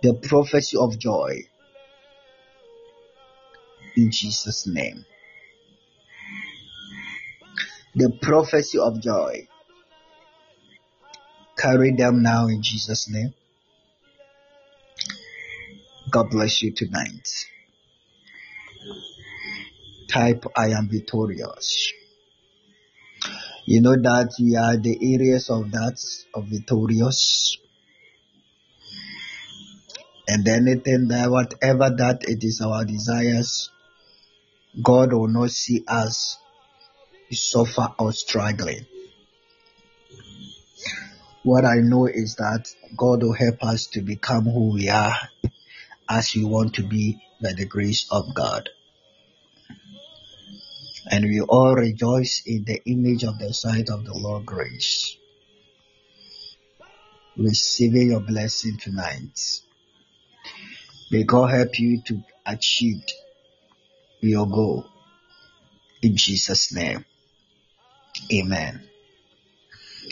The 0.03 0.15
prophecy 0.15 0.77
of 0.77 0.97
joy. 0.97 1.49
In 3.99 4.13
Jesus' 4.13 4.65
name. 4.69 5.05
The 7.97 8.17
prophecy 8.23 8.79
of 8.79 9.03
joy. 9.03 9.49
Carry 11.59 11.97
them 11.97 12.23
now 12.23 12.47
in 12.47 12.63
Jesus' 12.63 13.11
name. 13.11 13.35
God 16.13 16.31
bless 16.31 16.63
you 16.63 16.73
tonight. 16.73 17.29
Type 20.09 20.45
I 20.57 20.69
am 20.69 20.89
victorious. 20.89 21.93
You 23.67 23.81
know 23.83 23.97
that 23.97 24.31
we 24.39 24.55
are 24.55 24.77
the 24.77 24.97
areas 25.13 25.51
of 25.51 25.73
that 25.73 25.99
of 26.35 26.45
victorious. 26.45 27.59
And 30.29 30.47
anything 30.47 31.09
that 31.09 31.29
whatever 31.33 31.91
that 31.97 32.23
it 32.29 32.45
is 32.45 32.61
our 32.61 32.85
desires, 32.85 33.71
God 34.83 35.13
will 35.13 35.29
not 35.29 35.51
see 35.51 35.85
us 35.89 36.39
suffer 37.31 37.93
or 37.99 38.13
struggling. 38.13 38.87
What 41.43 41.65
I 41.65 41.77
know 41.77 42.07
is 42.07 42.37
that 42.37 42.69
God 42.97 43.23
will 43.23 43.33
help 43.33 43.63
us 43.63 43.87
to 43.89 44.03
become 44.03 44.45
who 44.45 44.73
we 44.75 44.89
are 44.89 45.17
as 46.09 46.35
we 46.35 46.45
want 46.45 46.75
to 46.75 46.87
be 46.87 47.19
by 47.43 47.53
the 47.53 47.65
grace 47.65 48.07
of 48.11 48.35
God. 48.35 48.69
And 51.11 51.25
we 51.25 51.41
all 51.41 51.75
rejoice 51.75 52.43
in 52.45 52.65
the 52.65 52.83
image 52.85 53.25
of 53.25 53.39
the 53.39 53.55
sight 53.55 53.89
of 53.89 54.05
the 54.05 54.15
Lord 54.15 54.45
grace. 54.45 55.17
Receiving 57.37 58.09
your 58.09 58.21
blessing 58.21 58.77
tonight. 58.77 59.61
May 61.11 61.23
God 61.23 61.51
help 61.51 61.79
you 61.79 62.03
to 62.03 62.23
achieve 62.45 63.03
your 64.21 64.47
goal. 64.47 64.87
In 66.03 66.17
Jesus' 66.17 66.73
name. 66.73 67.05
Amen. 68.33 68.83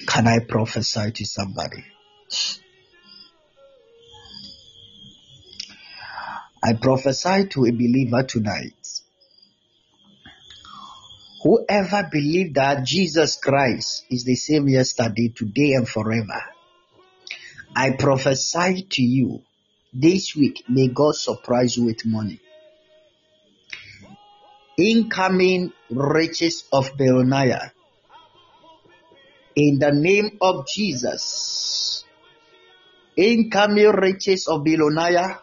Can 0.07 0.27
I 0.27 0.39
prophesy 0.41 1.11
to 1.13 1.25
somebody? 1.25 1.85
I 6.63 6.73
prophesy 6.75 7.49
to 7.49 7.67
a 7.67 7.73
believer 7.73 8.23
tonight. 8.23 8.73
Whoever 11.43 12.09
believes 12.11 12.55
that 12.55 12.85
Jesus 12.85 13.37
Christ 13.37 14.05
is 14.11 14.25
the 14.25 14.35
same 14.35 14.69
yesterday, 14.69 15.29
today, 15.29 15.75
and 15.75 15.89
forever, 15.89 16.43
I 17.75 17.93
prophesy 17.93 18.83
to 18.83 19.03
you 19.03 19.43
this 19.93 20.35
week, 20.35 20.65
may 20.69 20.89
God 20.89 21.15
surprise 21.15 21.77
you 21.77 21.85
with 21.85 22.05
money. 22.05 22.41
Incoming 24.77 25.73
riches 25.91 26.65
of 26.73 26.97
Beloniah 26.97 27.73
in 29.57 29.79
the 29.81 29.91
name 29.91 30.37
of 30.41 30.69
Jesus. 30.69 32.05
Incoming 33.17 33.89
riches 33.97 34.47
of 34.47 34.61
Biloniah. 34.61 35.41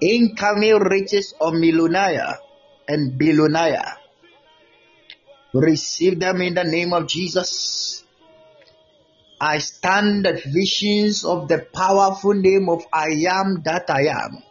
Incoming 0.00 0.78
riches 0.78 1.34
of 1.40 1.54
Miloniah 1.54 2.38
and 2.86 3.18
Biloniah. 3.18 3.98
Receive 5.52 6.20
them 6.20 6.40
in 6.40 6.54
the 6.54 6.62
name 6.62 6.92
of 6.92 7.08
Jesus. 7.08 8.04
I 9.40 9.58
stand 9.58 10.26
at 10.26 10.44
visions 10.44 11.24
of 11.24 11.48
the 11.48 11.66
powerful 11.74 12.34
name 12.34 12.68
of 12.68 12.86
I 12.92 13.26
am 13.26 13.62
that 13.64 13.90
I 13.90 14.06
am. 14.06 14.42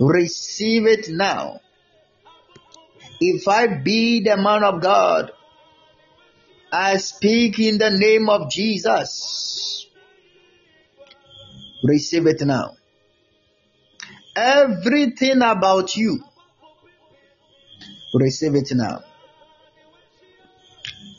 Receive 0.00 0.86
it 0.86 1.08
now. 1.10 1.60
If 3.20 3.46
I 3.46 3.66
be 3.66 4.20
the 4.20 4.38
man 4.38 4.64
of 4.64 4.80
God, 4.80 5.30
I 6.72 6.96
speak 6.96 7.58
in 7.58 7.76
the 7.76 7.90
name 7.90 8.30
of 8.30 8.50
Jesus. 8.50 9.86
Receive 11.84 12.26
it 12.26 12.40
now. 12.40 12.76
Everything 14.34 15.42
about 15.42 15.96
you, 15.96 16.22
receive 18.14 18.54
it 18.54 18.70
now. 18.72 19.00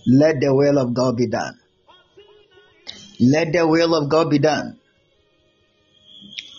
Let 0.07 0.39
the 0.39 0.55
will 0.55 0.79
of 0.79 0.93
God 0.95 1.17
be 1.17 1.27
done. 1.27 1.59
Let 3.19 3.53
the 3.53 3.67
will 3.67 3.93
of 3.93 4.09
God 4.09 4.31
be 4.31 4.39
done. 4.39 4.79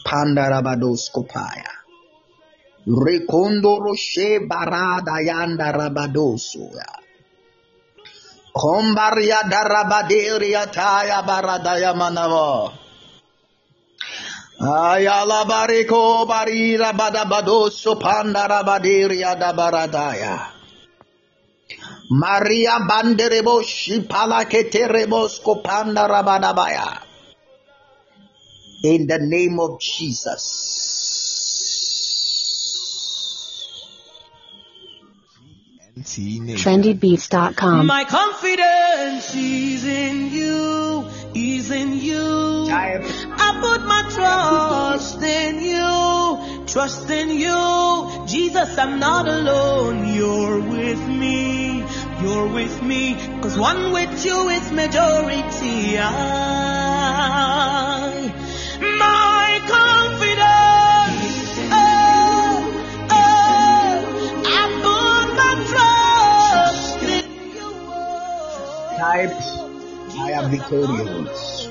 Pandarabadoskopaya. 0.06 1.81
Rekondo 2.86 3.78
roshe 3.78 4.42
barada 4.48 5.22
yanda 5.22 5.70
rabadosoya. 5.70 6.90
Kombaria 8.52 9.46
darabaderia 9.48 10.66
taya 10.66 11.22
baradaya 11.22 11.94
manavo. 11.94 12.72
Ayala 14.60 15.46
bariko 15.46 16.26
barira 16.26 16.92
badabadoso 16.92 17.98
pandarabaderia 17.98 19.38
da 19.38 19.52
baradaya. 19.54 20.52
Maria 22.10 22.78
banderebo 22.84 23.62
shipala 23.64 24.44
keterebos 24.44 25.40
kopanda 25.40 26.04
rabadabaya. 26.06 27.00
In 28.84 29.06
the 29.06 29.18
name 29.22 29.58
of 29.58 29.80
Jesus. 29.80 30.81
trendybeats.com. 35.98 37.86
My 37.86 38.04
confidence 38.04 39.34
is 39.34 39.84
in 39.84 40.30
you, 40.32 41.06
is 41.34 41.70
in 41.70 41.98
you. 41.98 42.68
I 42.70 43.58
put 43.60 43.84
my 43.86 44.02
trust 44.10 45.20
in 45.22 45.60
you, 45.60 46.64
trust 46.66 47.10
in 47.10 47.28
you. 47.30 48.24
Jesus, 48.26 48.78
I'm 48.78 48.98
not 48.98 49.28
alone. 49.28 50.14
You're 50.14 50.60
with 50.60 51.06
me, 51.08 51.84
you're 52.22 52.46
with 52.48 52.82
me. 52.82 53.14
Cause 53.42 53.58
one 53.58 53.92
with 53.92 54.24
you 54.24 54.48
is 54.48 54.72
majority. 54.72 55.98
I, 55.98 58.11
Type 69.02 69.34
I 70.16 70.30
am 70.30 70.48
victorious. 70.52 71.66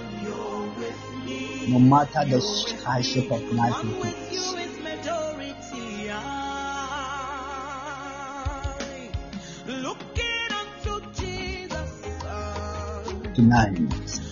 No 1.69 1.79
matter 1.79 2.25
the 2.25 2.41
hardship 2.83 3.31
of 3.31 3.41
life 3.53 3.81
you 3.85 4.03
face. 4.03 4.53
Tonight, 13.33 14.30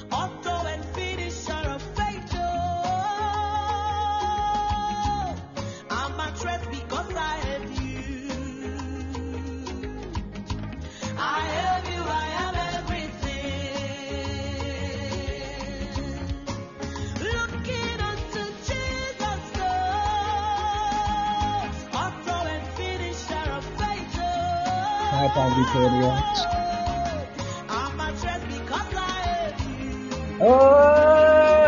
type 25.30 25.38
I 25.38 25.48
am 25.48 25.56
victorious. 25.56 26.46
I'm 27.70 28.00
at 28.00 28.24
rest 28.24 28.48
because 28.48 28.94
I 28.96 29.08
have 29.22 29.60
you. 29.70 30.38
Oh, 30.42 31.59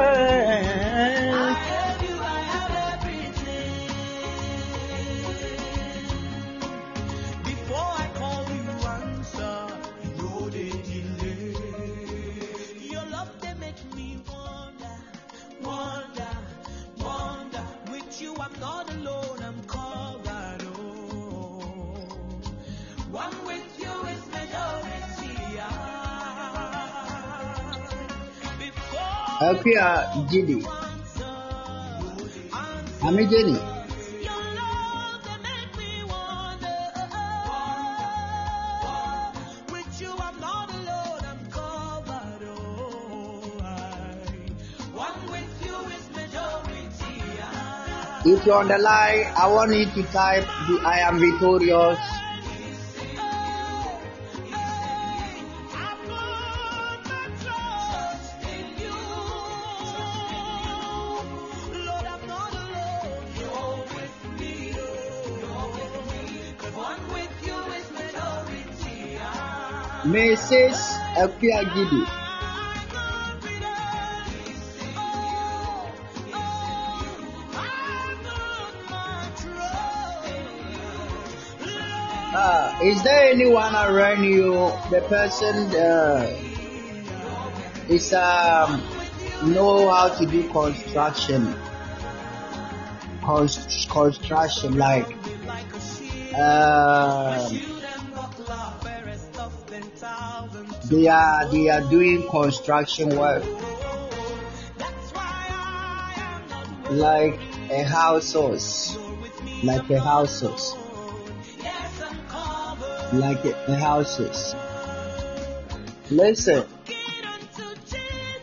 you 45.65 45.76
is 45.89 46.05
majority. 46.13 47.41
Ah. 47.41 48.22
If 48.23 48.45
you're 48.45 48.55
on 48.55 48.68
the 48.68 48.77
line, 48.77 49.26
I 49.35 49.47
want 49.49 49.73
you 49.73 49.85
to 49.85 50.03
type 50.13 50.45
the 50.68 50.85
I 50.85 50.99
am 50.99 51.18
victorious. 51.18 52.20
Mrs. 70.11 70.75
Akuya 71.15 71.63
Gidi. 71.71 72.03
Uh, 82.33 82.79
is 82.83 83.01
there 83.03 83.25
anyone 83.31 83.75
around 83.75 84.23
you? 84.23 84.53
The 84.89 85.01
person 85.09 85.75
uh, 85.75 86.25
is 87.89 88.13
um 88.13 88.81
know 89.43 89.89
how 89.89 90.09
to 90.17 90.25
do 90.25 90.47
construction, 90.49 91.53
Const- 93.21 93.89
construction 93.89 94.77
like 94.77 95.07
um 96.35 97.80
they 100.91 101.07
are 101.07 101.47
they 101.49 101.69
are 101.69 101.81
doing 101.89 102.27
construction 102.30 103.18
work. 103.18 103.43
Like 106.89 107.39
a 107.72 107.84
houses, 107.84 108.97
like 109.63 109.89
a 109.89 109.99
houses, 109.99 110.76
like 113.13 113.45
a, 113.45 113.76
houses. 113.77 114.53
Listen, 116.09 116.65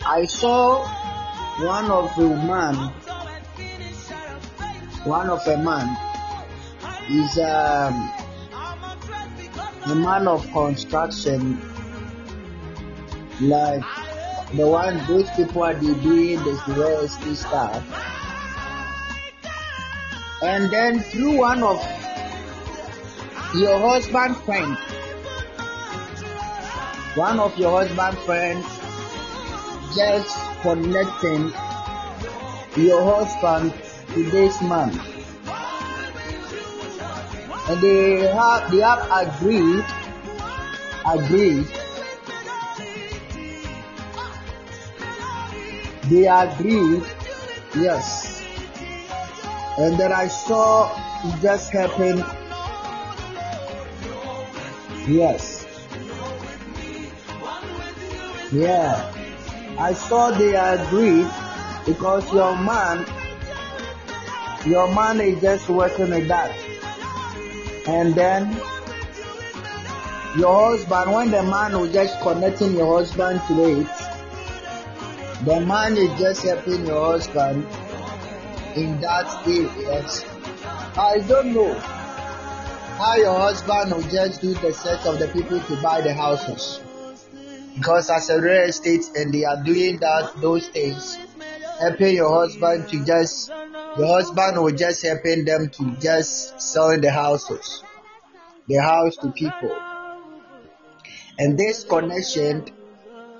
I 0.06 0.24
saw 0.24 0.88
one 1.60 1.90
of 1.90 2.16
the 2.16 2.28
man, 2.28 2.74
one 5.04 5.28
of 5.28 5.46
a 5.46 5.58
man. 5.58 6.04
Is 7.10 7.38
um, 7.38 8.12
a 9.86 9.94
man 9.94 10.28
of 10.28 10.46
construction, 10.52 11.58
like 13.40 13.82
the 14.54 14.66
one 14.66 15.04
those 15.06 15.30
people 15.30 15.62
are 15.62 15.74
doing 15.74 16.42
this 16.42 16.68
real 16.68 17.00
estate 17.00 17.36
stuff. 17.36 17.84
And 20.42 20.70
then 20.70 21.00
through 21.00 21.38
one 21.38 21.62
of 21.62 21.78
your 23.54 23.78
husband 23.78 24.36
friends, 24.38 24.78
one 27.16 27.38
of 27.40 27.56
your 27.58 27.80
husband 27.80 28.18
friends 28.18 28.66
just 29.94 30.36
connecting 30.62 31.52
your 32.76 33.02
husband 33.02 33.72
to 34.14 34.22
this 34.30 34.60
man. 34.62 34.90
And 37.68 37.80
they 37.82 38.26
have 38.32 38.70
they 38.70 38.78
have 38.78 39.06
agreed 39.12 39.84
agreed 41.06 41.66
they 46.10 46.26
agreed 46.26 47.02
yes. 47.74 48.42
And 49.78 49.98
then 49.98 50.12
I 50.12 50.28
saw 50.28 50.90
it 51.24 51.40
just 51.42 51.72
happened. 51.72 52.24
Yes. 55.08 55.66
Yeah. 58.52 59.14
I 59.78 59.92
saw 59.92 60.30
they 60.30 60.54
agreed 60.56 61.28
because 61.86 62.32
your 62.32 62.56
man 62.56 63.06
your 64.66 64.92
man 64.94 65.20
is 65.20 65.40
just 65.40 65.68
working 65.68 66.10
with 66.10 66.28
that. 66.28 66.50
And 67.86 68.14
then 68.14 68.52
your 70.36 70.70
husband 70.70 71.12
when 71.12 71.30
the 71.30 71.42
man 71.42 71.78
was 71.78 71.92
just 71.92 72.20
connecting 72.20 72.74
your 72.76 72.98
husband 72.98 73.40
to 73.48 73.80
it 73.80 74.07
the 75.48 75.60
man 75.60 75.96
is 75.96 76.18
just 76.20 76.44
helping 76.44 76.84
your 76.86 77.04
husband 77.12 77.64
in 78.80 79.00
that 79.00 79.46
areas 79.46 80.24
i 81.04 81.18
don't 81.28 81.54
know 81.54 81.72
how 82.98 83.14
your 83.14 83.38
husband 83.38 83.92
will 83.92 84.10
just 84.10 84.42
do 84.42 84.52
the 84.54 84.72
search 84.72 85.06
of 85.06 85.18
the 85.20 85.28
people 85.28 85.60
to 85.60 85.80
buy 85.80 86.00
the 86.00 86.12
houses. 86.12 86.80
Because 87.76 88.10
as 88.10 88.28
a 88.28 88.40
real 88.40 88.64
estate 88.64 89.04
and 89.14 89.32
they 89.32 89.44
are 89.44 89.62
doing 89.62 89.98
that 89.98 90.32
those 90.40 90.66
things 90.68 91.16
helping 91.78 92.16
your 92.16 92.32
husband 92.40 92.88
to 92.88 93.04
just 93.04 93.52
your 93.96 94.08
husband 94.08 94.60
will 94.60 94.74
just 94.74 95.06
helping 95.06 95.44
them 95.44 95.70
to 95.70 95.96
just 96.00 96.60
selling 96.60 97.00
the 97.00 97.12
houses 97.12 97.84
the 98.66 98.82
house 98.82 99.16
to 99.18 99.30
people. 99.30 99.78
And 101.38 101.56
this 101.56 101.84
connection 101.84 102.66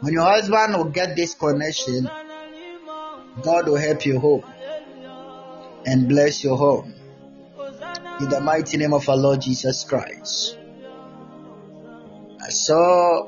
when 0.01 0.13
your 0.13 0.25
husband 0.25 0.77
will 0.77 0.91
get 0.91 1.17
this 1.17 1.35
connection 1.35 2.09
god 3.43 3.69
will 3.69 3.77
help 3.77 4.05
your 4.05 4.21
home 4.21 4.45
and 5.87 6.09
bless 6.09 6.45
your 6.45 6.57
home. 6.57 6.95
In 8.21 8.29
the 8.29 8.41
mighty 8.41 8.77
name 8.77 8.93
of 8.93 9.09
our 9.09 9.17
lord 9.17 9.41
jesus 9.41 9.85
christ. 9.85 10.59
Saw 12.51 13.27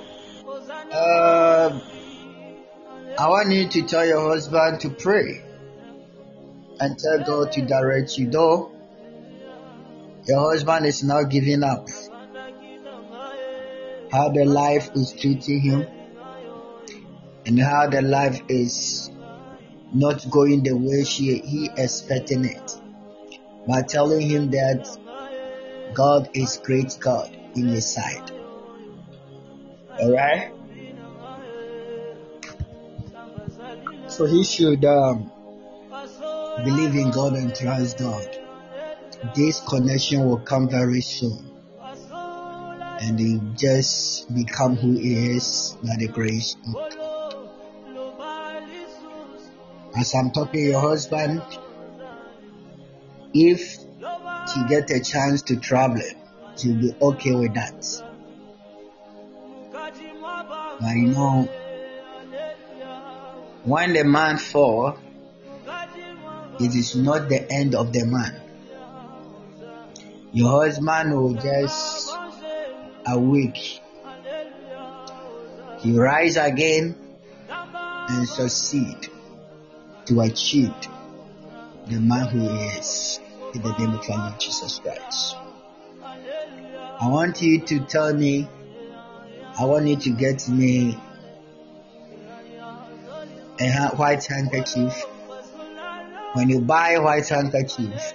uh, 0.92 1.80
I 3.18 3.28
want 3.28 3.52
you 3.52 3.68
to 3.68 3.82
tell 3.82 4.06
your 4.06 4.28
husband 4.30 4.80
to 4.80 4.90
pray 4.90 5.42
and 6.80 6.98
tell 6.98 7.22
God 7.24 7.52
to 7.52 7.62
direct 7.62 8.18
you. 8.18 8.30
Though 8.30 8.72
your 10.26 10.50
husband 10.50 10.86
is 10.86 11.02
now 11.04 11.22
giving 11.24 11.62
up, 11.62 11.88
how 14.10 14.30
the 14.30 14.44
life 14.44 14.90
is 14.94 15.12
treating 15.12 15.60
him, 15.60 15.86
and 17.46 17.58
how 17.60 17.88
the 17.88 18.02
life 18.02 18.40
is 18.48 19.10
not 19.92 20.28
going 20.30 20.62
the 20.62 20.76
way 20.76 21.04
she 21.04 21.38
he 21.38 21.70
expecting 21.76 22.44
it. 22.44 22.80
By 23.66 23.82
telling 23.82 24.22
him 24.22 24.50
that 24.50 24.88
God 25.94 26.30
is 26.34 26.60
great 26.62 26.96
God 27.00 27.36
in 27.54 27.68
his 27.68 27.92
side. 27.92 28.30
Alright? 30.00 30.52
So 34.06 34.26
he 34.26 34.44
should 34.44 34.84
um, 34.84 35.30
believe 36.64 36.94
in 36.94 37.10
God 37.10 37.34
and 37.34 37.54
trust 37.54 37.98
God. 37.98 38.38
This 39.34 39.60
connection 39.60 40.28
will 40.28 40.38
come 40.38 40.68
very 40.68 41.00
soon. 41.00 41.50
And 43.02 43.18
he 43.18 43.40
just 43.56 44.32
become 44.34 44.76
who 44.76 44.92
he 44.92 45.36
is 45.36 45.76
by 45.82 45.96
the 45.98 46.08
grace 46.08 46.56
of 46.66 46.74
God. 46.74 46.99
As 49.96 50.14
I'm 50.14 50.30
talking 50.30 50.66
your 50.66 50.80
husband, 50.80 51.42
if 53.34 53.78
he 53.78 54.64
get 54.68 54.90
a 54.90 55.00
chance 55.00 55.42
to 55.42 55.56
travel, 55.56 56.02
he'll 56.58 56.76
be 56.76 56.94
okay 57.02 57.32
with 57.34 57.54
that. 57.54 58.02
But 59.72 59.96
you 60.96 61.08
know, 61.08 61.48
when 63.64 63.92
the 63.92 64.04
man 64.04 64.38
fall, 64.38 64.96
it 66.60 66.74
is 66.74 66.94
not 66.94 67.28
the 67.28 67.50
end 67.50 67.74
of 67.74 67.92
the 67.92 68.06
man. 68.06 68.40
Your 70.32 70.64
husband 70.64 71.12
will 71.14 71.34
just 71.34 72.14
awake. 73.06 73.80
He 75.80 75.98
rise 75.98 76.36
again 76.36 76.94
and 77.48 78.28
succeed 78.28 79.10
to 80.10 80.20
achieve 80.22 80.74
the 81.86 82.00
man 82.00 82.26
who 82.26 82.48
is. 82.76 83.20
in 83.54 83.62
the 83.62 83.72
name 83.78 83.94
of 83.94 84.10
our 84.10 84.18
Lord 84.18 84.40
Jesus 84.40 84.80
Christ. 84.80 85.36
I 87.00 87.08
want 87.08 87.40
you 87.40 87.60
to 87.60 87.78
tell 87.80 88.12
me, 88.12 88.48
I 89.58 89.64
want 89.64 89.86
you 89.86 89.96
to 89.96 90.10
get 90.10 90.48
me 90.48 90.98
a 93.60 93.88
white 93.90 94.24
handkerchief. 94.24 95.04
When 96.32 96.48
you 96.48 96.60
buy 96.60 96.94
a 96.94 97.02
white 97.02 97.28
handkerchief, 97.28 98.12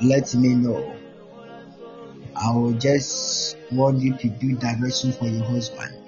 let 0.00 0.32
me 0.36 0.54
know. 0.54 0.94
I 2.36 2.54
will 2.54 2.74
just 2.74 3.56
want 3.72 3.98
you 4.02 4.16
to 4.16 4.28
do 4.28 4.54
direction 4.54 5.12
for 5.12 5.26
your 5.26 5.44
husband. 5.44 6.07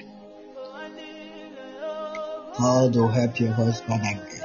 God 2.60 2.94
will 2.94 3.08
help 3.08 3.40
your 3.40 3.52
husband 3.52 4.02
again. 4.02 4.44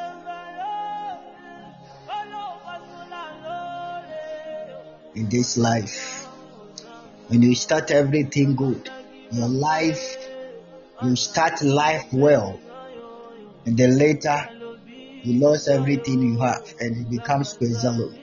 In 5.15 5.27
this 5.27 5.57
life, 5.57 6.25
when 7.27 7.41
you 7.41 7.53
start 7.55 7.91
everything 7.91 8.55
good, 8.55 8.89
your 9.31 9.49
life, 9.49 10.17
you 11.03 11.17
start 11.17 11.61
life 11.61 12.05
well, 12.13 12.57
and 13.65 13.77
then 13.77 13.97
later 13.97 14.49
you 15.23 15.41
lost 15.41 15.67
everything 15.67 16.21
you 16.21 16.39
have 16.39 16.73
and 16.79 16.95
it 16.95 17.09
becomes 17.09 17.57
Bezalel. 17.57 18.17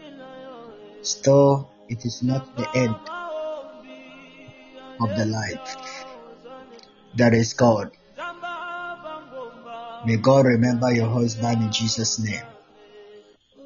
Still, 1.02 1.68
it 1.90 2.06
is 2.06 2.22
not 2.22 2.56
the 2.56 2.66
end 2.74 2.96
of 5.02 5.14
the 5.18 5.26
life. 5.26 5.76
That 7.16 7.34
is 7.34 7.52
God. 7.52 7.90
May 10.04 10.16
God 10.16 10.46
remember 10.46 10.92
your 10.92 11.08
husband 11.08 11.62
in 11.62 11.72
Jesus' 11.72 12.18
name. 12.18 12.42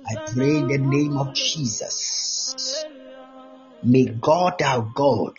I 0.07 0.17
pray 0.35 0.59
in 0.59 0.69
the 0.69 0.79
name 0.79 1.17
of 1.17 1.35
Jesus. 1.35 2.85
May 3.83 4.05
God 4.05 4.61
our 4.63 4.89
God, 4.95 5.33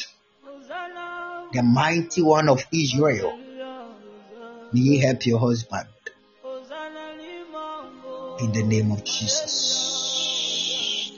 the 1.53 1.64
mighty 1.64 2.22
one 2.22 2.49
of 2.49 2.65
Israel, 2.74 3.38
may 4.74 4.82
he 4.82 4.99
help 4.99 5.26
your 5.26 5.40
husband 5.40 5.88
in 8.40 8.52
the 8.52 8.64
name 8.64 8.91
of 8.91 9.03
Jesus. 9.03 11.11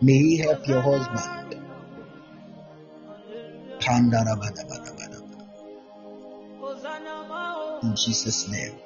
May 0.00 0.18
he 0.18 0.36
help 0.38 0.66
your 0.68 0.80
husband. 0.80 1.56
In 7.82 7.96
Jesus' 7.96 8.48
name. 8.48 8.78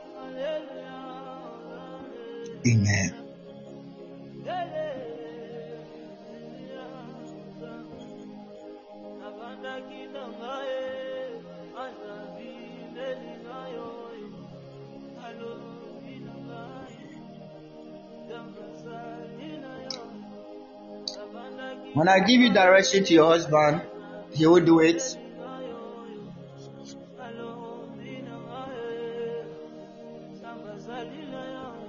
Amen. 2.66 3.22
When 21.94 22.09
I 22.09 22.20
give 22.20 22.40
you 22.40 22.52
direction 22.52 23.05
to 23.05 23.12
your 23.12 23.28
husband, 23.28 23.82
he 24.32 24.47
will 24.47 24.64
do 24.64 24.80
it. 24.80 25.18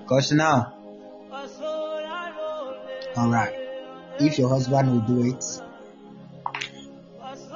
Because 0.03 0.33
now, 0.33 0.73
alright, 3.15 3.55
if 4.19 4.37
your 4.37 4.49
husband 4.49 4.91
will 4.91 4.99
do 4.99 5.33
it, 5.33 5.45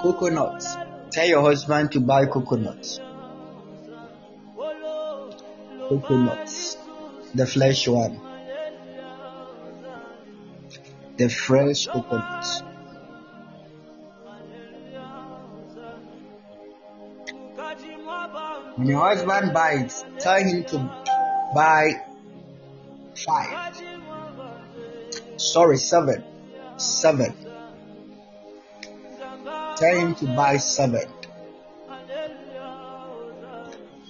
coconut. 0.01 0.63
Tell 1.11 1.27
your 1.27 1.41
husband 1.41 1.91
to 1.91 1.99
buy 1.99 2.25
coconut. 2.25 2.99
Coconut. 5.89 6.77
The 7.35 7.45
flesh 7.45 7.85
one. 7.89 8.21
The 11.17 11.27
fresh 11.27 11.87
coconut. 11.87 12.63
When 18.77 18.87
your 18.87 19.01
husband 19.01 19.53
buys, 19.53 20.05
tell 20.19 20.41
him 20.41 20.63
to 20.65 20.77
buy 21.53 22.06
five. 23.27 23.75
Sorry, 25.35 25.77
seven. 25.77 26.23
Seven. 26.77 27.33
Tell 29.77 29.95
him 29.95 30.15
to 30.15 30.25
buy 30.35 30.57
seven. 30.57 31.07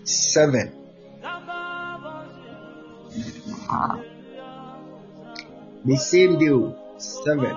Seven. 0.04 0.72
The 5.86 5.98
same 5.98 6.40
deal. 6.40 6.78
Seven. 6.98 7.56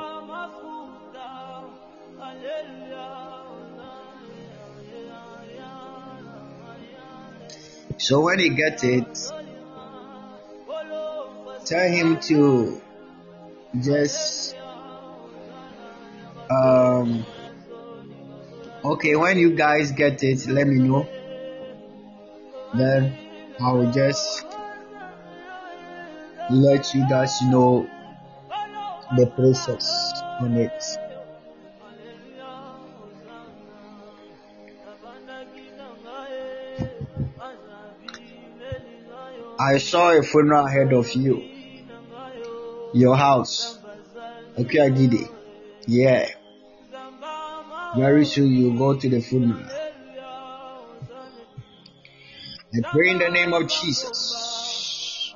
So 7.99 8.21
when 8.21 8.39
he 8.39 8.49
gets 8.49 8.83
it, 8.83 9.40
tell 11.71 11.89
him 11.89 12.19
to 12.19 12.83
just 13.81 14.57
um 16.51 17.25
okay 18.85 19.15
when 19.15 19.39
you 19.39 19.55
guys 19.55 19.93
get 19.93 20.21
it 20.25 20.49
let 20.49 20.67
me 20.67 20.79
know. 20.83 21.07
Then 22.75 23.17
i 23.61 23.73
will 23.73 23.93
just 23.93 24.47
let 26.51 26.93
you 26.93 27.09
guys 27.09 27.41
know 27.43 27.89
the 29.17 29.27
process 29.27 29.87
on 30.41 30.57
it. 30.57 30.83
I 39.61 39.79
saw 39.79 40.19
a 40.19 40.23
funeral 40.23 40.67
ahead 40.67 40.93
of 40.93 41.13
you 41.15 41.50
your 42.93 43.17
house. 43.17 43.79
Okay, 44.59 44.79
Agide. 44.79 45.29
Yeah. 45.87 46.29
Very 47.97 48.25
soon 48.25 48.49
you 48.53 48.77
go 48.79 48.95
to 48.95 49.09
the 49.09 49.21
funeral. 49.21 49.67
I 52.73 52.79
pray 52.93 53.11
in 53.11 53.19
the 53.19 53.31
name 53.31 53.53
of 53.53 53.67
Jesus. 53.69 55.35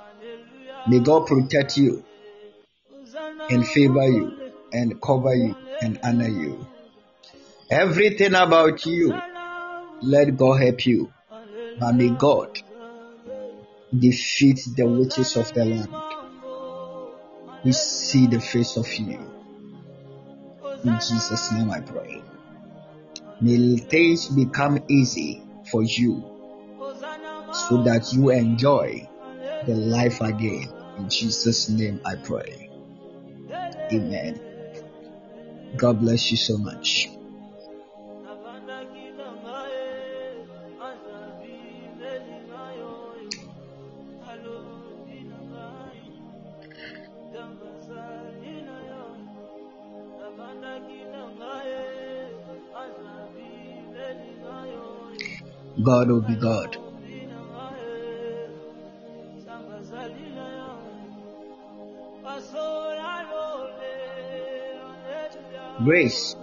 May 0.86 1.00
God 1.00 1.26
protect 1.26 1.76
you 1.76 2.04
and 3.50 3.66
favor 3.66 4.06
you 4.06 4.52
and 4.72 5.00
cover 5.00 5.34
you 5.34 5.56
and 5.80 5.98
honor 6.04 6.28
you. 6.28 6.66
Everything 7.70 8.34
about 8.34 8.86
you, 8.86 9.20
let 10.02 10.36
God 10.36 10.62
help 10.62 10.86
you. 10.86 11.12
But 11.80 11.94
may 11.96 12.10
God 12.10 12.60
defeat 13.96 14.60
the 14.76 14.86
witches 14.86 15.36
of 15.36 15.52
the 15.54 15.64
land 15.64 15.88
we 17.64 17.72
see 17.72 18.26
the 18.26 18.40
face 18.40 18.76
of 18.76 18.92
you. 18.94 19.18
In 20.84 20.94
Jesus' 20.94 21.52
name 21.52 21.70
I 21.70 21.80
pray. 21.80 22.22
May 23.40 23.76
things 23.76 24.28
become 24.28 24.84
easy 24.88 25.42
for 25.70 25.82
you 25.82 26.22
so 27.68 27.82
that 27.82 28.12
you 28.12 28.30
enjoy 28.30 29.08
the 29.66 29.74
life 29.74 30.20
again. 30.20 30.72
In 30.98 31.08
Jesus' 31.08 31.68
name 31.68 32.00
I 32.04 32.16
pray. 32.16 32.70
Amen. 33.92 34.40
God 35.76 36.00
bless 36.00 36.30
you 36.30 36.36
so 36.36 36.58
much. 36.58 37.08
God 55.84 56.08
will 56.08 56.22
be 56.22 56.34
God. 56.34 56.78
Grace. 65.84 66.36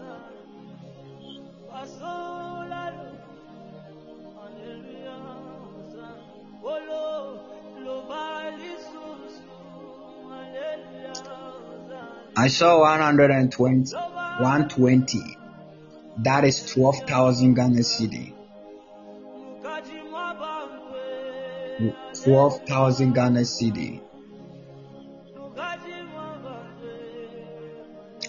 I 12.35 12.47
saw 12.47 12.80
120, 12.80 13.93
120. 13.93 15.38
That 16.23 16.43
is 16.45 16.65
12,000 16.73 17.53
Ghana 17.53 17.80
cedi. 17.80 18.34
12,000 22.23 23.14
Ghana 23.14 23.39
cedi. 23.39 23.99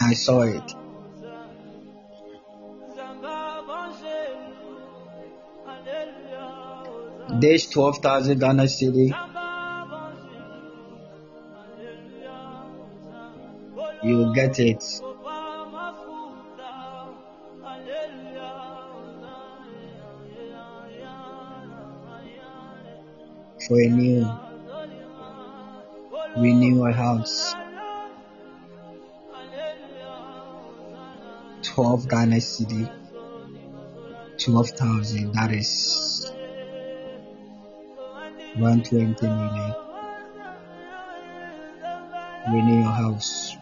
I 0.00 0.14
saw 0.14 0.42
it. 0.42 0.74
This 7.40 7.66
12,000 7.68 8.38
Ghana 8.38 8.62
cedi. 8.64 9.12
You 14.02 14.32
get 14.34 14.58
it. 14.58 14.82
For 23.68 23.80
a 23.80 23.86
new 23.88 24.28
renew 26.36 26.84
a 26.84 26.92
house. 26.92 27.54
12 31.62 32.08
Ghana 32.08 32.36
cedi. 32.36 32.90
12,000. 34.38 35.32
That 35.32 35.52
is 35.52 36.32
120 38.56 39.26
million. 39.26 39.74
Renew 42.50 42.82
your 42.82 42.92
house. 42.92 43.56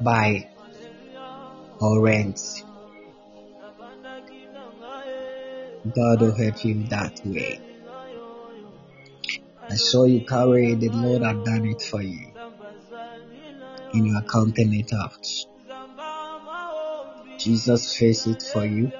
Buy 0.00 0.48
or 1.80 2.00
rent. 2.00 2.63
God 5.92 6.22
will 6.22 6.34
help 6.34 6.64
you 6.64 6.84
that 6.84 7.20
way. 7.24 7.60
I 9.68 9.74
saw 9.74 10.04
you 10.04 10.20
carry 10.20 10.74
the 10.74 10.88
Lord 10.88 11.22
had 11.22 11.44
done 11.44 11.66
it 11.66 11.82
for 11.82 12.00
you. 12.00 12.28
And 13.92 14.06
you 14.06 14.16
are 14.16 14.22
counting 14.22 14.74
it 14.74 14.92
out. 14.92 15.26
Jesus 17.38 17.96
face 17.96 18.26
it 18.26 18.42
for 18.42 18.64
you 18.64 18.90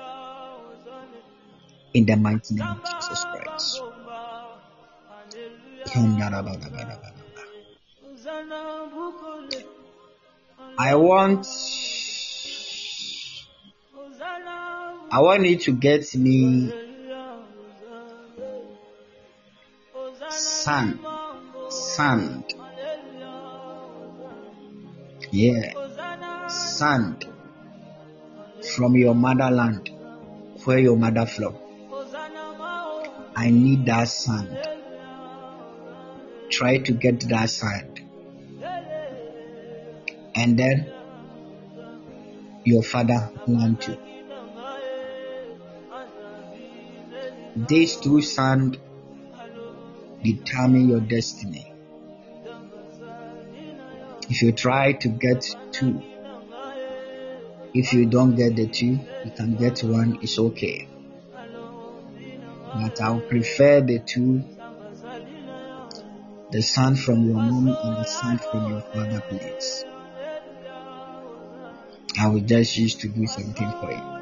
in 1.94 2.04
the 2.04 2.16
mighty 2.16 2.54
name 2.54 2.66
of 2.68 2.84
Jesus 2.84 3.24
Christ. 3.24 3.82
I 10.78 10.94
want 10.96 11.46
I 15.14 15.20
want 15.20 15.46
you 15.46 15.56
to 15.56 15.70
get 15.70 16.12
me 16.16 16.72
sand. 20.28 20.98
Sand. 21.68 22.54
Yeah. 25.30 25.72
Sand 26.48 27.26
from 28.74 28.96
your 28.96 29.14
motherland 29.14 29.88
where 30.64 30.80
your 30.80 30.96
mother 30.96 31.26
from. 31.26 31.54
I 33.36 33.50
need 33.50 33.86
that 33.86 34.08
sand. 34.08 34.68
Try 36.50 36.78
to 36.78 36.92
get 36.92 37.20
that 37.28 37.50
sand. 37.50 38.00
And 40.34 40.58
then 40.58 40.92
your 42.64 42.82
father 42.82 43.30
land 43.46 43.80
too. 43.80 43.96
These 47.56 47.96
two 47.96 48.20
sand 48.20 48.78
determine 50.22 50.88
your 50.88 51.00
destiny. 51.00 51.72
If 54.28 54.42
you 54.42 54.52
try 54.52 54.92
to 54.92 55.08
get 55.08 55.44
two, 55.70 56.02
if 57.74 57.92
you 57.92 58.06
don't 58.06 58.34
get 58.34 58.56
the 58.56 58.66
two, 58.66 58.98
you 59.24 59.30
can 59.36 59.56
get 59.56 59.82
one, 59.84 60.18
it's 60.22 60.38
okay. 60.38 60.88
But 62.74 63.00
I 63.00 63.10
would 63.10 63.28
prefer 63.28 63.80
the 63.80 64.00
two 64.00 64.42
the 66.50 66.62
son 66.62 66.94
from 66.94 67.26
your 67.26 67.36
mom 67.36 67.66
and 67.68 67.96
the 67.96 68.04
son 68.04 68.38
from 68.38 68.70
your 68.70 68.80
father, 68.80 69.20
please. 69.28 69.84
I 72.16 72.28
will 72.28 72.40
just 72.40 72.76
use 72.76 72.94
to 72.96 73.08
do 73.08 73.26
something 73.26 73.70
for 73.80 73.90
you. 73.90 74.13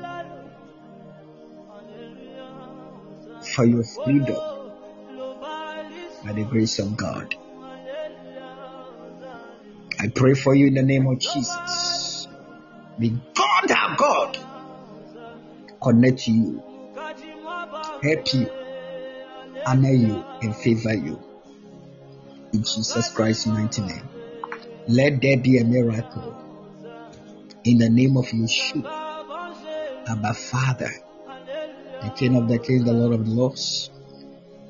For 3.55 3.67
your 3.67 3.85
freedom 3.85 4.37
by 6.25 6.33
the 6.33 6.45
grace 6.45 6.79
of 6.79 6.97
God. 6.97 7.35
I 10.01 10.09
pray 10.09 10.35
for 10.35 10.55
you 10.55 10.69
in 10.69 10.75
the 10.75 10.83
name 10.83 11.07
of 11.07 11.19
Jesus. 11.19 12.29
May 12.99 13.13
God 13.35 13.71
our 13.71 13.97
God 13.97 14.39
connect 15.83 16.29
you, 16.29 16.63
help 18.03 18.35
you, 18.35 18.51
honor 19.67 19.93
you, 19.93 20.25
and 20.41 20.57
favor 20.57 20.95
you. 20.95 21.23
In 22.53 22.63
Jesus 22.63 23.11
Christ's 23.11 23.47
mighty 23.47 23.83
name. 23.83 24.09
Let 24.89 25.21
there 25.21 25.37
be 25.37 25.59
a 25.59 25.65
miracle. 25.65 26.37
In 27.65 27.79
the 27.79 27.89
name 27.91 28.17
of 28.17 28.27
Yeshua, 28.27 28.87
Abba 30.09 30.35
Father, 30.35 30.91
the 32.03 32.11
King 32.11 32.37
of 32.37 32.49
the 32.49 32.59
Kings, 32.59 32.85
the 32.85 32.93
Lord 32.93 33.15
of 33.15 33.25
the 33.27 33.33
Lords. 33.33 33.91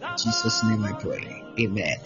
In 0.02 0.16
Jesus' 0.18 0.62
name 0.64 0.84
I 0.84 0.92
pray. 0.92 1.42
Amen. 1.60 1.96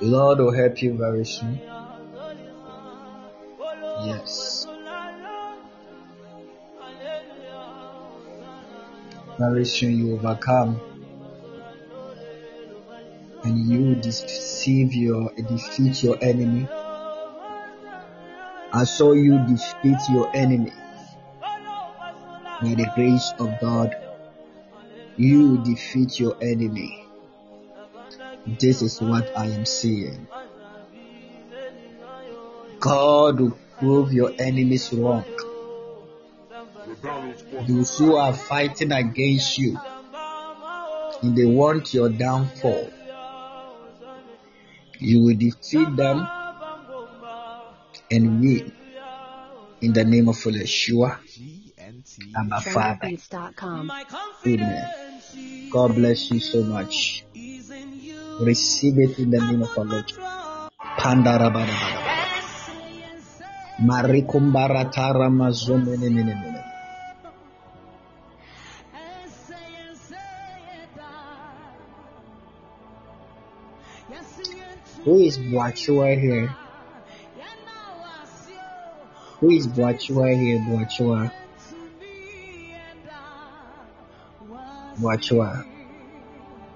Lord 0.00 0.38
will 0.38 0.52
help 0.52 0.80
you 0.80 0.96
very 0.96 1.24
soon. 1.24 1.60
Yes. 4.04 4.66
Very 9.38 9.64
soon 9.64 9.98
you 9.98 10.14
overcome 10.14 10.97
you 13.68 13.94
deceive 13.94 14.94
your 14.94 15.30
defeat 15.34 16.02
your 16.02 16.16
enemy. 16.22 16.66
I 18.72 18.84
saw 18.84 19.12
you 19.12 19.38
defeat 19.46 19.98
your 20.10 20.34
enemy. 20.34 20.72
By 22.60 22.74
the 22.74 22.90
grace 22.94 23.32
of 23.38 23.60
God, 23.60 23.94
you 25.16 25.58
defeat 25.58 26.18
your 26.18 26.36
enemy. 26.40 27.04
This 28.46 28.82
is 28.82 29.00
what 29.00 29.36
I 29.36 29.46
am 29.46 29.64
seeing. 29.66 30.26
God 32.80 33.40
will 33.40 33.58
prove 33.78 34.12
your 34.12 34.32
enemies 34.38 34.92
wrong. 34.92 35.24
Those 37.68 37.98
who 37.98 38.16
are 38.16 38.32
fighting 38.32 38.92
against 38.92 39.58
you 39.58 39.78
and 41.22 41.36
they 41.36 41.44
want 41.44 41.92
your 41.92 42.08
downfall, 42.08 42.90
you 45.00 45.22
will 45.24 45.36
defeat 45.36 45.96
them 45.96 46.26
and 48.10 48.40
win 48.40 48.72
in 49.80 49.92
the 49.92 50.04
name 50.04 50.28
of 50.28 50.36
Yeshua, 50.36 51.18
Abba 52.36 52.60
Father. 52.60 53.10
Amen. 54.46 54.84
God 55.70 55.94
bless 55.94 56.30
you 56.30 56.40
so 56.40 56.62
much. 56.64 57.24
Receive 58.40 58.98
it 58.98 59.18
in 59.18 59.30
the 59.30 59.38
name 59.40 59.62
of 59.62 59.78
our 59.78 59.84
Lord. 59.84 60.12
Pandarabarabaraba. 60.98 62.18
Marikumbaratara 63.78 65.30
mazomenemenemene. 65.30 66.47
Who 75.08 75.20
is 75.20 75.38
Boachua 75.38 76.20
here? 76.20 76.54
Who 79.40 79.48
is 79.48 79.66
Boachua 79.66 80.38
here? 80.38 80.58
Boachua. 80.58 81.32
Boachua. 85.00 85.64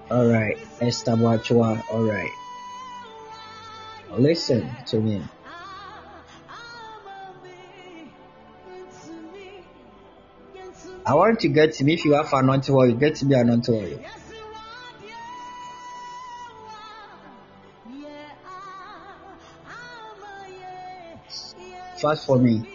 Alright. 0.09 0.57
Esther 0.81 1.11
Boachua. 1.11 1.87
Alright. 1.91 2.31
Listen 4.17 4.67
to 4.87 4.99
me. 4.99 5.21
I 11.05 11.13
want 11.13 11.39
to 11.41 11.49
get 11.49 11.79
him. 11.79 11.87
If 11.87 12.03
you 12.03 12.13
have 12.15 12.33
anointing 12.33 12.73
oil, 12.73 12.93
get 12.93 13.13
to 13.17 13.27
me 13.27 13.35
anointing 13.35 13.75
oil. 13.75 13.99
For 22.03 22.37
me. 22.37 22.67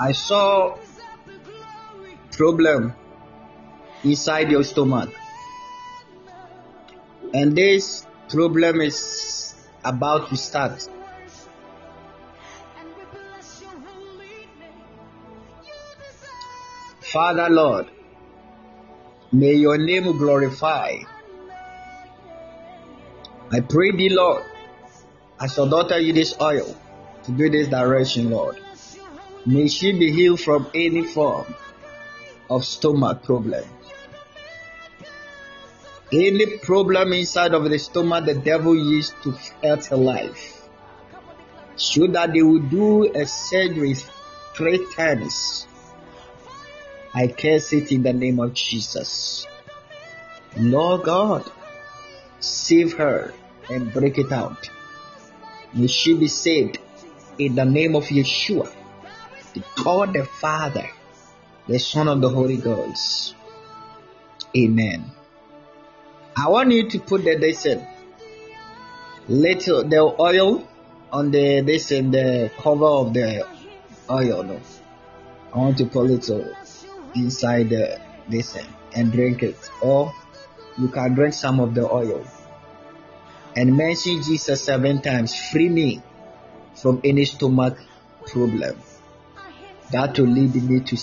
I 0.00 0.10
saw 0.10 0.76
problem 2.32 2.92
inside 4.02 4.50
your 4.50 4.64
stomach. 4.64 5.10
And 7.32 7.54
this 7.54 8.04
problem 8.28 8.80
is 8.80 9.54
about 9.84 10.28
to 10.30 10.36
start. 10.36 10.88
Father 17.12 17.48
Lord, 17.48 17.86
may 19.30 19.52
your 19.52 19.78
name 19.78 20.18
glorify. 20.18 20.96
I 23.52 23.60
pray 23.60 23.92
thee, 23.92 24.08
Lord, 24.08 24.42
as 25.42 25.56
your 25.56 25.68
daughter 25.68 25.98
use 25.98 26.14
this 26.14 26.40
oil 26.40 26.76
to 27.24 27.32
do 27.32 27.50
this 27.50 27.68
direction, 27.68 28.30
Lord. 28.30 28.60
May 29.44 29.68
she 29.68 29.92
be 29.92 30.12
healed 30.12 30.40
from 30.40 30.70
any 30.74 31.02
form 31.02 31.54
of 32.48 32.64
stomach 32.64 33.24
problem. 33.24 33.64
Any 36.12 36.58
problem 36.58 37.12
inside 37.12 37.54
of 37.54 37.68
the 37.68 37.78
stomach 37.78 38.26
the 38.26 38.34
devil 38.34 38.76
used 38.76 39.14
to 39.24 39.32
hurt 39.62 39.86
her 39.86 39.96
life. 39.96 40.68
So 41.76 42.06
that 42.06 42.32
they 42.32 42.42
will 42.42 42.60
do 42.60 43.12
a 43.12 43.26
surgery 43.26 43.96
three 44.54 44.86
times 44.94 45.66
I 47.14 47.26
curse 47.28 47.74
it 47.74 47.92
in 47.92 48.02
the 48.02 48.14
name 48.14 48.40
of 48.40 48.54
Jesus. 48.54 49.46
Lord 50.56 51.02
God, 51.02 51.50
save 52.40 52.94
her 52.94 53.34
and 53.68 53.92
break 53.92 54.16
it 54.16 54.32
out. 54.32 54.70
May 55.74 55.86
she 55.86 56.14
be 56.14 56.28
saved 56.28 56.78
in 57.38 57.54
the 57.54 57.64
name 57.64 57.96
of 57.96 58.04
Yeshua, 58.04 58.70
the 59.54 59.62
God 59.82 60.12
the 60.12 60.24
Father, 60.24 60.88
the 61.66 61.78
Son 61.78 62.08
of 62.08 62.20
the 62.20 62.28
Holy 62.28 62.58
Ghost. 62.58 63.34
Amen. 64.56 65.10
I 66.36 66.48
want 66.48 66.72
you 66.72 66.88
to 66.90 66.98
put 67.00 67.24
the 67.24 67.36
this 67.36 67.64
in 67.64 67.86
little 69.28 69.84
the 69.84 70.00
oil 70.18 70.66
on 71.10 71.30
the 71.30 71.60
this 71.60 71.90
in 71.90 72.10
the 72.10 72.50
cover 72.58 72.86
of 72.86 73.14
the 73.14 73.46
oil. 74.10 74.42
No, 74.42 74.60
I 75.54 75.58
want 75.58 75.78
to 75.78 75.86
put 75.86 76.04
little 76.04 76.54
inside 77.14 77.70
the 77.70 77.98
this 78.28 78.58
and 78.94 79.12
drink 79.12 79.42
it, 79.42 79.56
or 79.80 80.12
you 80.78 80.88
can 80.88 81.14
drink 81.14 81.32
some 81.32 81.60
of 81.60 81.74
the 81.74 81.90
oil 81.90 82.26
and 83.56 83.76
mention 83.76 84.22
Jesus 84.22 84.64
seven 84.64 85.02
times. 85.02 85.34
Free 85.34 85.68
me 85.68 86.02
from 86.74 87.00
any 87.04 87.24
stomach 87.24 87.78
problem. 88.26 88.80
That 89.90 90.18
will 90.18 90.26
lead 90.26 90.54
me 90.54 90.80
to 90.80 90.96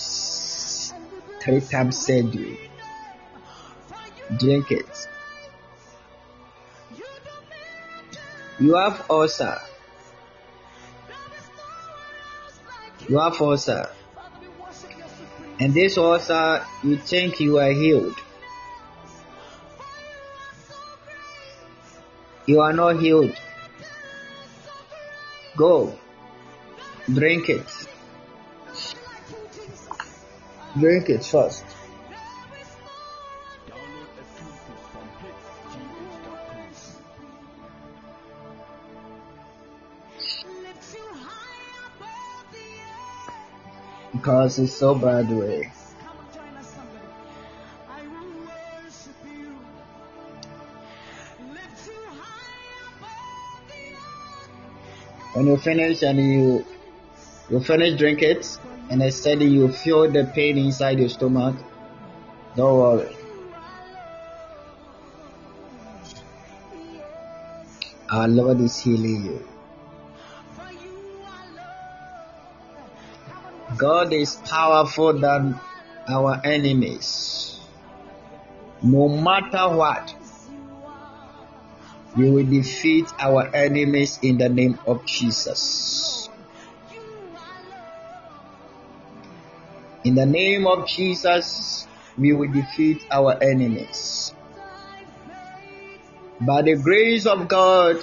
three 1.42 1.60
times 1.60 1.98
surgery. 1.98 2.58
Drink 4.36 4.70
it. 4.70 5.06
You 8.58 8.74
have 8.74 9.06
ulcer. 9.08 9.58
You 13.08 13.18
have 13.18 13.40
ulcer. 13.40 13.88
And 15.60 15.74
this 15.74 15.98
also, 15.98 16.64
you 16.82 16.96
think 16.96 17.40
you 17.40 17.58
are 17.58 17.70
healed. 17.70 18.18
You 22.50 22.60
are 22.62 22.72
not 22.72 22.98
healed. 22.98 23.36
Go. 25.56 25.96
Drink 27.06 27.48
it. 27.48 27.68
Drink 30.76 31.10
it 31.10 31.24
first. 31.24 31.64
because 44.12 44.58
it's 44.58 44.74
so 44.74 44.94
bad 44.96 45.30
way. 45.30 45.70
When 55.40 55.48
you 55.48 55.56
finish 55.56 56.02
and 56.02 56.18
you 56.18 56.66
you 57.48 57.60
finish 57.60 57.98
drink 57.98 58.20
it 58.20 58.58
and 58.90 59.02
I 59.02 59.08
said 59.08 59.40
you 59.40 59.68
feel 59.72 60.10
the 60.12 60.24
pain 60.34 60.58
inside 60.58 60.98
your 60.98 61.08
stomach, 61.08 61.56
don't 62.56 62.76
worry. 62.76 63.16
Our 68.10 68.28
Lord 68.28 68.60
is 68.60 68.76
healing 68.80 69.24
you. 69.24 69.48
God 73.78 74.12
is 74.12 74.36
powerful 74.44 75.18
than 75.18 75.58
our 76.06 76.38
enemies. 76.44 77.58
No 78.82 79.08
matter 79.08 79.74
what, 79.74 80.14
we 82.16 82.30
will 82.30 82.46
defeat 82.46 83.06
our 83.18 83.54
enemies 83.54 84.18
in 84.22 84.38
the 84.38 84.48
name 84.48 84.78
of 84.86 85.04
Jesus. 85.06 86.28
In 90.02 90.14
the 90.14 90.26
name 90.26 90.66
of 90.66 90.88
Jesus, 90.88 91.86
we 92.18 92.32
will 92.32 92.50
defeat 92.50 92.98
our 93.10 93.36
enemies. 93.42 94.34
By 96.40 96.62
the 96.62 96.76
grace 96.76 97.26
of 97.26 97.48
God, 97.48 97.96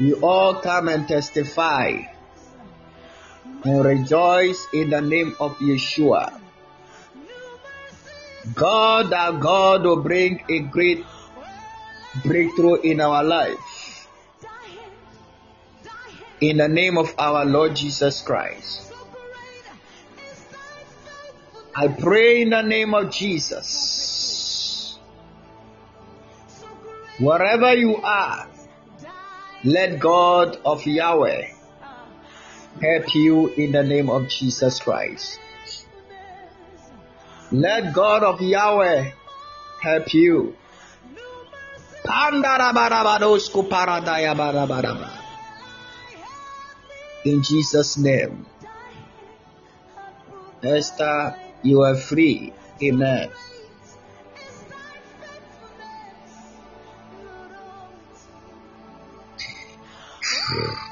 we 0.00 0.12
all 0.14 0.60
come 0.60 0.88
and 0.88 1.08
testify 1.08 1.92
and 3.64 3.84
rejoice 3.84 4.66
in 4.72 4.90
the 4.90 5.00
name 5.00 5.36
of 5.40 5.56
Yeshua. 5.58 6.40
God, 8.54 9.12
our 9.12 9.32
God, 9.32 9.84
will 9.84 10.02
bring 10.02 10.42
a 10.50 10.60
great 10.60 11.04
breakthrough 12.22 12.80
in 12.82 13.00
our 13.00 13.22
life. 13.24 14.08
In 16.40 16.58
the 16.58 16.68
name 16.68 16.98
of 16.98 17.14
our 17.18 17.44
Lord 17.44 17.74
Jesus 17.74 18.22
Christ. 18.22 18.92
I 21.74 21.88
pray 21.88 22.42
in 22.42 22.50
the 22.50 22.62
name 22.62 22.94
of 22.94 23.10
Jesus. 23.10 24.98
Wherever 27.18 27.74
you 27.74 27.96
are, 27.96 28.48
let 29.64 29.98
God 29.98 30.58
of 30.64 30.86
Yahweh 30.86 31.48
help 32.80 33.14
you 33.14 33.48
in 33.48 33.72
the 33.72 33.82
name 33.82 34.10
of 34.10 34.28
Jesus 34.28 34.80
Christ. 34.80 35.40
Let 37.50 37.92
God 37.94 38.22
of 38.22 38.40
Yahweh 38.40 39.12
help 39.80 40.14
you. 40.14 40.56
In 47.24 47.42
Jesus' 47.42 47.98
name. 47.98 48.46
Esther, 50.62 51.36
you 51.62 51.82
are 51.82 51.96
free. 51.96 52.52
Amen. 52.82 53.30
Yeah. 60.54 60.85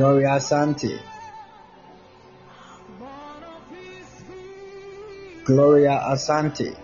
Gloria 0.00 0.32
Asante. 0.32 0.98
Gloria 5.44 6.00
Asante. 6.10 6.74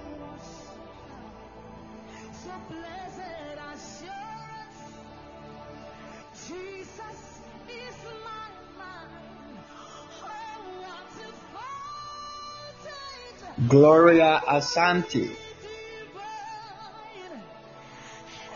Gloria 13.67 14.43
Asante. 14.47 15.35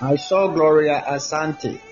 I 0.02 0.16
saw 0.16 0.48
Gloria 0.48 1.02
Asante. 1.08 1.89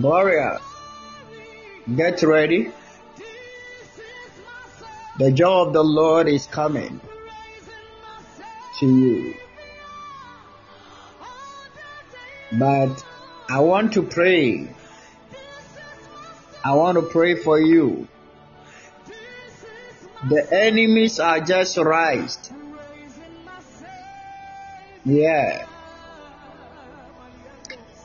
Gloria, 0.00 0.60
get 1.96 2.22
ready. 2.22 2.70
The 5.18 5.32
joy 5.32 5.66
of 5.66 5.72
the 5.72 5.82
Lord 5.82 6.28
is 6.28 6.46
coming 6.46 7.00
to 8.78 8.86
you. 8.86 9.34
But 12.52 13.04
I 13.50 13.58
want 13.58 13.94
to 13.94 14.02
pray. 14.04 14.68
I 16.64 16.74
want 16.74 16.96
to 16.98 17.02
pray 17.02 17.34
for 17.34 17.60
you. 17.60 18.06
The 20.28 20.46
enemies 20.52 21.18
are 21.18 21.40
just 21.40 21.76
raised. 21.76 22.52
Yeah. 25.04 25.66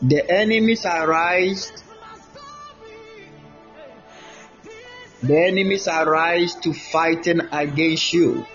The 0.04 0.30
enemies 0.30 0.86
are 0.86 1.10
raised 1.10 1.84
The 5.24 5.40
enemies 5.40 5.88
arise 5.88 6.54
to 6.68 6.74
fighting 6.74 7.40
against 7.54 8.12
you. 8.12 8.46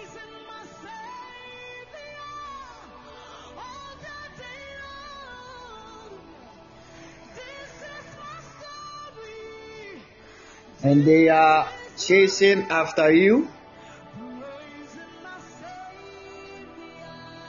And 10.82 11.06
they 11.06 11.30
are 11.30 11.70
chasing 11.96 12.66
after 12.68 13.10
you. 13.10 13.48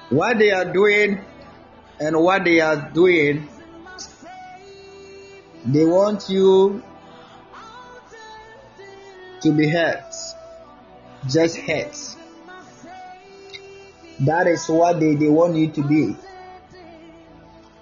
What 0.09 0.39
they 0.39 0.51
are 0.51 0.71
doing 0.71 1.19
and 1.99 2.17
what 2.23 2.45
they 2.45 2.61
are 2.61 2.89
doing, 2.93 3.49
they 5.65 5.85
want 5.85 6.29
you 6.29 6.81
to 9.41 9.51
be 9.51 9.69
hurt. 9.69 10.13
Just 11.27 11.57
hurt. 11.57 12.15
That 14.21 14.47
is 14.47 14.67
what 14.67 14.99
they, 14.99 15.15
they 15.15 15.27
want 15.27 15.55
you 15.55 15.71
to 15.71 15.81
be. 15.81 16.15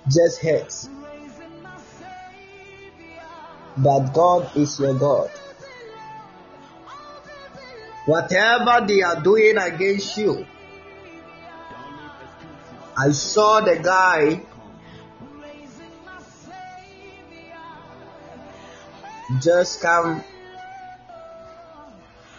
Just 0.08 0.42
hurt. 0.42 0.88
But 3.78 4.14
God 4.14 4.56
is 4.56 4.80
your 4.80 4.94
God. 4.94 5.30
Whatever 8.06 8.86
they 8.88 9.02
are 9.02 9.22
doing 9.22 9.58
against 9.58 10.18
you, 10.18 10.46
I 12.98 13.12
saw 13.12 13.62
the 13.62 13.78
guy 13.78 14.42
just 19.42 19.82
come 19.82 20.24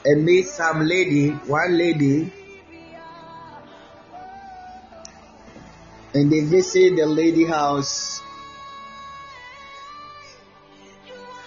and 0.04 0.24
meet 0.24 0.46
some 0.46 0.86
lady, 0.86 1.30
one 1.30 1.76
lady, 1.76 2.32
and 6.14 6.32
they 6.32 6.40
visit 6.40 6.96
the 6.96 7.06
lady 7.06 7.44
house 7.44 8.22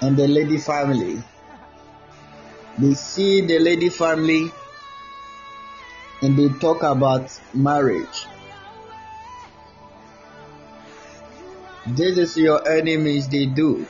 and 0.01 0.15
the 0.17 0.27
lady 0.27 0.57
family. 0.57 1.21
They 2.77 2.93
see 2.93 3.41
the 3.41 3.59
lady 3.59 3.89
family 3.89 4.51
and 6.21 6.37
they 6.37 6.49
talk 6.59 6.83
about 6.83 7.31
marriage. 7.53 8.27
This 11.87 12.17
is 12.17 12.37
your 12.37 12.67
enemies, 12.67 13.27
they 13.27 13.47
do. 13.47 13.87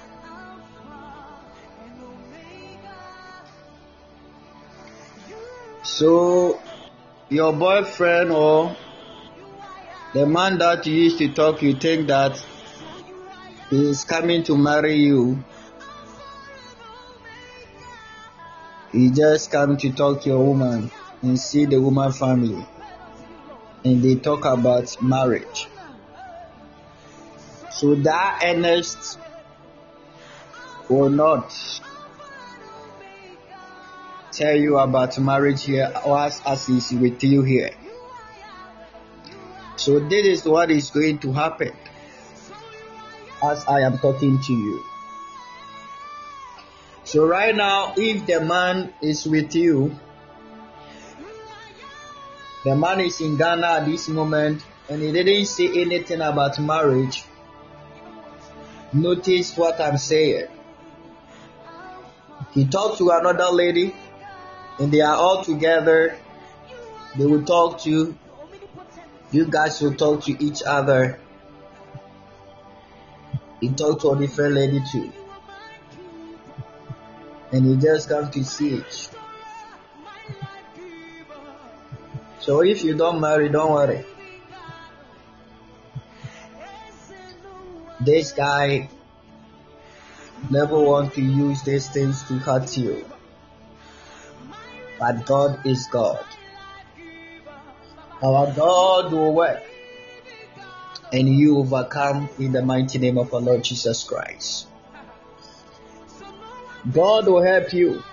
So, 6.02 6.60
your 7.30 7.54
boyfriend 7.54 8.32
or 8.32 8.76
the 10.14 10.26
man 10.26 10.58
that 10.58 10.88
you 10.88 10.96
used 10.96 11.20
to 11.20 11.32
talk, 11.32 11.62
you 11.62 11.74
think 11.76 12.08
that 12.08 12.44
he 13.70 13.88
is 13.88 14.04
coming 14.04 14.42
to 14.46 14.58
marry 14.58 14.96
you. 14.96 15.44
He 18.92 19.12
just 19.12 19.52
come 19.52 19.78
to 19.78 19.92
talk 19.92 20.24
to 20.24 20.30
your 20.30 20.44
woman 20.44 20.90
and 21.22 21.40
see 21.40 21.66
the 21.66 21.80
woman 21.80 22.12
family. 22.12 22.66
And 23.86 24.02
they 24.02 24.16
talk 24.16 24.46
about 24.46 25.00
marriage. 25.04 25.70
So 27.70 27.94
that 27.94 28.42
Ernest 28.44 29.20
will 30.90 31.12
not 31.12 31.54
tell 34.32 34.56
you 34.56 34.78
about 34.78 35.20
marriage 35.20 35.66
here 35.66 35.92
as, 36.06 36.42
as 36.46 36.70
is 36.70 36.92
with 36.92 37.24
you 37.24 37.44
here. 37.44 37.72
So 39.76 40.00
this 40.00 40.26
is 40.26 40.46
what 40.46 40.72
is 40.72 40.90
going 40.90 41.20
to 41.20 41.34
happen 41.34 41.72
as 43.44 43.66
I 43.68 43.82
am 43.82 43.98
talking 43.98 44.40
to 44.40 44.54
you. 44.54 44.84
So 47.04 47.26
right 47.26 47.56
now, 47.56 47.94
if 47.98 48.26
the 48.26 48.42
man 48.42 48.94
is 49.02 49.26
with 49.26 49.56
you, 49.56 49.98
the 52.64 52.76
man 52.76 53.00
is 53.00 53.20
in 53.22 53.38
Ghana 53.38 53.68
at 53.68 53.86
this 53.86 54.08
moment 54.08 54.64
and 54.88 55.02
he 55.02 55.12
didn't 55.12 55.46
say 55.46 55.68
anything 55.82 56.22
about 56.22 56.60
marriage, 56.60 57.26
notice 58.94 59.58
what 59.58 59.82
I'm 59.82 59.98
saying. 59.98 60.48
He 62.54 62.66
talked 62.66 63.00
to 63.00 63.10
another 63.10 63.50
lady 63.52 63.96
and 64.80 64.92
they 64.92 65.02
are 65.02 65.16
all 65.16 65.44
together. 65.44 66.18
They 67.16 67.26
will 67.26 67.44
talk 67.44 67.82
to 67.82 67.90
you 67.90 68.18
You 69.32 69.46
guys 69.46 69.80
will 69.80 69.96
talk 69.96 70.26
to 70.26 70.44
each 70.44 70.62
other. 70.62 71.18
He 73.62 73.70
talked 73.70 74.02
to 74.02 74.12
a 74.12 74.20
different 74.20 74.56
lady 74.56 74.82
too. 74.82 75.14
And 77.54 77.66
he 77.66 77.78
just 77.78 78.10
come 78.10 78.30
to 78.32 78.44
see 78.44 78.76
it. 78.76 79.10
So 82.40 82.62
if 82.62 82.84
you 82.84 82.98
don't 82.98 83.22
marry, 83.22 83.48
don't 83.48 83.72
worry. 83.72 84.04
This 88.02 88.34
guy 88.34 88.90
never 90.50 90.78
want 90.78 91.14
to 91.14 91.22
use 91.22 91.62
these 91.64 91.88
things 91.88 92.24
to 92.24 92.40
hurt 92.40 92.76
you. 92.76 93.11
But 95.02 95.26
God 95.26 95.66
is 95.66 95.88
God. 95.88 96.24
Our 98.24 98.54
God 98.54 99.12
will 99.12 99.34
work 99.34 99.64
and 101.12 101.28
you 101.28 101.58
overcome 101.58 102.30
in 102.38 102.52
the 102.52 102.62
mighty 102.62 103.00
name 103.00 103.18
of 103.18 103.34
our 103.34 103.42
Lord 103.42 103.64
Jesus 103.64 104.04
Christ. 104.04 104.68
God 106.94 107.26
will 107.26 107.42
help 107.42 107.74
you. 107.74 108.04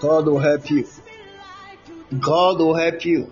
God 0.00 0.24
will 0.24 0.40
help 0.40 0.70
you. 0.70 0.88
God 2.18 2.60
will 2.60 2.74
help 2.74 3.04
you. 3.04 3.30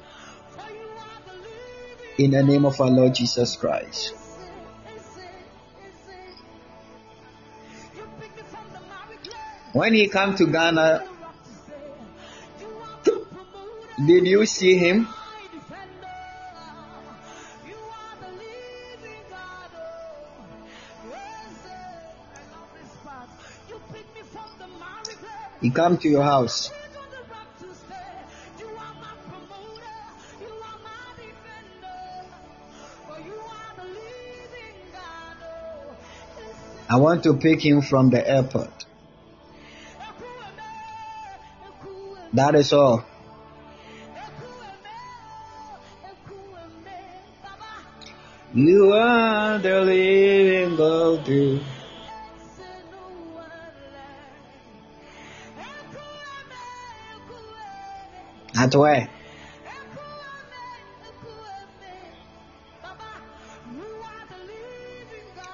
In 2.18 2.32
the 2.32 2.42
name 2.42 2.66
of 2.66 2.78
our 2.82 2.90
Lord 2.90 3.14
Jesus 3.14 3.56
Christ. 3.56 4.17
When 9.78 9.94
he 9.94 10.08
come 10.08 10.34
to 10.34 10.44
Ghana, 10.44 11.04
did 14.04 14.26
you 14.26 14.44
see 14.44 14.76
him? 14.76 15.14
He 25.60 25.70
come 25.70 25.96
to 25.98 26.08
your 26.08 26.24
house. 26.24 26.72
I 36.90 36.96
want 36.96 37.22
to 37.22 37.34
pick 37.34 37.64
him 37.64 37.80
from 37.80 38.10
the 38.10 38.28
airport. 38.28 38.87
That 42.38 42.54
is 42.54 42.72
all. 42.72 43.04
You 48.54 48.92
are 48.92 49.58
the 49.58 49.80
living 49.80 50.76
God. 50.76 51.26
That's 58.54 58.76
why. 58.76 59.10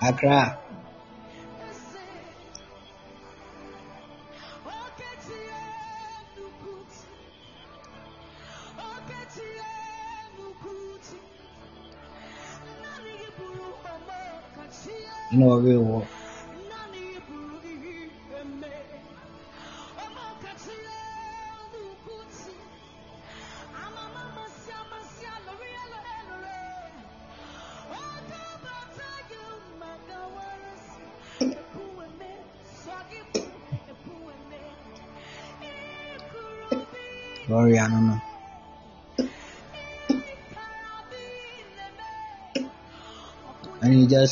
Accra. 0.02 0.63
Mua. 15.34 16.13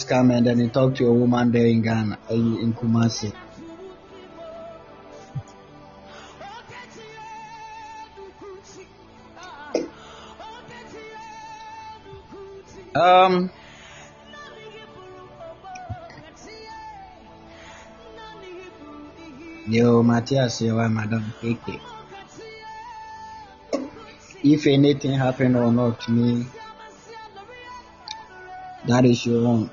Come 0.05 0.31
and 0.31 0.47
then 0.47 0.59
you 0.59 0.69
talk 0.69 0.95
to 0.97 1.07
a 1.07 1.13
woman 1.13 1.53
there 1.53 1.67
in 1.67 1.83
Ghana, 1.83 2.19
uh, 2.31 2.35
in 2.35 2.75
Kumasi. 2.75 3.33
Um, 12.95 13.51
yo, 19.67 20.03
Matthias, 20.03 20.61
you 20.61 20.79
are 20.79 20.89
Madam 20.89 21.33
KK. 21.41 21.81
If 24.45 24.67
anything 24.67 25.13
happened 25.13 25.57
or 25.57 25.73
not 25.73 26.01
to 26.03 26.11
me, 26.13 26.47
that 28.85 29.05
is 29.05 29.25
your 29.25 29.47
own. 29.47 29.71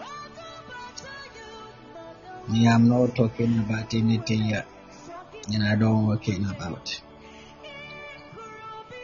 I'm 2.70 2.88
not 2.88 3.16
talking 3.16 3.58
about 3.60 3.94
anything 3.94 4.46
yet, 4.46 4.68
and 5.52 5.64
I 5.64 5.76
don't 5.76 6.06
working 6.06 6.46
about. 6.46 7.02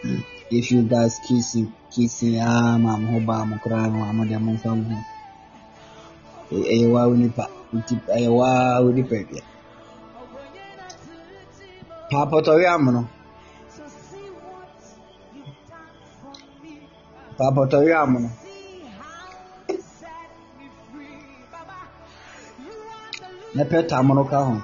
Hmm. 0.02 0.20
If 0.52 0.72
you 0.72 0.84
guys 0.84 1.20
kissing, 1.20 1.74
kissing, 1.90 2.40
ah, 2.40 2.78
mam 2.78 3.08
hoba, 3.08 3.42
I'm 3.42 3.60
crying, 3.60 4.02
I'm 4.02 4.28
the 4.30 4.40
mum 4.40 4.58
from 4.58 4.84
home. 4.86 5.06
Ewa 6.52 7.02
eh, 7.02 7.06
eh, 7.06 7.12
unipa, 7.12 7.50
ewa 8.18 8.80
eh, 8.80 8.86
unipa 8.86 9.24
pia. 9.24 9.42
Papa 12.10 12.42
tori 12.42 12.66
amono. 12.66 13.08
Papa 17.38 17.68
tori 17.68 17.92
amono. 17.94 18.45
mepee 23.56 23.84
tamụrụka 23.90 24.38
ahụ 24.44 24.56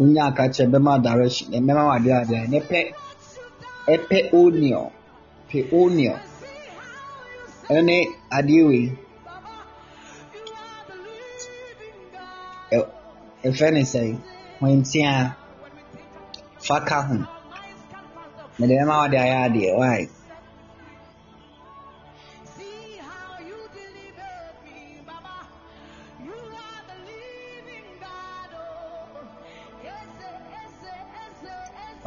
onye 0.00 0.20
akacha 0.28 0.62
ebema 0.66 0.92
direction 1.06 1.48
emema 1.58 1.82
wadị 1.90 2.10
adị 2.20 2.36
nepe 2.52 2.78
epe 3.94 4.18
onio 4.40 4.82
pe 5.48 5.58
onio 5.80 6.14
ene 7.76 7.96
adiwe 8.36 8.78
e, 12.74 12.76
efe 13.48 13.66
ne 13.74 13.82
sɛ 13.92 14.02
hwentia 14.58 15.12
faka 16.66 16.98
ho 17.06 17.16
mede 18.58 18.74
mɛma 18.78 18.94
wade 19.00 19.18
ayɛ 19.24 19.38
right 19.82 20.10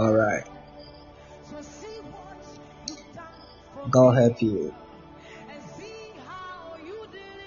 why? 0.04 0.10
Alright. 0.10 0.44
God 3.90 4.12
help 4.18 4.42
you. 4.42 4.74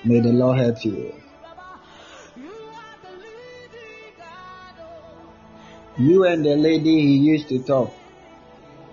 May 0.05 0.21
the 0.21 0.33
Lord 0.33 0.59
help 0.59 0.85
you. 0.85 1.13
You 5.99 6.25
and 6.25 6.45
the 6.45 6.57
lady 6.57 7.01
he 7.01 7.17
used 7.17 7.49
to 7.49 7.59
talk, 7.63 7.95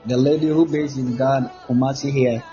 the 0.06 0.18
lady 0.18 0.48
who 0.48 0.65
based 0.65 0.98
in 0.98 1.15
Ghana, 1.15 1.52
Kumasi 1.68 2.11
here, 2.11 2.44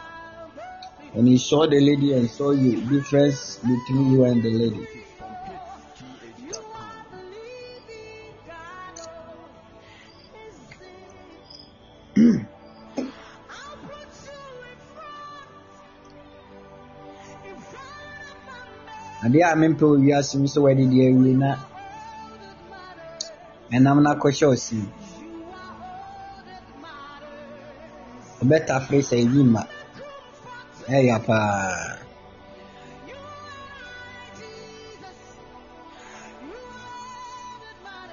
when 1.13 1.27
he 1.27 1.39
saw 1.39 1.67
the 1.67 1.81
lady 1.81 2.13
and 2.13 2.29
saw 2.29 2.51
you, 2.51 2.81
difference 2.83 3.59
between 3.59 4.11
you 4.11 4.25
and 4.25 4.43
the 4.43 4.51
lady. 4.51 4.87
Adeɛ 19.41 19.53
a 19.53 19.57
mempɛ 19.61 19.85
wɔ 19.91 19.97
wiase 20.05 20.35
mu 20.41 20.47
sɛ 20.53 20.59
wɔde 20.65 20.85
deɛ 20.93 21.05
awie 21.11 21.33
na 21.43 21.49
ɛnam 23.75 23.99
no 24.03 24.09
akɔhyɛ 24.13 24.47
mu. 24.81 24.89
Ɔbɛtafere 28.43 29.01
sɛ 29.09 29.17
eyi 29.23 29.41
mma. 29.47 29.63
Ɛyɛ 30.97 31.17
paa. 31.27 31.49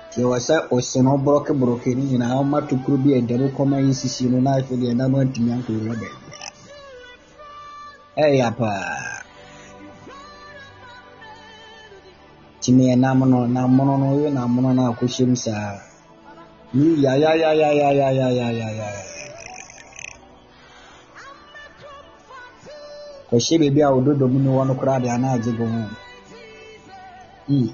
Nti 0.08 0.20
ɛwɔ 0.24 0.38
sɛ 0.48 0.56
ɔse 0.76 0.98
no 1.04 1.12
borɔke 1.26 1.52
borɔke 1.60 1.90
no 1.98 2.04
nyinaa 2.10 2.40
ɔma 2.42 2.58
tokuro 2.70 2.98
bi 3.04 3.10
mu 3.20 3.48
kɔma 3.58 3.78
yi 3.86 3.92
sisi 4.00 4.30
no 4.32 4.40
na 4.40 4.52
afei 4.60 4.78
deɛ 4.82 4.92
ɛnam 4.94 5.14
antumi 5.20 5.52
ankɔwura 5.56 5.94
baabi. 6.02 6.32
Ɛyɛ 8.16 8.50
paa. 8.58 9.27
timi 12.68 12.86
na 13.04 13.10
mụnụ 13.20 13.40
na 13.56 13.62
mụnụ 13.76 13.94
na 14.02 14.06
onye 14.14 14.30
na 14.38 14.42
mụnụ 14.54 14.70
na 14.78 14.84
akwụsị 14.90 15.24
m 15.30 15.34
saa 15.44 15.72
n'ihi 16.76 17.02
ya 17.04 17.12
ya 17.24 17.32
ya 17.42 17.50
ya 17.62 17.70
ya 17.80 17.88
ya 18.00 18.08
ya 18.20 18.28
ya 18.40 18.48
ya 18.60 18.68
ya. 18.80 18.88
Kɔhyɛ 23.30 23.56
beebi 23.62 23.82
a 23.88 23.90
ododo 23.98 24.26
mu 24.32 24.38
ne 24.44 24.50
wɔn 24.58 24.70
koraa 24.80 25.00
de 25.04 25.08
anaagye 25.16 25.52
bɔ 25.58 25.66
mu. 25.74 25.82
Hmm 27.48 27.70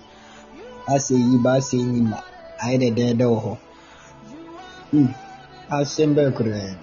asɛ 0.93 1.15
yi 1.27 1.35
ba 1.43 1.51
asɛ 1.59 1.77
yi 1.89 1.99
ma. 2.11 2.17
Ayɛ 2.63 2.77
dɛdɛɛdɛ 2.81 3.25
wɔ 3.33 3.37
hɔ 3.45 3.53
hmm 4.91 5.09
asɛm 5.77 6.09
bɛɛ 6.15 6.29
koraa 6.37 6.61
yɛ 6.67 6.73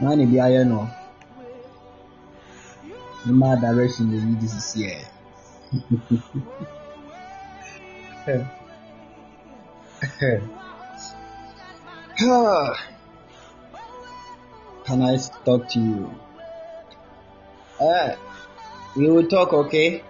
maa 0.00 0.14
ne 0.18 0.24
bi 0.30 0.36
ayɛ 0.46 0.60
no. 0.70 0.78
Ne 3.24 3.32
maa 3.40 3.54
direction 3.62 4.06
yɛ 4.12 4.18
yi 4.26 4.34
de 4.40 4.46
sisi. 4.54 4.82
Can 14.84 15.00
I 15.00 15.16
talk 15.46 15.68
to 15.68 15.80
you? 15.80 16.14
Eh, 17.80 18.16
we 18.96 19.08
will 19.08 19.26
talk, 19.26 19.54
okay? 19.54 20.02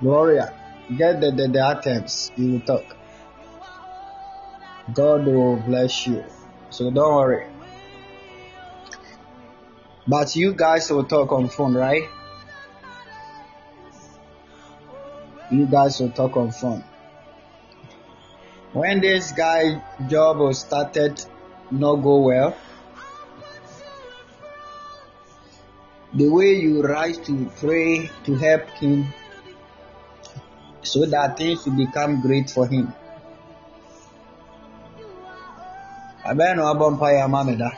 Gloria. 0.00 0.54
Get 0.96 1.20
the, 1.20 1.32
the, 1.32 1.48
the 1.48 1.66
items. 1.66 2.32
We 2.38 2.52
will 2.52 2.60
talk. 2.60 2.96
God 4.94 5.26
will 5.26 5.56
bless 5.56 6.06
you. 6.06 6.24
So 6.70 6.90
don't 6.90 7.14
worry. 7.14 7.46
But 10.08 10.34
you 10.34 10.54
guys 10.54 10.90
will 10.90 11.04
talk 11.04 11.32
on 11.32 11.50
phone, 11.50 11.74
right? 11.74 12.08
You 15.50 15.66
guys 15.66 16.00
will 16.00 16.10
talk 16.10 16.36
on 16.36 16.50
phone. 16.50 16.82
When 18.72 19.00
this 19.00 19.32
guy 19.32 19.80
job 20.08 20.38
was 20.38 20.60
started 20.60 21.24
not 21.70 21.96
go 21.96 22.18
well, 22.22 22.56
the 26.14 26.28
way 26.28 26.54
you 26.54 26.82
rise 26.82 27.18
to 27.18 27.50
pray 27.60 28.10
to 28.24 28.34
help 28.36 28.68
him 28.70 29.12
so 30.82 31.04
that 31.06 31.36
things 31.36 31.64
will 31.64 31.76
become 31.76 32.20
great 32.20 32.50
for 32.50 32.66
him. 32.66 32.92
Abẹ́nu 36.24 36.62
abọ́ 36.72 36.90
mpa 36.94 37.08
ya 37.18 37.28
ma 37.28 37.44
mi 37.44 37.54
da. 37.56 37.70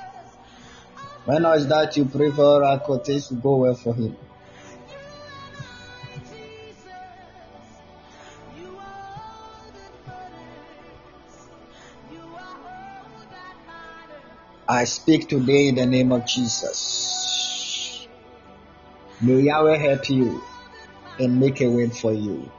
When 1.26 1.42
was 1.42 1.68
that 1.68 1.94
you 1.98 2.06
pray 2.06 2.30
for 2.30 2.44
oracle 2.44 2.98
things 2.98 3.28
to 3.28 3.34
go 3.34 3.56
well 3.56 3.74
for 3.74 3.92
him? 3.94 4.16
I 14.70 14.84
speak 14.84 15.30
today 15.30 15.68
in 15.68 15.76
the 15.76 15.86
name 15.86 16.12
of 16.12 16.26
Jesus. 16.26 18.06
May 19.18 19.40
Yahweh 19.40 19.78
help 19.78 20.10
you 20.10 20.42
and 21.18 21.40
make 21.40 21.62
a 21.62 21.70
way 21.70 21.88
for 21.88 22.12
you. 22.12 22.50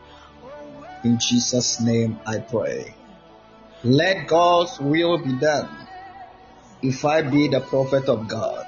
In 1.04 1.20
Jesus' 1.20 1.80
name 1.80 2.20
I 2.26 2.40
pray. 2.40 2.96
Let 3.84 4.28
God's 4.28 4.80
will 4.80 5.20
be 5.20 5.34
done. 5.34 5.70
If 6.82 7.06
I 7.06 7.22
be 7.22 7.48
the 7.48 7.60
prophet 7.62 8.10
of 8.10 8.28
God, 8.28 8.66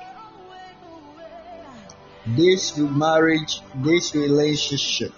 this 2.27 2.77
marriage, 2.77 3.59
this 3.73 4.13
relationship, 4.13 5.13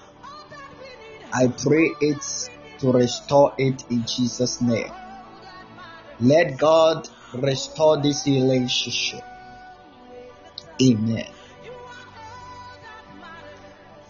I 1.34 1.48
pray 1.48 1.94
it 2.00 2.24
to 2.80 2.94
restore 2.94 3.54
it 3.58 3.84
in 3.90 4.06
Jesus' 4.06 4.62
name. 4.62 4.94
Let 6.22 6.58
God 6.58 7.10
restore 7.42 7.98
this 8.02 8.26
relationship. 8.26 9.24
Amen. 10.82 11.32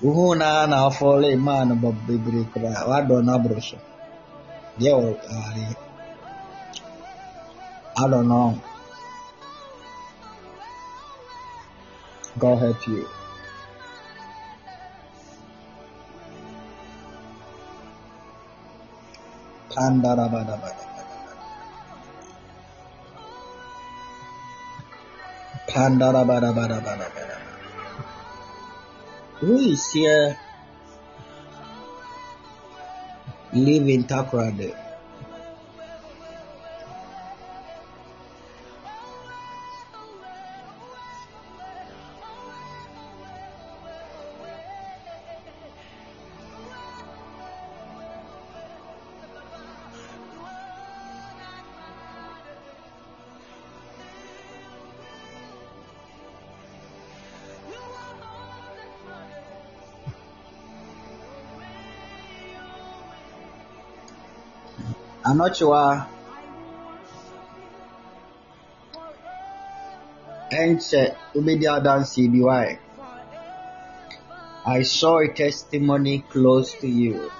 Uhu 0.04 0.36
na 0.36 0.68
na 0.68 0.78
afọle 0.88 1.36
man 1.36 1.70
bọ 1.82 1.90
bebree 2.06 2.46
koraa 2.52 2.88
wadọ 2.90 3.16
n'aboro 3.26 3.60
so. 3.68 3.78
Deɛ. 4.80 5.76
I 7.96 8.08
don't 8.10 8.28
know. 8.28 8.60
God 12.40 12.58
help 12.60 12.88
you. 12.88 13.08
Pandarabadabada. 19.70 20.83
Who 29.40 29.58
is 29.58 29.92
here 29.92 30.38
live 33.54 33.88
in 33.88 34.06
Takoradi? 65.44 65.68
Anɔkyewa 65.74 66.08
ɛnkyɛ 70.52 71.04
wobɛdi 71.34 71.66
adanseɛ 71.68 72.32
bi 72.32 72.42
why? 72.42 72.80
I 74.66 74.84
saw 74.84 75.20
a 75.20 75.28
testimony 75.28 76.24
close 76.30 76.74
to 76.80 76.88
you. 76.88 77.32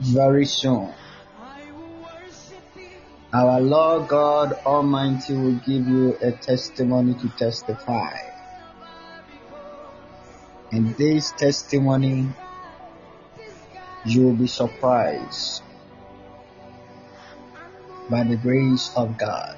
Very 0.00 0.46
soon. 0.46 0.92
Our 3.32 3.60
Lord 3.60 4.08
God 4.08 4.54
Almighty 4.66 5.34
will 5.34 5.60
give 5.64 5.86
you 5.86 6.16
a 6.20 6.32
testimony 6.32 7.14
to 7.14 7.28
testify. 7.38 8.16
And 10.72 10.96
this 10.96 11.30
testimony, 11.38 12.28
you 14.04 14.22
will 14.22 14.36
be 14.36 14.46
surprised 14.46 15.62
by 18.08 18.24
the 18.24 18.36
grace 18.36 18.90
of 18.96 19.16
God. 19.18 19.56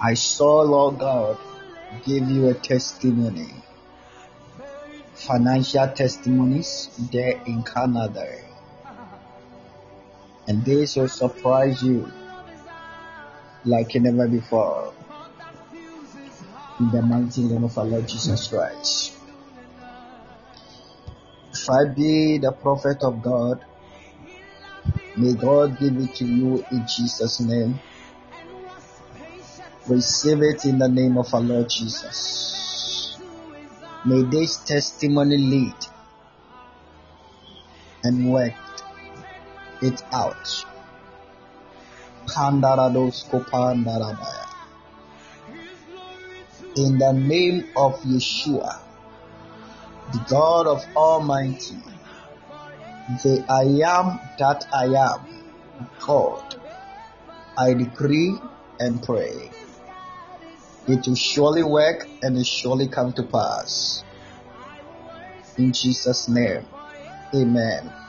I 0.00 0.14
saw 0.14 0.62
Lord 0.62 0.98
God 0.98 1.38
give 2.04 2.28
you 2.28 2.48
a 2.48 2.54
testimony, 2.54 3.54
financial 5.14 5.86
testimonies 5.88 6.90
there 7.12 7.40
in 7.46 7.62
Canada. 7.62 8.26
And 10.48 10.64
this 10.64 10.96
will 10.96 11.08
surprise 11.08 11.82
you 11.82 12.10
like 13.64 13.94
never 13.94 14.26
before. 14.26 14.92
In 16.80 16.90
the 16.90 17.02
mighty 17.02 17.44
name 17.44 17.62
of 17.62 17.78
our 17.78 17.84
Lord 17.84 18.08
Jesus 18.08 18.48
Christ. 18.48 19.21
If 21.62 21.70
I 21.70 21.84
be 21.94 22.38
the 22.38 22.50
prophet 22.50 23.04
of 23.04 23.22
God, 23.22 23.64
may 25.16 25.32
God 25.34 25.78
give 25.78 25.96
it 25.96 26.12
to 26.16 26.24
you 26.24 26.66
in 26.72 26.84
Jesus' 26.88 27.38
name. 27.40 27.78
Receive 29.86 30.42
it 30.42 30.64
in 30.64 30.78
the 30.78 30.88
name 30.88 31.16
of 31.16 31.32
our 31.32 31.40
Lord 31.40 31.70
Jesus. 31.70 33.16
May 34.04 34.22
this 34.22 34.56
testimony 34.56 35.36
lead 35.36 35.76
and 38.02 38.32
work 38.32 38.54
it 39.82 40.02
out. 40.12 40.64
In 46.74 46.98
the 46.98 47.12
name 47.12 47.68
of 47.76 48.00
Yeshua, 48.02 48.91
the 50.12 50.20
God 50.28 50.66
of 50.66 50.80
Almighty, 50.94 51.80
the 53.08 53.44
I 53.48 53.64
am 53.88 54.20
that 54.38 54.64
I 54.72 54.84
am, 55.08 55.88
God, 56.06 56.54
I 57.56 57.72
decree 57.74 58.40
and 58.78 59.02
pray. 59.02 59.50
It 60.86 61.06
will 61.06 61.14
surely 61.14 61.62
work 61.62 62.08
and 62.22 62.36
it 62.36 62.46
surely 62.46 62.88
come 62.88 63.12
to 63.14 63.22
pass. 63.22 64.04
In 65.56 65.72
Jesus' 65.72 66.28
name, 66.28 66.66
Amen. 67.34 68.01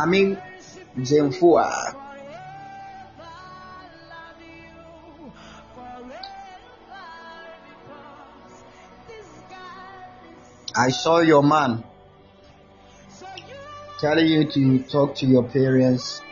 Maame 0.00 0.40
Gyemfo 0.96 1.58
a 1.58 1.96
I 10.74 10.88
saw 10.88 11.20
your 11.20 11.42
man 11.42 11.84
telling 13.98 14.26
you 14.26 14.44
to 14.50 14.78
talk 14.84 15.16
to 15.16 15.26
your 15.26 15.42
parents 15.42 16.22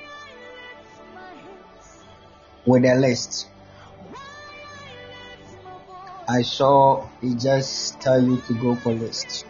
with 2.64 2.84
a 2.84 2.94
list. 2.94 3.48
I 6.26 6.40
saw 6.42 7.08
he 7.20 7.34
just 7.34 8.00
tell 8.00 8.22
you 8.22 8.40
to 8.46 8.54
go 8.54 8.76
for 8.76 8.94
list. 8.94 9.44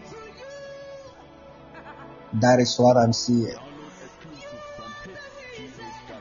That 2.32 2.58
is 2.60 2.76
what 2.78 2.96
I'm 2.96 3.12
seeing. 3.12 3.67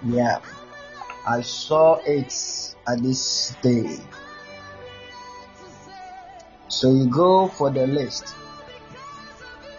Yeah. 0.05 0.39
I 1.27 1.41
saw 1.41 2.01
it 2.05 2.33
at 2.87 3.01
this 3.01 3.55
day. 3.61 3.99
So 6.67 6.91
you 6.93 7.09
go 7.09 7.47
for 7.47 7.71
the 7.71 7.87
list. 7.87 8.35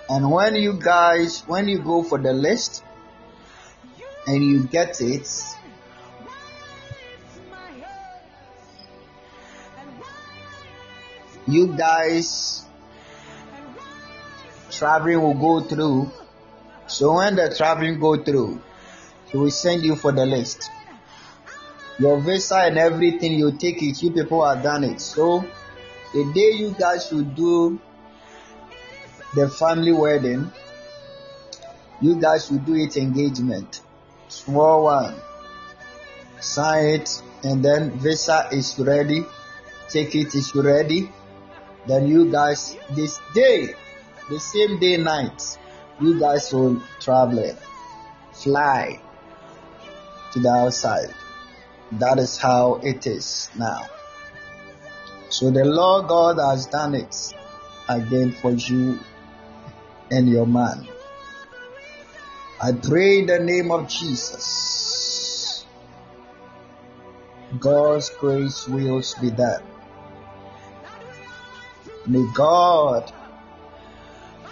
And 0.08 0.30
when 0.30 0.54
you 0.56 0.78
guys, 0.78 1.44
when 1.46 1.68
you 1.68 1.78
go 1.78 2.02
for 2.02 2.18
the 2.18 2.32
list 2.32 2.82
and 4.26 4.42
you 4.42 4.64
get 4.64 5.00
it, 5.00 5.28
you 11.46 11.74
guys 11.76 12.64
traveling 14.70 15.22
will 15.22 15.34
go 15.34 15.66
through. 15.66 16.10
So 16.86 17.14
when 17.14 17.36
the 17.36 17.54
traveling 17.56 18.00
go 18.00 18.22
through, 18.22 18.60
he 19.30 19.38
will 19.38 19.50
send 19.50 19.84
you 19.84 19.94
for 19.96 20.12
the 20.12 20.24
list. 20.24 20.70
Your 21.98 22.20
visa 22.20 22.58
and 22.58 22.78
everything, 22.78 23.32
you 23.32 23.52
take 23.52 23.82
it. 23.82 24.02
You 24.02 24.12
people 24.12 24.44
have 24.48 24.62
done 24.62 24.84
it. 24.84 25.00
So 25.00 25.44
the 26.14 26.32
day 26.32 26.52
you 26.56 26.74
guys 26.78 27.10
will 27.10 27.24
do 27.24 27.80
the 29.34 29.48
family 29.48 29.92
wedding, 29.92 30.50
you 32.00 32.20
guys 32.20 32.50
will 32.50 32.60
do 32.60 32.74
it 32.76 32.96
engagement. 32.96 33.80
Small 34.28 34.84
one. 34.84 35.14
Sign 36.40 36.84
it 37.00 37.22
and 37.42 37.64
then 37.64 37.98
visa 37.98 38.48
is 38.52 38.78
ready. 38.78 39.24
Take 39.88 40.14
it 40.14 40.34
is 40.34 40.54
ready. 40.54 41.10
Then 41.86 42.06
you 42.06 42.30
guys 42.30 42.76
this 42.94 43.18
day, 43.34 43.74
the 44.30 44.38
same 44.38 44.78
day 44.78 44.98
night, 44.98 45.58
you 46.00 46.18
guys 46.20 46.52
will 46.52 46.80
travel. 47.00 47.56
Fly 48.32 49.00
to 50.32 50.40
the 50.40 50.50
outside. 50.50 51.14
That 51.92 52.18
is 52.18 52.36
how 52.36 52.80
it 52.82 53.06
is 53.06 53.48
now. 53.56 53.88
So 55.30 55.50
the 55.50 55.64
Lord 55.64 56.08
God 56.08 56.38
has 56.38 56.66
done 56.66 56.94
it 56.94 57.34
again 57.88 58.32
for 58.32 58.52
you 58.52 58.98
and 60.10 60.28
your 60.28 60.46
man. 60.46 60.86
I 62.60 62.72
pray 62.72 63.20
in 63.20 63.26
the 63.26 63.38
name 63.38 63.70
of 63.70 63.88
Jesus. 63.88 65.64
God's 67.58 68.10
grace 68.10 68.66
will 68.68 69.02
be 69.20 69.30
done. 69.30 69.62
May 72.06 72.26
God 72.34 73.12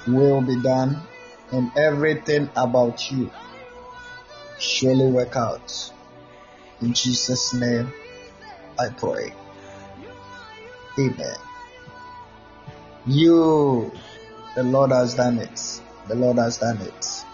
will 0.07 0.41
be 0.41 0.63
done 0.63 1.03
and 1.53 1.71
everything 1.77 2.49
about 2.57 3.11
you 3.11 3.31
surely 4.59 5.11
work 5.11 5.37
out. 5.37 5.93
In 6.81 6.93
Jesus' 6.93 7.55
name, 7.55 7.93
I 8.79 8.89
pray. 8.91 9.33
Amen. 10.99 11.37
You, 13.07 13.93
the 14.55 14.63
Lord 14.63 14.91
has 14.93 15.15
done 15.15 15.39
it. 15.39 15.81
The 16.09 16.15
Lord 16.15 16.39
has 16.39 16.59
done 16.59 16.79
it. 16.83 17.25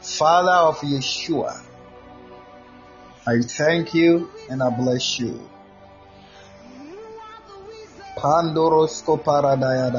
Father 0.00 0.68
of 0.68 0.78
Yeshua, 0.80 1.60
I 3.26 3.40
thank 3.42 3.94
you 3.94 4.28
and 4.48 4.62
I 4.62 4.70
bless 4.70 5.18
you. 5.18 5.48
Pandorosko 8.16 9.22
paradaya 9.22 9.90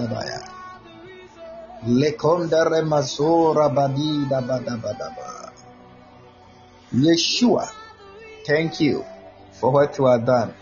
badida 3.69 4.41
badabadaba. 4.41 5.36
Yeshua, 6.93 7.69
thank 8.45 8.80
you 8.80 9.05
for 9.51 9.72
what 9.72 9.97
you 9.97 10.05
have 10.05 10.26
done. 10.26 10.53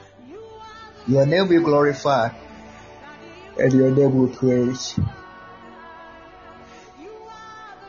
Your 1.07 1.26
name 1.26 1.47
be 1.47 1.60
glorified 1.60 2.35
and 3.57 3.73
your 3.73 3.91
name 3.91 4.18
will 4.18 4.30
praise. 4.30 4.99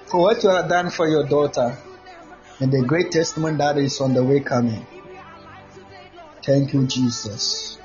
For 0.06 0.20
what 0.20 0.42
you 0.42 0.50
have 0.50 0.68
done 0.68 0.90
for 0.90 1.08
your 1.08 1.26
daughter 1.26 1.78
and 2.60 2.70
the 2.70 2.82
great 2.82 3.10
testimony 3.10 3.56
that 3.56 3.78
is 3.78 4.00
on 4.00 4.12
the 4.12 4.22
way 4.22 4.40
coming. 4.40 4.86
Thank 6.44 6.74
you, 6.74 6.86
Jesus. 6.86 7.78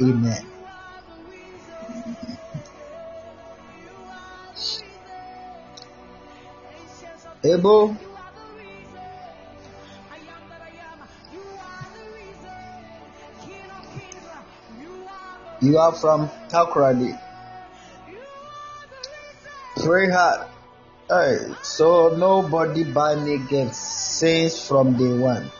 Amen. 0.00 0.46
Abel, 7.42 7.96
you 15.60 15.78
are 15.78 15.94
from 15.94 16.28
Takoradi. 16.48 17.18
Pray 19.76 20.08
hard. 20.10 20.48
Hey, 21.08 21.54
so 21.62 22.14
nobody 22.16 22.84
buy 22.84 23.16
me 23.16 23.38
gifts 23.48 23.78
since 23.78 24.66
from 24.66 24.96
day 24.96 25.12
one. 25.12 25.50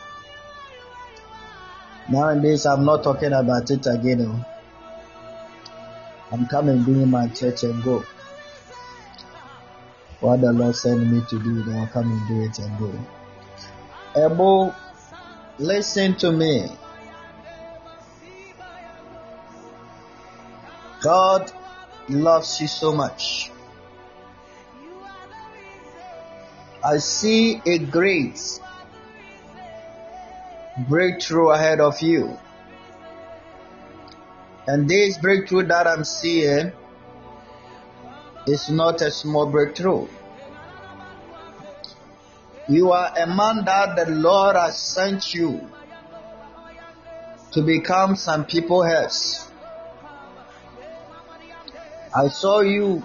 Nowadays, 2.08 2.66
I'm 2.66 2.84
not 2.84 3.02
talking 3.04 3.32
about 3.32 3.70
it 3.70 3.86
again. 3.86 4.26
oh. 4.26 4.44
I'm 6.32 6.46
coming 6.46 6.82
doing 6.84 7.10
my 7.10 7.28
church 7.28 7.64
and 7.64 7.82
go. 7.82 8.04
What 10.20 10.40
the 10.40 10.52
Lord 10.52 10.76
sent 10.76 11.06
me 11.06 11.22
to 11.28 11.38
do, 11.38 11.62
then 11.62 11.78
I'll 11.78 11.86
come 11.88 12.10
and 12.10 12.28
do 12.28 12.42
it 12.42 12.58
and 12.58 12.78
go. 12.78 12.92
Ebo, 14.16 14.74
listen 15.58 16.14
to 16.16 16.30
me. 16.32 16.68
God 21.00 21.50
loves 22.08 22.60
you 22.60 22.68
so 22.68 22.92
much. 22.92 23.50
I 26.84 26.98
see 26.98 27.60
a 27.66 27.78
great 27.78 28.38
breakthrough 30.88 31.50
ahead 31.50 31.80
of 31.80 32.00
you. 32.00 32.38
And 34.66 34.88
this 34.88 35.18
breakthrough 35.18 35.64
that 35.64 35.86
I'm 35.86 36.04
seeing 36.04 36.72
is 38.46 38.70
not 38.70 39.02
a 39.02 39.10
small 39.10 39.46
breakthrough. 39.46 40.06
You 42.68 42.92
are 42.92 43.12
a 43.18 43.26
man 43.26 43.64
that 43.64 43.96
the 43.96 44.10
Lord 44.10 44.56
has 44.56 44.80
sent 44.80 45.34
you 45.34 45.68
to 47.52 47.62
become 47.62 48.16
some 48.16 48.44
people's 48.44 48.86
heads. 48.86 49.49
I 52.14 52.28
saw 52.28 52.60
you 52.60 53.02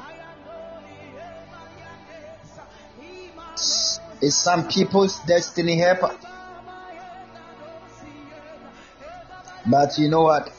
is 4.22 4.36
some 4.36 4.68
people's 4.68 5.20
destiny 5.20 5.78
helper. 5.78 6.18
But 9.68 9.98
you 9.98 10.10
know 10.10 10.24
what? 10.24 10.52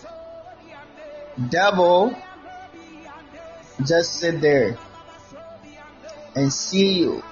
Devil 1.49 2.17
just 3.85 4.21
sit 4.21 4.41
there 4.41 4.79
and 6.35 6.53
see 6.53 7.01
you 7.01 7.23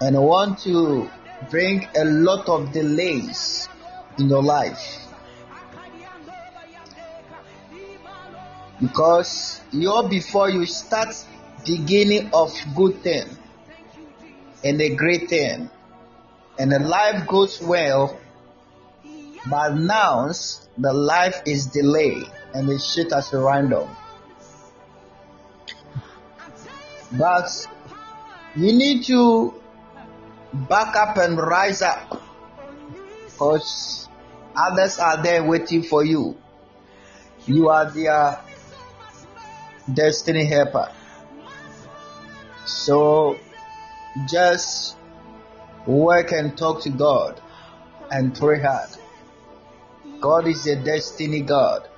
and 0.00 0.20
want 0.22 0.58
to 0.60 1.10
bring 1.50 1.86
a 1.96 2.04
lot 2.04 2.48
of 2.48 2.72
delays 2.72 3.68
in 4.18 4.28
your 4.28 4.42
life. 4.42 5.09
Because 8.80 9.60
you're 9.72 10.08
before 10.08 10.50
you 10.50 10.64
start 10.66 11.14
the 11.64 11.76
beginning 11.78 12.30
of 12.32 12.52
good 12.74 13.02
thing 13.02 13.26
and 14.64 14.80
a 14.80 14.94
great 14.94 15.28
thing 15.28 15.68
and 16.58 16.72
the 16.72 16.78
life 16.78 17.26
goes 17.26 17.60
well 17.60 18.18
but 19.46 19.74
now 19.74 20.28
the 20.78 20.92
life 20.92 21.42
is 21.46 21.66
delayed 21.66 22.26
and 22.54 22.68
the 22.68 22.78
shit 22.78 23.12
as 23.12 23.32
random. 23.32 23.88
But 27.12 27.48
you 28.54 28.72
need 28.72 29.04
to 29.04 29.54
back 30.52 30.94
up 30.96 31.16
and 31.16 31.38
rise 31.38 31.82
up 31.82 32.22
because 33.24 34.08
others 34.54 34.98
are 34.98 35.22
there 35.22 35.42
waiting 35.44 35.82
for 35.82 36.04
you. 36.04 36.36
You 37.46 37.68
are 37.70 37.90
their 37.90 38.40
destiny 39.92 40.46
helper. 40.46 40.90
So 42.64 43.38
just 44.26 44.96
work 45.86 46.32
and 46.32 46.56
talk 46.56 46.82
to 46.82 46.90
God 46.90 47.40
and 48.10 48.34
pray 48.34 48.60
hard. 48.60 48.90
God 50.20 50.46
is 50.46 50.66
a 50.66 50.76
destiny 50.76 51.40
God 51.40 51.88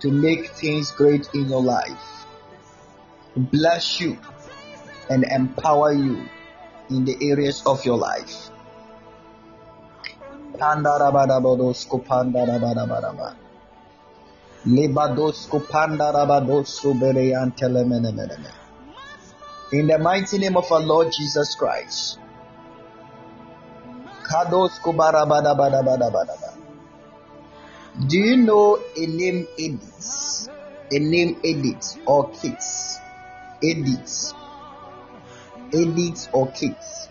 to 0.00 0.10
make 0.10 0.50
things 0.50 0.90
great 0.92 1.28
in 1.34 1.48
your 1.48 1.62
life, 1.62 2.26
bless 3.36 4.00
you, 4.00 4.18
and 5.10 5.24
empower 5.24 5.92
you 5.92 6.28
in 6.90 7.04
the 7.04 7.16
areas 7.30 7.62
of 7.66 7.84
your 7.84 7.96
life. 7.96 8.50
In 14.64 14.76
the 19.86 19.98
mighty 20.00 20.38
name 20.38 20.56
of 20.56 20.70
our 20.70 20.80
Lord 20.80 21.10
Jesus 21.10 21.56
Christ. 21.56 22.18
Do 28.06 28.18
you 28.18 28.36
know 28.36 28.78
a 28.96 29.06
name 29.06 29.48
Edith? 29.58 30.48
A 30.92 30.98
name 30.98 31.40
Edith 31.42 31.98
or 32.06 32.30
Kate? 32.30 33.00
Edith. 33.62 34.32
Edith 35.72 36.28
or 36.32 36.52
Kate? 36.52 37.08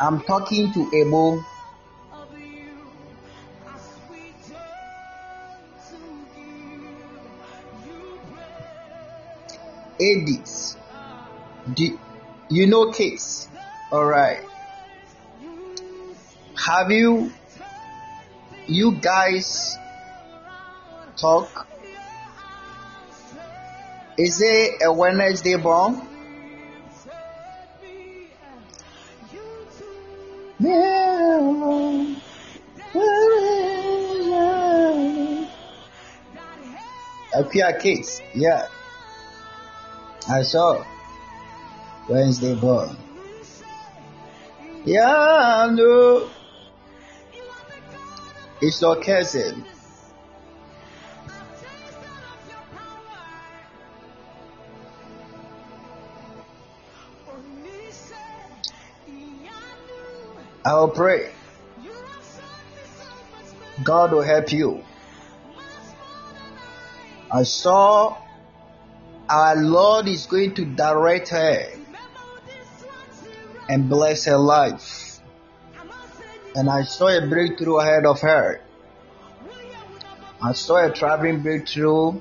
I'm 0.00 0.22
talking 0.22 0.72
to 0.72 0.90
Ebo. 0.94 1.44
Edith. 10.00 10.76
Do 11.74 11.98
you 12.48 12.66
know 12.66 12.90
Kate? 12.90 13.20
All 13.92 14.06
right. 14.06 14.40
Have 16.66 16.90
you 16.90 17.30
you 18.66 18.92
guys 19.02 19.78
talk? 21.20 21.66
Is 24.16 24.40
it 24.42 24.82
a 24.86 24.92
Wednesday 24.92 25.56
born? 25.56 26.09
Appear 37.32 37.72
case, 37.80 38.20
yeah. 38.34 38.68
I 40.28 40.42
saw 40.42 40.84
Wednesday 42.10 42.54
born. 42.56 42.94
Yeah, 44.84 45.70
no. 45.72 46.28
It's 48.60 48.82
your 48.82 49.00
cousin. 49.00 49.64
I 60.70 60.74
will 60.74 60.90
pray. 60.90 61.32
God 63.82 64.12
will 64.12 64.22
help 64.22 64.52
you. 64.52 64.84
I 67.32 67.42
saw 67.42 68.16
our 69.28 69.56
Lord 69.56 70.06
is 70.06 70.26
going 70.26 70.54
to 70.54 70.64
direct 70.64 71.30
her 71.30 71.66
and 73.68 73.88
bless 73.88 74.26
her 74.26 74.38
life. 74.38 75.18
And 76.54 76.70
I 76.70 76.82
saw 76.82 77.08
a 77.08 77.26
breakthrough 77.28 77.78
ahead 77.80 78.06
of 78.06 78.20
her. 78.20 78.60
I 80.40 80.52
saw 80.52 80.86
a 80.86 80.92
traveling 80.92 81.42
breakthrough 81.42 82.20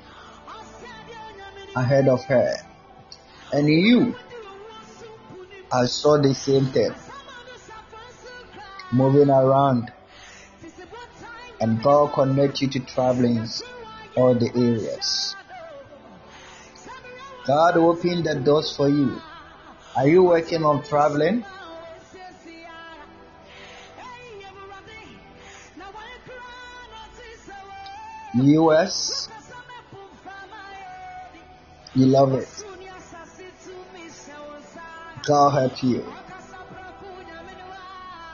ahead 1.75 2.07
of 2.07 2.25
her. 2.25 2.53
And 3.51 3.69
you, 3.69 4.15
I 5.71 5.85
saw 5.85 6.19
the 6.19 6.33
same 6.33 6.71
thing 6.71 6.95
moving 8.91 9.29
around. 9.29 9.91
And 11.61 11.81
God 11.83 12.13
connect 12.13 12.61
you 12.61 12.69
to 12.69 12.79
traveling 12.79 13.45
all 14.15 14.33
the 14.33 14.49
areas. 14.55 15.35
God 17.45 17.77
open 17.77 18.23
the 18.23 18.41
doors 18.45 18.73
for 18.77 18.89
you. 18.89 19.21
Are 19.97 20.07
you 20.07 20.23
working 20.23 20.63
on 20.63 20.83
traveling? 20.83 21.43
US. 28.33 29.29
You 31.95 32.05
love 32.05 32.33
it. 32.35 32.63
God 35.27 35.49
help 35.51 35.83
you. 35.83 36.18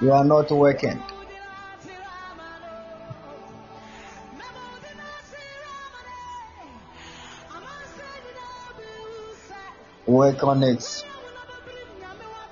You 0.01 0.11
are 0.11 0.25
not 0.25 0.51
working. 0.51 1.01
Work 10.05 10.43
on 10.43 10.63
it. 10.63 10.83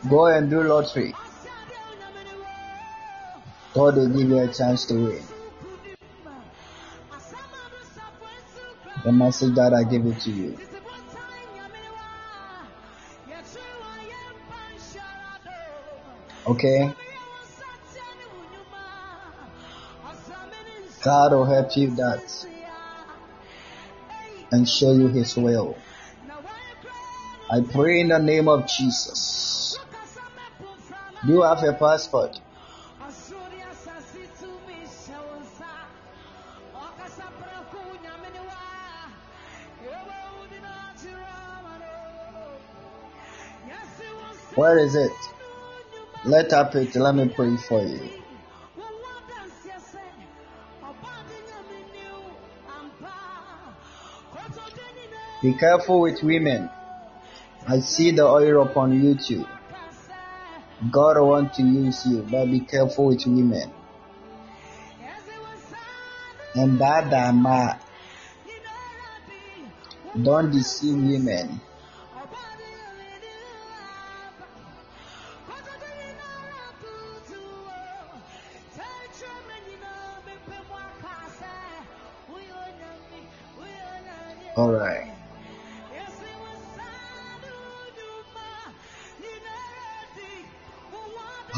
Go 0.10 0.26
and 0.28 0.49
do 0.49 0.64
lottery. 0.64 1.14
God 3.74 3.95
will 3.95 4.07
give 4.07 4.30
you 4.30 4.40
a 4.40 4.48
chance 4.48 4.86
to 4.88 4.95
win. 4.95 5.28
The 9.03 9.11
message 9.11 9.53
that 9.56 9.74
I 9.74 9.84
give 9.91 10.06
it 10.06 10.22
to 10.22 10.32
you. 10.32 10.57
Okay? 16.48 17.02
God 21.03 21.34
will 21.34 21.45
help 21.45 21.75
you 21.75 21.89
that 21.95 22.45
and 24.51 24.67
show 24.67 24.93
you 24.93 25.09
His 25.09 25.35
will. 25.35 25.77
I 27.51 27.59
pray 27.61 27.99
in 27.99 28.07
the 28.07 28.19
name 28.19 28.47
of 28.47 28.67
Jesus. 28.67 29.77
Do 31.25 31.34
you 31.34 31.41
have 31.41 31.61
a 31.63 31.73
passport? 31.73 32.39
Where 44.55 44.77
is 44.77 44.95
it? 44.95 45.11
Let 46.25 46.53
up 46.53 46.75
it. 46.75 46.95
Let 46.95 47.15
me 47.15 47.27
pray 47.27 47.57
for 47.57 47.81
you. 47.81 48.23
Be 55.44 55.52
careful 55.52 55.99
with 55.99 56.24
women. 56.24 56.70
I 57.68 57.80
see 57.80 58.11
the 58.11 58.24
oil 58.24 58.64
upon 58.64 59.02
you 59.02 59.14
too. 59.15 59.45
God 60.90 61.20
want 61.20 61.53
to 61.56 61.64
use 61.64 62.06
you, 62.06 62.26
but 62.32 62.49
be 62.49 62.61
careful 62.61 63.07
with 63.07 63.26
women. 63.28 63.70
And 66.56 66.80
dama, 66.80 67.82
don't 70.22 70.49
deceive 70.49 70.95
women. 70.95 71.60
All 84.56 84.72
right. 84.72 85.12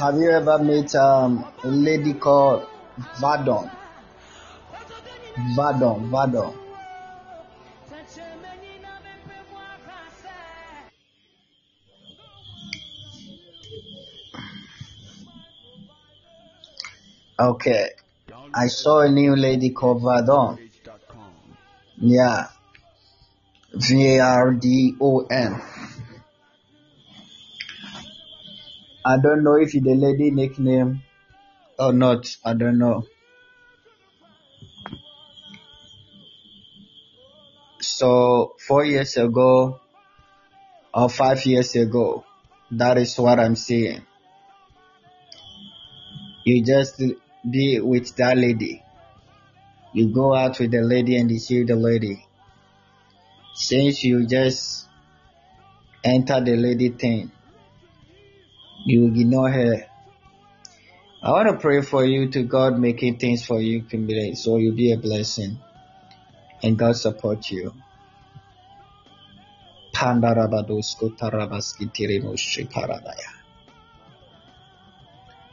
Have 0.05 0.17
you 0.17 0.29
ever 0.29 0.59
met 0.59 0.93
um, 0.93 1.51
a 1.63 1.67
lady 1.67 2.13
called 2.13 2.67
Vardon? 3.19 3.71
Vardon, 5.57 6.11
Vardon. 6.11 6.59
Okay. 17.39 17.89
I 18.53 18.67
saw 18.67 18.99
a 18.99 19.09
new 19.09 19.35
lady 19.35 19.71
called 19.71 20.03
Vardon. 20.03 20.59
Yeah. 21.97 22.49
V 23.73 24.17
A 24.17 24.19
R 24.19 24.53
D 24.53 24.97
O 25.01 25.25
N. 25.25 25.74
I 29.07 29.17
don't 29.17 29.43
know 29.43 29.53
if 29.53 29.71
the 29.71 29.93
lady 29.93 30.31
nickname 30.31 31.03
or 31.77 31.93
not. 31.93 32.35
I 32.43 32.55
don't 32.55 32.79
know. 32.79 33.05
So 37.79 38.55
four 38.67 38.83
years 38.83 39.15
ago 39.17 39.79
or 40.91 41.07
five 41.07 41.45
years 41.45 41.75
ago, 41.75 42.25
that 42.71 42.97
is 42.97 43.15
what 43.19 43.39
I'm 43.39 43.55
saying. 43.55 44.01
You 46.43 46.65
just 46.65 46.99
be 47.47 47.79
with 47.79 48.15
that 48.15 48.35
lady. 48.37 48.81
You 49.93 50.11
go 50.11 50.33
out 50.33 50.59
with 50.59 50.71
the 50.71 50.81
lady 50.81 51.15
and 51.17 51.29
you 51.29 51.37
see 51.37 51.63
the 51.63 51.75
lady. 51.75 52.25
Since 53.53 54.03
you 54.03 54.25
just 54.25 54.87
enter 56.03 56.41
the 56.41 56.55
lady 56.55 56.89
thing, 56.89 57.31
you 58.85 59.01
will 59.01 59.19
ignore 59.19 59.49
her. 59.49 59.87
I 61.23 61.31
want 61.31 61.49
to 61.49 61.57
pray 61.57 61.81
for 61.81 62.05
you 62.05 62.29
to 62.29 62.43
God 62.43 62.77
making 62.77 63.17
things 63.17 63.43
for 63.43 63.59
you 63.59 63.81
complete 63.81 64.37
so 64.37 64.57
you'll 64.57 64.75
be 64.75 64.91
a 64.93 64.97
blessing 64.97 65.57
and 66.61 66.77
God 66.77 66.95
support 66.95 67.49
you. 67.49 67.73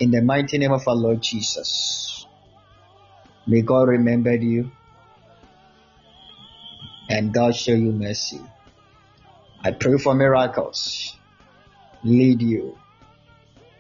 In 0.01 0.11
the 0.11 0.23
mighty 0.23 0.59
name 0.59 0.73
of 0.73 0.87
our 0.87 0.95
Lord 0.95 1.23
Jesus, 1.23 2.27
may 3.47 3.63
God 3.63 3.89
remember 3.89 4.35
you 4.35 4.71
and 7.09 7.33
God 7.33 7.57
show 7.57 7.73
you 7.73 7.93
mercy. 7.93 8.41
I 9.65 9.71
pray 9.71 9.97
for 9.97 10.15
miracles, 10.15 11.17
lead 12.05 12.43
you. 12.43 12.77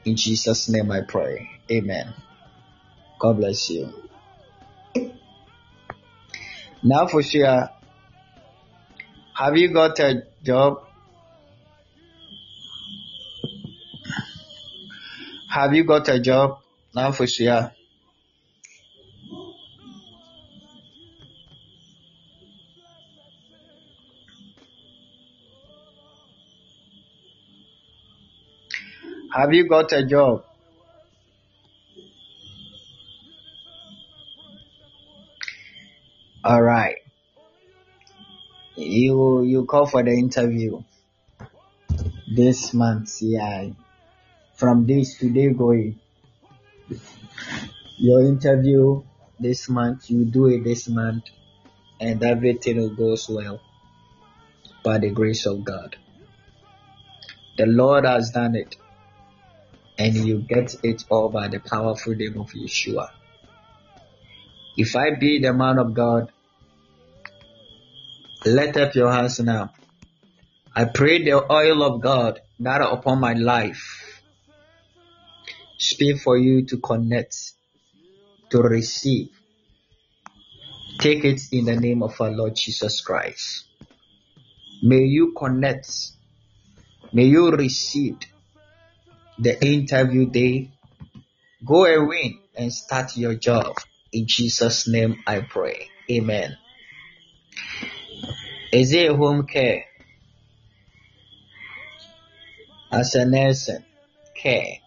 In 0.04 0.16
Jesus' 0.16 0.68
name 0.68 0.90
I 0.90 1.02
pray. 1.02 1.48
Amen. 1.70 2.12
God 3.18 3.36
bless 3.36 3.70
you. 3.70 3.92
Now 6.82 7.06
for 7.06 7.22
sure, 7.22 7.68
have 9.34 9.56
you 9.56 9.72
got 9.72 9.98
a 10.00 10.24
job? 10.42 10.82
Have 15.48 15.74
you 15.74 15.84
got 15.84 16.08
a 16.08 16.18
job? 16.18 16.58
Now 16.94 17.12
for 17.12 17.26
sure. 17.26 17.72
Have 29.42 29.52
you 29.52 29.66
got 29.66 29.90
a 29.90 30.06
job? 30.06 30.44
All 36.44 36.62
right. 36.62 36.98
You 38.76 39.42
you 39.42 39.64
call 39.64 39.86
for 39.86 40.04
the 40.04 40.12
interview 40.12 40.84
this 42.36 42.72
month, 42.72 43.16
yeah. 43.20 43.70
From 44.54 44.86
this 44.86 45.18
today 45.18 45.48
going, 45.48 45.98
your 47.96 48.20
interview 48.20 49.02
this 49.40 49.68
month, 49.68 50.08
you 50.08 50.24
do 50.24 50.46
it 50.46 50.62
this 50.62 50.88
month, 50.88 51.24
and 51.98 52.22
everything 52.22 52.76
will 52.76 52.94
goes 52.94 53.28
well 53.28 53.60
by 54.84 54.98
the 54.98 55.10
grace 55.10 55.46
of 55.46 55.64
God. 55.64 55.96
The 57.56 57.66
Lord 57.66 58.04
has 58.04 58.30
done 58.30 58.54
it, 58.54 58.76
and 59.98 60.14
you 60.14 60.38
get 60.38 60.74
it 60.82 61.04
all 61.08 61.28
by 61.28 61.48
the 61.48 61.60
powerful 61.60 62.14
name 62.14 62.40
of 62.40 62.50
Yeshua. 62.50 63.10
If 64.76 64.96
I 64.96 65.14
be 65.14 65.40
the 65.40 65.52
man 65.52 65.78
of 65.78 65.92
God, 65.94 66.32
let 68.44 68.76
up 68.76 68.94
your 68.94 69.12
hands 69.12 69.38
now. 69.40 69.72
I 70.74 70.86
pray 70.86 71.22
the 71.22 71.52
oil 71.52 71.82
of 71.82 72.00
God 72.00 72.40
that 72.60 72.80
upon 72.80 73.20
my 73.20 73.34
life 73.34 74.22
speak 75.78 76.20
for 76.20 76.38
you 76.38 76.64
to 76.66 76.78
connect, 76.78 77.52
to 78.50 78.62
receive. 78.62 79.28
Take 80.98 81.24
it 81.24 81.42
in 81.52 81.66
the 81.66 81.76
name 81.76 82.02
of 82.02 82.18
our 82.20 82.30
Lord 82.30 82.56
Jesus 82.56 83.00
Christ. 83.02 83.64
May 84.82 85.04
you 85.04 85.32
connect. 85.36 85.88
May 87.12 87.24
you 87.24 87.50
receive 87.50 88.18
the 89.38 89.64
interview 89.64 90.30
day. 90.30 90.72
Go 91.64 91.84
away 91.84 92.38
and 92.56 92.72
start 92.72 93.16
your 93.16 93.34
job. 93.34 93.76
In 94.12 94.26
Jesus' 94.26 94.88
name 94.88 95.22
I 95.26 95.40
pray. 95.40 95.88
Amen. 96.10 96.56
Is 98.72 98.92
it 98.92 99.10
home 99.10 99.46
care? 99.46 99.84
As 102.90 103.14
a 103.14 103.24
nursing 103.24 103.84
care. 104.34 104.78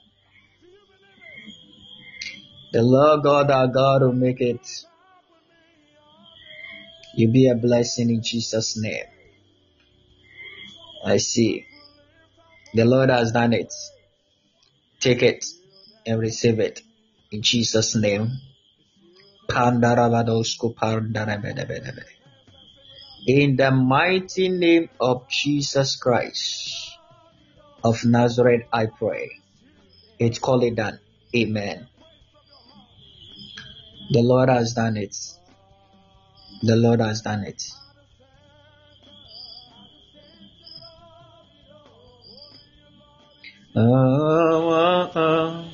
The 2.71 2.83
Lord 2.83 3.23
God 3.23 3.49
our 3.51 3.67
God 3.67 4.01
will 4.01 4.13
make 4.13 4.41
it. 4.41 4.67
You 7.15 7.31
be 7.31 7.47
a 7.47 7.55
blessing 7.55 8.09
in 8.09 8.21
Jesus' 8.21 8.77
name. 8.77 9.05
I 11.05 11.17
see. 11.17 11.65
The 12.73 12.83
Lord 12.83 13.09
has 13.09 13.31
done 13.31 13.53
it. 13.53 13.73
Take 14.99 15.21
it 15.23 15.45
and 16.05 16.19
receive 16.19 16.59
it 16.59 16.81
in 17.31 17.41
Jesus' 17.41 17.95
name. 17.95 18.31
In 23.27 23.55
the 23.55 23.71
mighty 23.71 24.49
name 24.49 24.89
of 24.99 25.27
Jesus 25.29 25.95
Christ 25.95 26.97
of 27.83 28.03
Nazareth, 28.05 28.63
I 28.73 28.87
pray. 28.87 29.29
It's 30.17 30.39
called 30.39 30.63
it 30.63 30.75
done. 30.75 30.99
Amen. 31.35 31.87
The 34.09 34.21
Lord 34.21 34.49
has 34.49 34.73
done 34.73 34.97
it. 34.97 35.15
The 36.61 36.75
Lord 36.75 37.01
has 37.01 37.21
done 37.21 37.43
it. 37.43 37.61
Oh, 43.75 45.09
oh. 45.15 45.65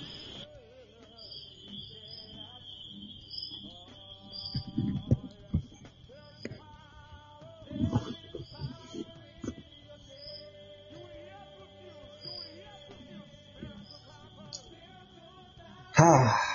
Ah. 15.98 16.51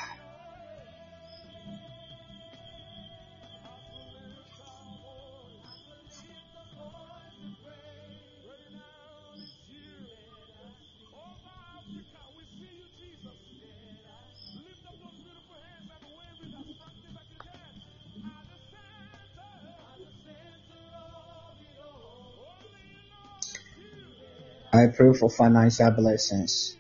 Pray 24.96 25.12
for 25.12 25.28
financial 25.28 25.90
blessings, 25.90 26.74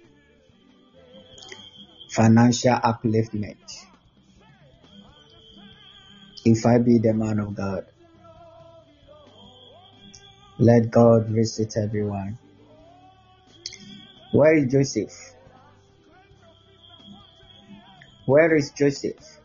financial 2.08 2.72
upliftment. 2.72 3.58
If 6.42 6.64
I 6.64 6.78
be 6.78 6.96
the 6.96 7.12
man 7.12 7.40
of 7.40 7.54
God, 7.54 7.84
let 10.58 10.90
God 10.90 11.26
visit 11.26 11.74
everyone. 11.76 12.38
Where 14.32 14.54
is 14.56 14.72
Joseph? 14.72 15.34
Where 18.24 18.56
is 18.56 18.70
Joseph? 18.70 19.40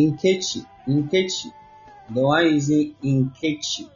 Nkechi, 0.00 0.66
Nkechi, 0.88 1.52
the 2.08 2.20
one 2.22 2.46
using 2.46 2.94
Nkechi, 3.04 3.88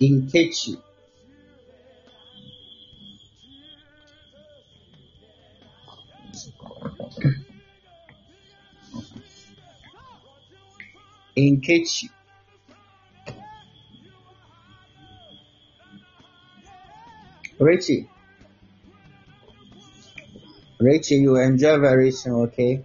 Nkechi. 0.00 0.80
Nkechi. 11.36 12.10
Richie. 17.58 18.08
Richie, 20.80 21.16
you 21.16 21.36
enjoy 21.36 21.78
very 21.78 22.10
soon, 22.10 22.34
okay? 22.46 22.84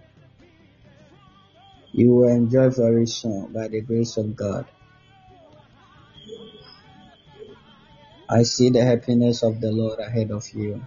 You 2.00 2.14
will 2.14 2.28
enjoy 2.28 2.70
very 2.70 3.06
soon 3.06 3.52
by 3.52 3.68
the 3.68 3.82
grace 3.82 4.16
of 4.16 4.34
God. 4.34 4.64
I 8.26 8.42
see 8.42 8.70
the 8.70 8.82
happiness 8.82 9.42
of 9.42 9.60
the 9.60 9.70
Lord 9.70 10.00
ahead 10.00 10.30
of 10.30 10.48
you. 10.54 10.80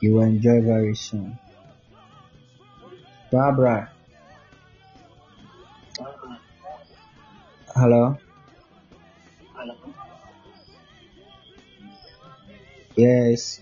You 0.00 0.14
will 0.14 0.22
enjoy 0.22 0.62
very 0.62 0.94
soon. 0.94 1.38
Barbara. 3.30 3.92
Hello? 7.76 8.16
Yes. 12.96 13.60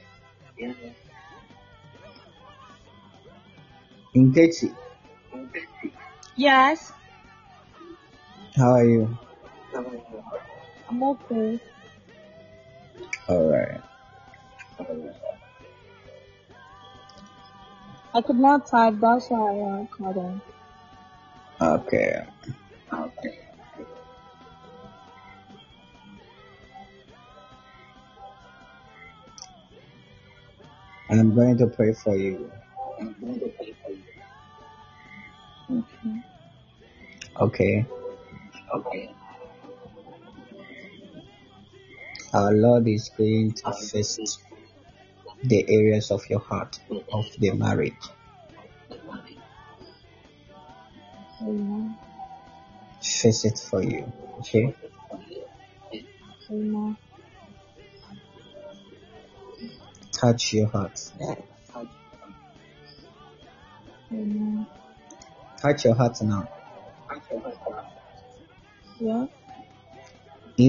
Nkechi, 4.18 4.74
Yes, 6.36 6.92
how 8.56 8.72
are 8.74 8.84
you? 8.84 9.18
I'm 10.88 11.02
okay. 11.02 11.60
Alright. 13.28 13.80
I 18.14 18.22
could 18.22 18.36
not 18.36 18.68
type, 18.68 18.94
that's 19.00 19.28
why 19.28 19.38
I 19.38 19.86
called 19.86 20.16
in. 20.16 20.40
Okay. 21.60 22.26
I'm 31.10 31.34
going 31.34 31.56
to 31.58 31.66
pray 31.68 31.92
for 31.94 32.16
you. 32.16 32.50
Okay. 37.40 37.86
Okay. 38.74 39.14
Our 42.34 42.52
Lord 42.52 42.88
is 42.88 43.10
going 43.16 43.52
to 43.52 43.72
visit 43.92 44.28
the 45.42 45.64
areas 45.68 46.10
of 46.10 46.28
your 46.28 46.40
heart 46.40 46.78
of 47.12 47.26
the 47.38 47.52
marriage. 47.52 47.94
Amen. 51.40 51.96
it 53.44 53.58
for 53.58 53.82
you. 53.82 54.12
Okay? 54.40 54.74
Amen. 56.50 56.96
Touch 60.12 60.52
your 60.52 60.66
heart. 60.66 61.00
Amen. 64.12 64.66
Touch 65.60 65.84
your 65.84 65.94
heart 65.94 66.20
now. 66.22 66.48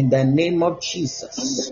In 0.09 0.17
the 0.17 0.23
name 0.23 0.63
of 0.63 0.81
Jesus. 0.81 1.71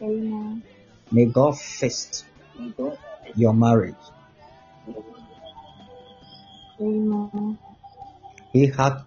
Amen. 0.00 0.62
May 1.10 1.24
God 1.24 1.58
first 1.58 2.24
your 3.34 3.52
marriage. 3.52 3.96
Amen. 6.80 7.58
He 8.52 8.68
had 8.68 8.98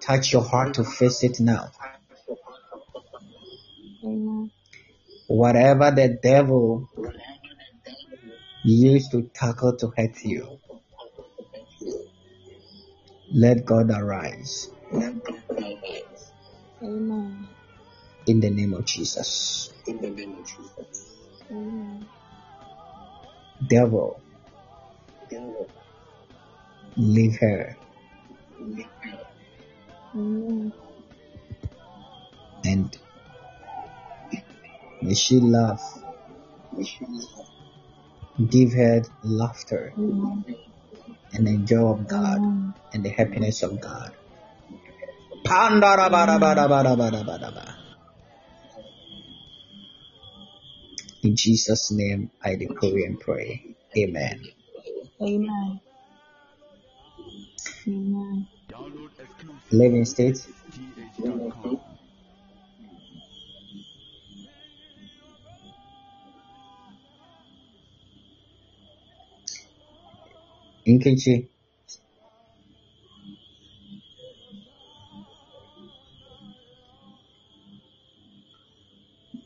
touched 0.00 0.32
your 0.32 0.42
heart 0.42 0.74
to 0.74 0.82
face 0.82 1.22
it 1.22 1.38
now. 1.38 1.70
Amen. 4.02 4.50
Whatever 5.28 5.92
the 5.92 6.18
devil 6.20 6.90
used 8.64 9.12
to 9.12 9.30
tackle 9.32 9.76
to 9.76 9.92
hurt 9.96 10.20
you, 10.24 10.58
let 13.32 13.64
God 13.64 13.92
arise 13.92 14.68
in 18.36 18.40
the 18.40 18.50
name 18.50 18.74
of 18.74 18.84
Jesus. 18.84 19.72
Amen. 21.50 22.06
Devil, 23.66 24.20
leave 26.96 27.36
her 27.40 27.76
Amen. 30.14 30.72
and 32.64 32.98
may 35.00 35.14
she 35.14 35.40
laugh. 35.40 35.80
Give 38.50 38.72
her 38.74 39.02
laughter 39.24 39.94
Amen. 39.96 40.44
and 41.32 41.46
the 41.46 41.56
joy 41.64 41.92
of 41.92 42.06
God 42.06 42.36
Amen. 42.36 42.74
and 42.92 43.02
the 43.02 43.08
happiness 43.08 43.62
of 43.62 43.80
God. 43.80 44.12
In 51.36 51.38
Jesus' 51.38 51.92
name, 51.92 52.30
I 52.42 52.56
decree 52.56 53.04
and 53.04 53.20
pray. 53.20 53.76
Amen. 53.94 54.42
Amen. 55.20 55.80
Amen. 57.86 58.46
Living 59.70 60.06
state. 60.06 60.46
th.com. 60.72 61.82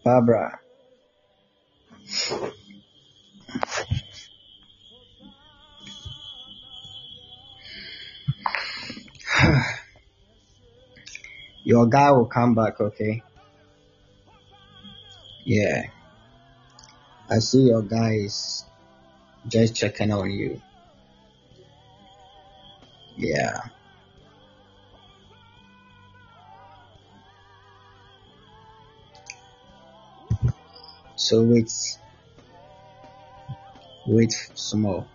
Barbara. 0.05 0.61
Your 11.81 11.89
guy 11.89 12.11
will 12.11 12.27
come 12.27 12.55
back, 12.55 12.79
okay? 12.79 13.23
Yeah. 15.47 15.85
I 17.31 17.39
see 17.39 17.63
your 17.63 17.81
guy 17.81 18.17
is 18.17 18.67
just 19.49 19.75
checking 19.77 20.13
on 20.13 20.31
you. 20.31 20.61
Yeah. 23.17 23.63
So 31.17 31.43
wait. 31.43 31.73
Wait 34.07 34.33
small. 34.53 35.09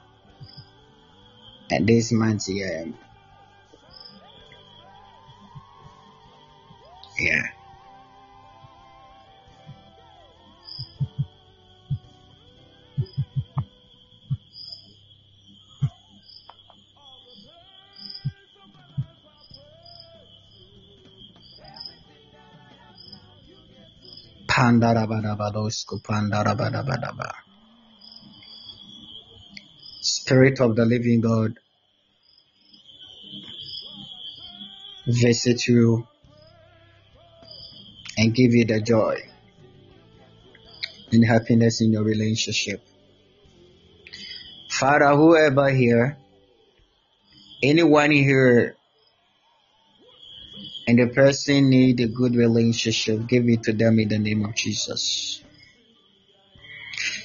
And 1.69 1.85
this 1.85 2.11
month. 2.11 2.49
Yeah. 2.49 2.85
Spirit 30.01 30.59
of 30.59 30.75
the 30.75 30.85
living 30.85 31.21
God, 31.21 31.59
visit 35.07 35.67
you 35.67 36.07
and 38.17 38.33
give 38.33 38.53
you 38.53 38.65
the 38.65 38.81
joy 38.81 39.17
and 41.11 41.25
happiness 41.25 41.81
in 41.81 41.91
your 41.91 42.03
relationship. 42.03 42.81
Father, 44.69 45.15
whoever 45.15 45.69
here, 45.69 46.17
anyone 47.63 48.11
here, 48.11 48.74
and 50.87 50.99
the 50.99 51.07
person 51.07 51.69
need 51.69 51.99
a 51.99 52.07
good 52.07 52.35
relationship, 52.35 53.27
give 53.27 53.47
it 53.49 53.63
to 53.63 53.73
them 53.73 53.99
in 53.99 54.09
the 54.09 54.19
name 54.19 54.45
of 54.45 54.55
Jesus. 54.55 55.41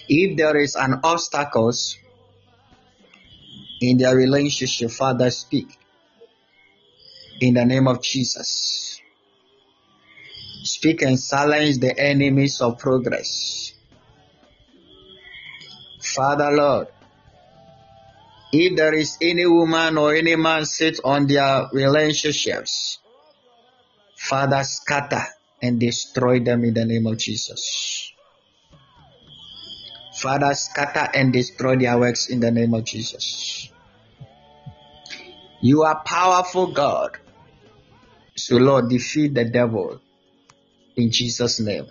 If 0.09 0.37
there 0.37 0.57
is 0.57 0.77
an 0.77 1.01
obstacles 1.05 1.99
in 3.81 3.99
their 3.99 4.17
relationship, 4.17 4.91
Father, 4.91 5.31
speak 5.31 5.79
in 7.41 7.55
the 7.55 7.65
name 7.65 7.89
of 7.89 8.03
Jesus. 8.03 9.01
Speak 10.63 11.03
and 11.03 11.19
silence 11.19 11.79
the 11.79 11.99
enemies 11.99 12.61
of 12.61 12.79
progress. 12.79 13.73
Father 16.03 16.51
Lord, 16.51 16.89
if 18.53 18.77
there 18.77 18.95
is 18.95 19.17
any 19.23 19.47
woman 19.47 19.97
or 19.97 20.15
any 20.15 20.37
man 20.37 20.65
sit 20.65 20.99
on 21.05 21.27
their 21.27 21.69
relationships, 21.73 23.00
Father, 24.21 24.63
scatter 24.65 25.25
and 25.63 25.81
destroy 25.81 26.41
them 26.41 26.63
in 26.63 26.75
the 26.75 26.85
name 26.85 27.07
of 27.07 27.17
Jesus. 27.17 28.13
Father, 30.21 30.53
scatter 30.53 31.09
and 31.15 31.33
destroy 31.33 31.77
their 31.77 31.99
works 31.99 32.29
in 32.29 32.39
the 32.39 32.51
name 32.51 32.75
of 32.75 32.85
Jesus. 32.85 33.73
You 35.63 35.85
are 35.85 36.03
powerful 36.05 36.67
God. 36.73 37.17
So 38.37 38.57
Lord, 38.57 38.91
defeat 38.91 39.33
the 39.33 39.47
devil 39.47 40.01
in 40.97 41.11
Jesus' 41.11 41.59
name. 41.59 41.87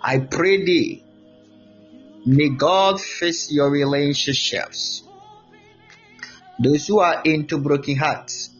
I 0.00 0.20
pray 0.20 0.64
thee, 0.64 1.04
may 2.24 2.50
God 2.50 3.00
fix 3.00 3.50
your 3.50 3.68
relationships. 3.68 5.02
Those 6.60 6.86
who 6.86 7.00
are 7.00 7.20
into 7.24 7.58
broken 7.58 7.96
hearts, 7.96 8.50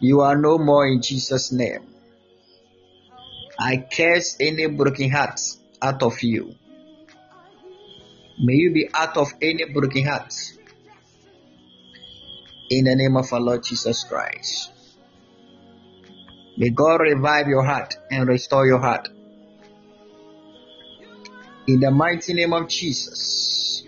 you 0.00 0.20
are 0.22 0.36
no 0.36 0.58
more 0.58 0.86
in 0.86 1.02
Jesus' 1.02 1.52
name. 1.52 1.86
I 3.58 3.76
curse 3.76 4.36
any 4.40 4.66
broken 4.66 5.10
hearts 5.10 5.58
out 5.82 6.02
of 6.02 6.22
you. 6.22 6.54
May 8.38 8.54
you 8.54 8.72
be 8.72 8.88
out 8.94 9.18
of 9.18 9.28
any 9.42 9.66
broken 9.66 10.06
heart. 10.06 10.32
In 12.70 12.84
the 12.84 12.96
name 12.96 13.16
of 13.16 13.30
our 13.32 13.40
Lord 13.40 13.62
Jesus 13.62 14.04
Christ. 14.04 14.70
May 16.56 16.70
God 16.70 17.00
revive 17.02 17.48
your 17.48 17.64
heart 17.64 17.96
and 18.10 18.26
restore 18.26 18.66
your 18.66 18.78
heart. 18.78 19.08
In 21.66 21.80
the 21.80 21.90
mighty 21.90 22.32
name 22.32 22.54
of 22.54 22.68
Jesus. 22.68 23.86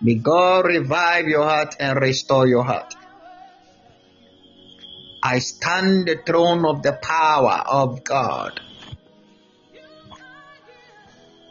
May 0.00 0.16
God 0.16 0.66
revive 0.66 1.26
your 1.28 1.44
heart 1.44 1.76
and 1.78 2.00
restore 2.00 2.48
your 2.48 2.64
heart. 2.64 2.96
I 5.22 5.38
stand 5.38 6.06
the 6.06 6.16
throne 6.26 6.64
of 6.64 6.82
the 6.82 6.92
power 6.94 7.62
of 7.66 8.02
God. 8.02 8.60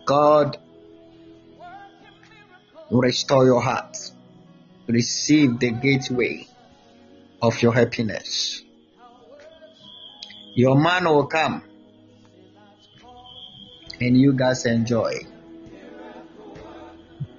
God, 0.05 0.57
restore 2.89 3.45
your 3.45 3.61
heart. 3.61 3.97
Receive 4.87 5.59
the 5.59 5.71
gateway 5.71 6.47
of 7.41 7.61
your 7.61 7.73
happiness. 7.73 8.61
Your 10.53 10.75
man 10.75 11.05
will 11.05 11.27
come 11.27 11.63
and 14.01 14.17
you 14.19 14.33
guys 14.33 14.65
enjoy. 14.65 15.13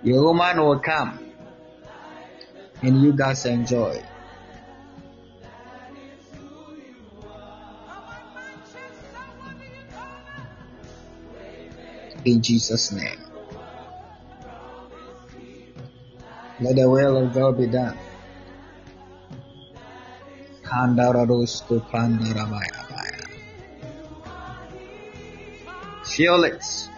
Your 0.03 0.23
woman 0.25 0.61
will 0.63 0.79
come 0.81 1.19
and 2.81 3.03
you 3.03 3.13
guys 3.13 3.45
enjoy. 3.45 4.03
In 12.25 12.41
Jesus' 12.41 12.93
name. 12.93 13.19
Let 16.61 16.77
the 16.77 16.89
will 16.89 17.17
of 17.19 17.35
God 17.35 17.59
be 17.59 17.67
done. 17.67 17.99
Feel 26.05 26.45
it. 26.45 26.89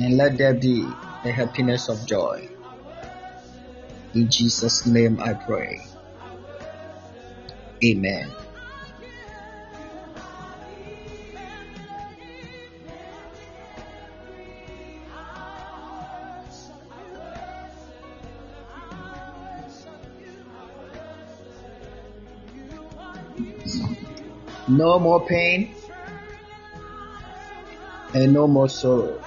And 0.00 0.16
let 0.16 0.38
there 0.38 0.54
be 0.54 0.88
the 1.22 1.32
happiness 1.32 1.88
of 1.88 2.06
joy. 2.06 2.48
In 4.14 4.30
Jesus' 4.30 4.86
name 4.86 5.20
I 5.20 5.34
pray. 5.34 5.80
Amen. 7.84 8.30
No 24.74 24.98
more 24.98 25.24
pain 25.24 25.72
and 28.12 28.32
no 28.32 28.48
more 28.48 28.68
sorrow. 28.68 29.22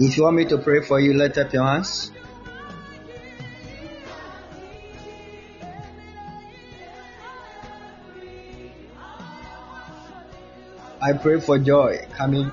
If 0.00 0.16
you 0.16 0.24
want 0.24 0.34
me 0.34 0.46
to 0.46 0.58
pray 0.58 0.80
for 0.82 0.98
you, 0.98 1.14
let 1.14 1.38
up 1.38 1.52
your 1.52 1.64
hands. 1.64 2.10
I 11.00 11.12
pray 11.12 11.38
for 11.38 11.60
joy 11.60 12.04
coming 12.16 12.50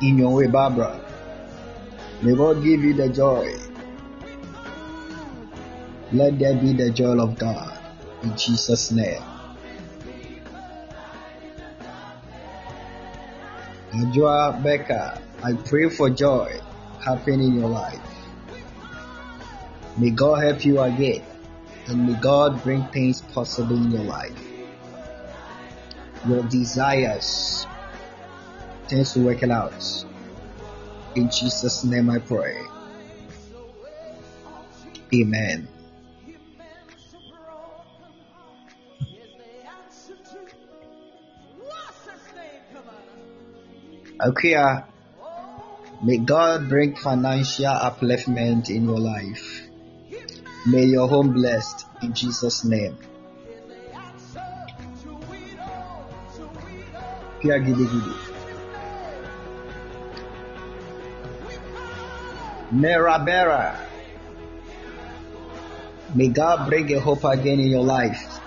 in 0.00 0.18
your 0.18 0.34
way, 0.34 0.46
Barbara. 0.46 1.00
May 2.22 2.36
God 2.36 2.62
give 2.62 2.84
you 2.84 2.94
the 2.94 3.08
joy. 3.08 3.71
Let 6.12 6.38
there 6.38 6.54
be 6.54 6.74
the 6.74 6.90
joy 6.90 7.16
of 7.18 7.38
God 7.38 7.78
in 8.22 8.36
Jesus' 8.36 8.90
name. 8.92 9.22
Ajua 13.92 14.62
Becca, 14.62 15.20
I 15.42 15.54
pray 15.54 15.88
for 15.88 16.10
joy 16.10 16.60
happening 17.02 17.48
in 17.48 17.60
your 17.60 17.70
life. 17.70 18.00
May 19.96 20.10
God 20.10 20.44
help 20.44 20.64
you 20.64 20.80
again 20.80 21.22
and 21.88 22.06
may 22.06 22.14
God 22.20 22.62
bring 22.62 22.84
things 22.88 23.22
possible 23.22 23.76
in 23.76 23.90
your 23.90 24.04
life. 24.04 24.36
Your 26.28 26.42
desires, 26.44 27.66
things 28.88 29.14
to 29.14 29.20
work 29.20 29.42
it 29.42 29.50
out. 29.50 30.04
In 31.16 31.30
Jesus' 31.30 31.84
name 31.84 32.10
I 32.10 32.18
pray. 32.18 32.60
Amen. 35.14 35.68
Akia, 44.22 44.62
ah. 44.62 44.84
may 46.00 46.18
God 46.18 46.68
bring 46.68 46.94
financial 46.94 47.74
upliftment 47.74 48.70
in 48.70 48.86
your 48.86 49.00
life. 49.00 49.66
May 50.64 50.84
your 50.84 51.08
home 51.08 51.34
blessed 51.34 51.86
in 52.02 52.14
Jesus' 52.14 52.62
name. 52.64 52.96
Gidi 57.42 57.74
gidi. 57.74 58.14
Merabera. 62.70 63.74
May 66.14 66.28
God 66.28 66.70
bring 66.70 66.94
a 66.94 67.00
hope 67.00 67.24
again 67.24 67.58
in 67.58 67.66
your 67.66 67.82
life. 67.82 68.38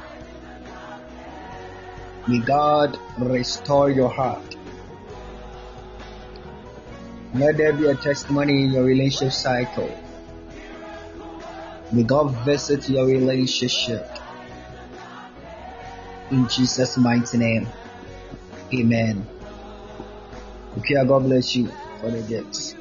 May 2.28 2.40
God 2.40 2.98
restore 3.20 3.90
your 3.90 4.10
heart. 4.10 4.55
Let 7.36 7.58
there 7.58 7.74
be 7.74 7.86
a 7.88 7.96
testimony 7.96 8.64
in 8.64 8.72
your 8.72 8.84
relationship 8.84 9.34
cycle. 9.34 9.92
May 11.92 12.04
God 12.04 12.32
visit 12.46 12.88
your 12.88 13.06
relationship. 13.08 14.08
In 16.32 16.48
Jesus' 16.48 16.96
mighty 16.96 17.38
name. 17.38 17.68
Amen. 18.74 19.28
Okay, 20.78 20.94
God 21.06 21.24
bless 21.24 21.54
you 21.58 21.68
for 22.00 22.10
the 22.10 22.22
gifts. 22.22 22.74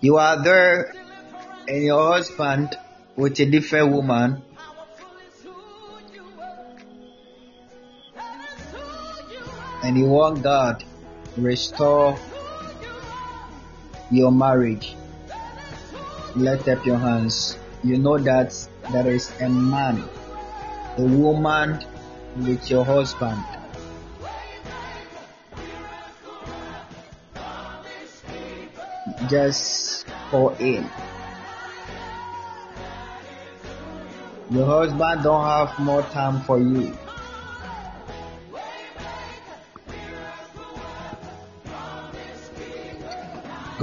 You 0.00 0.16
are 0.16 0.42
there 0.42 0.96
and 1.68 1.84
your 1.84 2.14
husband 2.14 2.78
with 3.14 3.38
a 3.40 3.44
different 3.44 3.92
woman 3.92 4.42
and 9.84 9.98
you 9.98 10.06
want 10.06 10.42
God 10.42 10.82
restore 11.36 12.18
your 14.10 14.32
marriage, 14.32 14.96
lift 16.34 16.68
up 16.68 16.86
your 16.86 16.96
hands. 16.96 17.58
You 17.82 17.98
know 17.98 18.16
that 18.16 18.56
there 18.90 19.06
is 19.08 19.30
a 19.40 19.48
man, 19.50 20.02
a 20.96 21.02
woman 21.02 21.84
with 22.36 22.70
your 22.70 22.82
husband. 22.82 23.44
Just 29.28 30.06
call 30.30 30.56
in. 30.56 30.88
Your 34.50 34.66
husband 34.66 35.22
don't 35.24 35.44
have 35.44 35.78
more 35.78 36.02
time 36.04 36.40
for 36.40 36.58
you. 36.58 36.96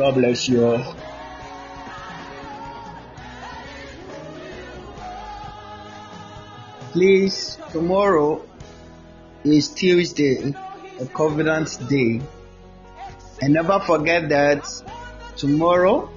God 0.02 0.16
bless 0.16 0.50
you 0.50 0.66
all. 0.66 0.96
Please, 6.92 7.60
tomorrow 7.72 8.44
is 9.44 9.68
Tuesday, 9.68 10.56
a 11.00 11.06
covenant 11.06 11.78
day. 11.88 12.20
And 13.44 13.54
never 13.54 13.80
forget 13.82 14.28
that 14.30 14.66
tomorrow 15.38 16.10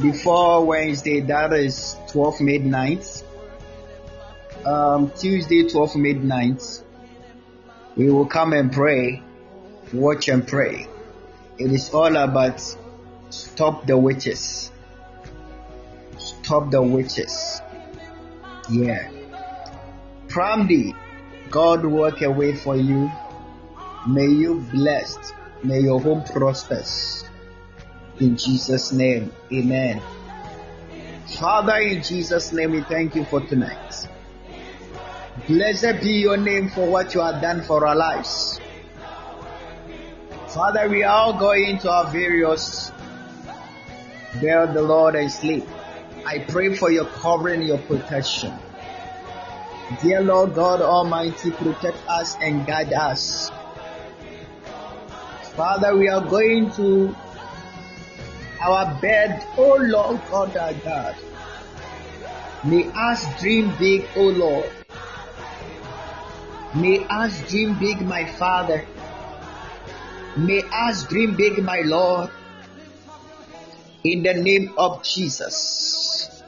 before 0.00 0.64
Wednesday, 0.64 1.20
that 1.20 1.52
is 1.52 1.94
12 2.10 2.40
midnight. 2.40 3.22
Um, 4.64 5.10
Tuesday, 5.10 5.68
12 5.68 5.96
midnight, 5.96 6.62
we 7.98 8.08
will 8.08 8.26
come 8.26 8.52
and 8.52 8.72
pray, 8.72 9.20
watch 9.92 10.28
and 10.28 10.46
pray. 10.46 10.86
It 11.58 11.72
is 11.72 11.90
all 11.90 12.16
about 12.16 12.62
stop 13.30 13.86
the 13.86 13.98
witches. 13.98 14.70
Stop 16.16 16.70
the 16.70 16.80
witches. 16.80 17.60
Yeah. 18.70 19.10
Pramdi, 20.28 20.94
God 21.50 21.84
work 21.84 22.22
a 22.22 22.30
way 22.30 22.54
for 22.54 22.76
you. 22.76 23.10
May 24.06 24.28
you 24.28 24.60
blessed. 24.72 25.34
May 25.64 25.80
your 25.80 26.00
home 26.00 26.22
prospers. 26.22 27.24
In 28.20 28.36
Jesus' 28.36 28.92
name, 28.92 29.32
amen. 29.52 30.00
Father, 31.40 31.76
in 31.78 32.02
Jesus' 32.02 32.52
name, 32.52 32.70
we 32.70 32.82
thank 32.82 33.16
you 33.16 33.24
for 33.24 33.40
tonight. 33.40 33.87
Blessed 35.48 36.02
be 36.02 36.20
your 36.20 36.36
name 36.36 36.68
for 36.68 36.86
what 36.86 37.14
you 37.14 37.22
have 37.22 37.40
done 37.40 37.62
for 37.62 37.86
our 37.86 37.96
lives. 37.96 38.60
Father, 40.48 40.90
we 40.90 41.02
are 41.02 41.16
all 41.16 41.38
going 41.38 41.78
to 41.78 41.90
our 41.90 42.10
various 42.10 42.92
bear 44.42 44.66
the 44.66 44.82
Lord 44.82 45.14
and 45.14 45.30
sleep. 45.32 45.66
I 46.26 46.40
pray 46.40 46.74
for 46.74 46.90
your 46.90 47.06
covering, 47.06 47.62
your 47.62 47.78
protection. 47.78 48.52
Dear 50.02 50.20
Lord 50.20 50.54
God 50.54 50.82
Almighty, 50.82 51.50
protect 51.50 51.96
us 52.08 52.36
and 52.42 52.66
guide 52.66 52.92
us. 52.92 53.50
Father, 55.56 55.96
we 55.96 56.08
are 56.08 56.20
going 56.20 56.70
to 56.72 57.16
our 58.60 59.00
bed, 59.00 59.42
oh 59.56 59.78
Lord 59.80 60.20
God 60.30 60.56
our 60.56 60.74
God. 60.74 61.16
May 62.64 62.90
us 62.94 63.24
dream 63.40 63.72
big, 63.78 64.06
oh 64.14 64.28
Lord. 64.28 64.70
May 66.74 67.06
us 67.08 67.48
dream 67.50 67.78
big, 67.78 68.02
my 68.02 68.24
Father. 68.26 68.84
May 70.36 70.62
us 70.70 71.04
dream 71.04 71.34
big, 71.34 71.62
my 71.62 71.80
Lord. 71.80 72.30
In 74.04 74.22
the 74.22 74.34
name 74.34 74.74
of 74.76 75.02
Jesus. 75.02 76.42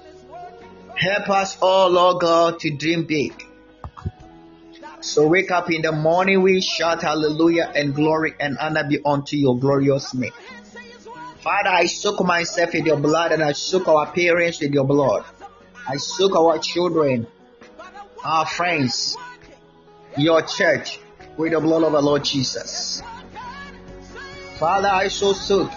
Help 0.95 1.31
us 1.31 1.57
all, 1.63 1.89
Lord 1.89 2.21
God, 2.21 2.61
to 2.61 2.71
dream 2.71 3.05
big. 3.07 3.33
So 5.01 5.27
wake 5.27 5.51
up 5.51 5.71
in 5.73 5.81
the 5.81 5.93
morning, 5.93 6.43
we 6.43 6.61
shout 6.61 7.03
hallelujah 7.03 7.73
and 7.75 7.95
glory 7.95 8.35
and 8.39 8.59
honor 8.59 8.85
be 8.85 8.99
unto 9.05 9.37
your 9.37 9.59
glorious 9.59 10.13
name. 10.13 10.33
Father, 11.41 11.71
I 11.71 11.87
soak 11.87 12.23
myself 12.23 12.75
in 12.75 12.85
your 12.85 12.99
blood 12.99 13.33
and 13.33 13.43
I 13.43 13.53
soak 13.53 13.89
our 13.89 14.13
parents 14.13 14.61
with 14.61 14.73
your 14.73 14.85
blood. 14.85 15.25
I 15.89 15.97
soak 15.97 16.37
our 16.37 16.59
children, 16.59 17.27
our 18.23 18.45
friends, 18.45 19.17
your 20.17 20.43
church 20.43 20.99
with 21.37 21.53
the 21.53 21.61
blood 21.61 21.83
of 21.83 21.93
the 21.93 22.03
Lord 22.03 22.25
Jesus. 22.25 23.03
Father, 24.59 24.89
I 24.89 25.09
so 25.09 25.33
soak 25.33 25.71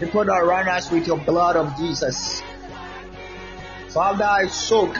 people 0.00 0.24
that 0.24 0.44
run 0.44 0.68
us 0.68 0.90
with 0.90 1.06
your 1.06 1.18
blood 1.18 1.56
of 1.56 1.76
Jesus. 1.76 2.42
Father, 3.88 4.24
I 4.24 4.48
soak 4.48 4.96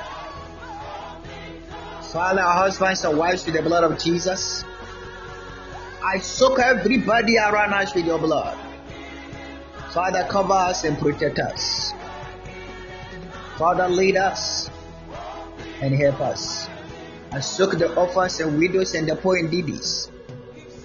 Father, 2.14 2.42
our 2.42 2.54
husbands 2.54 3.04
and 3.04 3.18
wives 3.18 3.44
with 3.44 3.56
the 3.56 3.62
blood 3.62 3.82
of 3.82 3.98
Jesus. 3.98 4.64
I 6.00 6.18
soak 6.20 6.60
everybody 6.60 7.38
around 7.38 7.74
us 7.74 7.92
with 7.92 8.06
your 8.06 8.20
blood. 8.20 8.56
Father, 9.90 10.24
cover 10.30 10.52
us 10.52 10.84
and 10.84 10.96
protect 10.96 11.40
us. 11.40 11.92
Father, 13.58 13.88
lead 13.88 14.16
us 14.16 14.70
and 15.80 15.92
help 15.92 16.20
us. 16.20 16.68
I 17.34 17.40
soak 17.40 17.78
the 17.78 17.92
orphans 17.96 18.38
and 18.38 18.56
widows 18.58 18.94
and 18.94 19.08
the 19.08 19.16
poor 19.16 19.36
and 19.36 19.50
needies, 19.50 20.08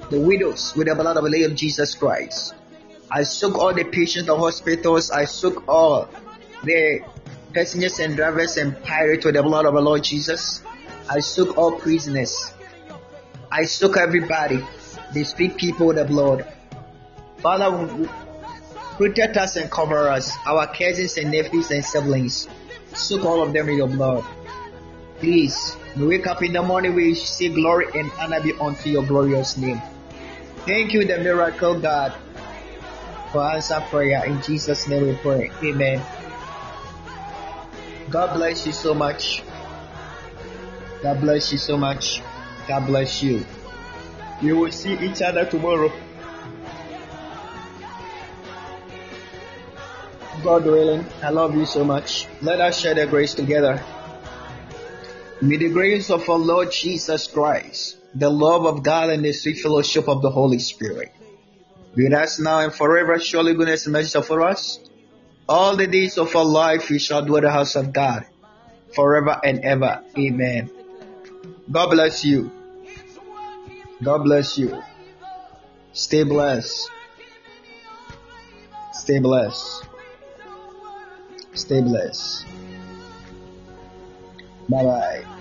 the 0.09 0.19
widows 0.19 0.73
with 0.75 0.87
the 0.87 0.95
blood 0.95 1.15
of 1.15 1.23
the 1.23 1.29
Lord 1.29 1.55
Jesus 1.55 1.93
Christ. 1.93 2.55
I 3.11 3.21
soak 3.21 3.59
all 3.59 3.71
the 3.71 3.83
patients 3.83 4.25
the 4.25 4.35
hospitals. 4.35 5.11
I 5.11 5.25
soak 5.25 5.67
all 5.69 6.09
the 6.63 7.01
passengers 7.53 7.99
and 7.99 8.15
drivers 8.15 8.57
and 8.57 8.81
pirates 8.81 9.25
with 9.25 9.35
the 9.35 9.43
blood 9.43 9.67
of 9.67 9.75
the 9.75 9.81
Lord 9.81 10.03
Jesus. 10.03 10.61
I 11.07 11.19
soak 11.19 11.55
all 11.55 11.73
prisoners. 11.73 12.51
I 13.51 13.65
soak 13.65 13.97
everybody. 13.97 14.65
They 15.13 15.25
speak 15.25 15.55
people 15.55 15.85
with 15.85 15.97
the 15.97 16.05
blood. 16.05 16.51
Father, 17.37 18.09
Protect 18.99 19.37
us 19.37 19.55
and 19.55 19.71
cover 19.71 20.09
us, 20.09 20.35
our 20.45 20.67
cousins 20.67 21.15
and 21.17 21.31
nephews 21.31 21.71
and 21.71 21.85
siblings. 21.85 22.49
Soak 22.93 23.23
all 23.23 23.41
of 23.41 23.53
them 23.53 23.69
in 23.69 23.77
your 23.77 23.87
blood. 23.87 24.25
Please, 25.19 25.77
we 25.97 26.07
wake 26.07 26.27
up 26.27 26.43
in 26.43 26.53
the 26.53 26.61
morning, 26.61 26.95
we 26.95 27.15
say 27.15 27.49
glory 27.49 27.87
and 27.95 28.11
honor 28.19 28.41
be 28.41 28.53
unto 28.53 28.89
your 28.89 29.03
glorious 29.03 29.57
name. 29.57 29.81
Thank 30.65 30.93
you, 30.93 31.05
the 31.05 31.17
miracle 31.17 31.79
God, 31.79 32.13
for 33.31 33.43
answer 33.43 33.81
prayer. 33.89 34.25
In 34.25 34.41
Jesus' 34.41 34.87
name 34.87 35.07
we 35.07 35.15
pray. 35.15 35.51
Amen. 35.63 36.01
God 38.09 38.35
bless 38.35 38.65
you 38.65 38.71
so 38.71 38.93
much. 38.93 39.43
God 41.01 41.21
bless 41.21 41.51
you 41.51 41.57
so 41.57 41.77
much. 41.77 42.21
God 42.67 42.85
bless 42.85 43.23
you. 43.23 43.45
We 44.41 44.53
will 44.53 44.71
see 44.71 44.93
each 44.93 45.21
other 45.21 45.45
tomorrow. 45.45 45.91
God 50.43 50.65
willing, 50.65 51.05
I 51.21 51.31
love 51.31 51.55
you 51.55 51.65
so 51.65 51.83
much. 51.83 52.25
Let 52.41 52.61
us 52.61 52.79
share 52.79 52.95
the 52.95 53.05
grace 53.07 53.33
together. 53.33 53.83
May 55.41 55.57
the 55.57 55.69
grace 55.69 56.09
of 56.09 56.29
our 56.29 56.37
Lord 56.37 56.71
Jesus 56.71 57.27
Christ, 57.27 57.97
the 58.13 58.29
love 58.29 58.65
of 58.65 58.83
God, 58.83 59.09
and 59.09 59.23
the 59.23 59.31
sweet 59.31 59.59
fellowship 59.59 60.07
of 60.07 60.21
the 60.21 60.29
Holy 60.29 60.59
Spirit 60.59 61.13
be 61.95 62.03
with 62.03 62.13
us 62.13 62.39
now 62.39 62.59
and 62.59 62.73
forever. 62.73 63.19
Surely 63.19 63.53
goodness 63.53 63.85
and 63.85 63.93
mercy 63.93 64.21
for 64.21 64.47
us. 64.47 64.79
All 65.47 65.75
the 65.75 65.87
days 65.87 66.17
of 66.17 66.35
our 66.35 66.45
life 66.45 66.89
we 66.89 66.99
shall 66.99 67.25
dwell 67.25 67.37
in 67.37 67.43
the 67.43 67.51
house 67.51 67.75
of 67.75 67.91
God 67.91 68.25
forever 68.93 69.39
and 69.43 69.59
ever. 69.65 70.03
Amen. 70.17 70.69
God 71.71 71.89
bless 71.89 72.23
you. 72.23 72.51
God 74.03 74.23
bless 74.23 74.57
you. 74.57 74.81
Stay 75.93 76.23
blessed. 76.23 76.89
Stay 78.93 79.19
blessed. 79.19 79.85
Stay 81.53 81.81
blessed. 81.81 82.48
Bye 84.69 84.83
bye. 84.83 85.38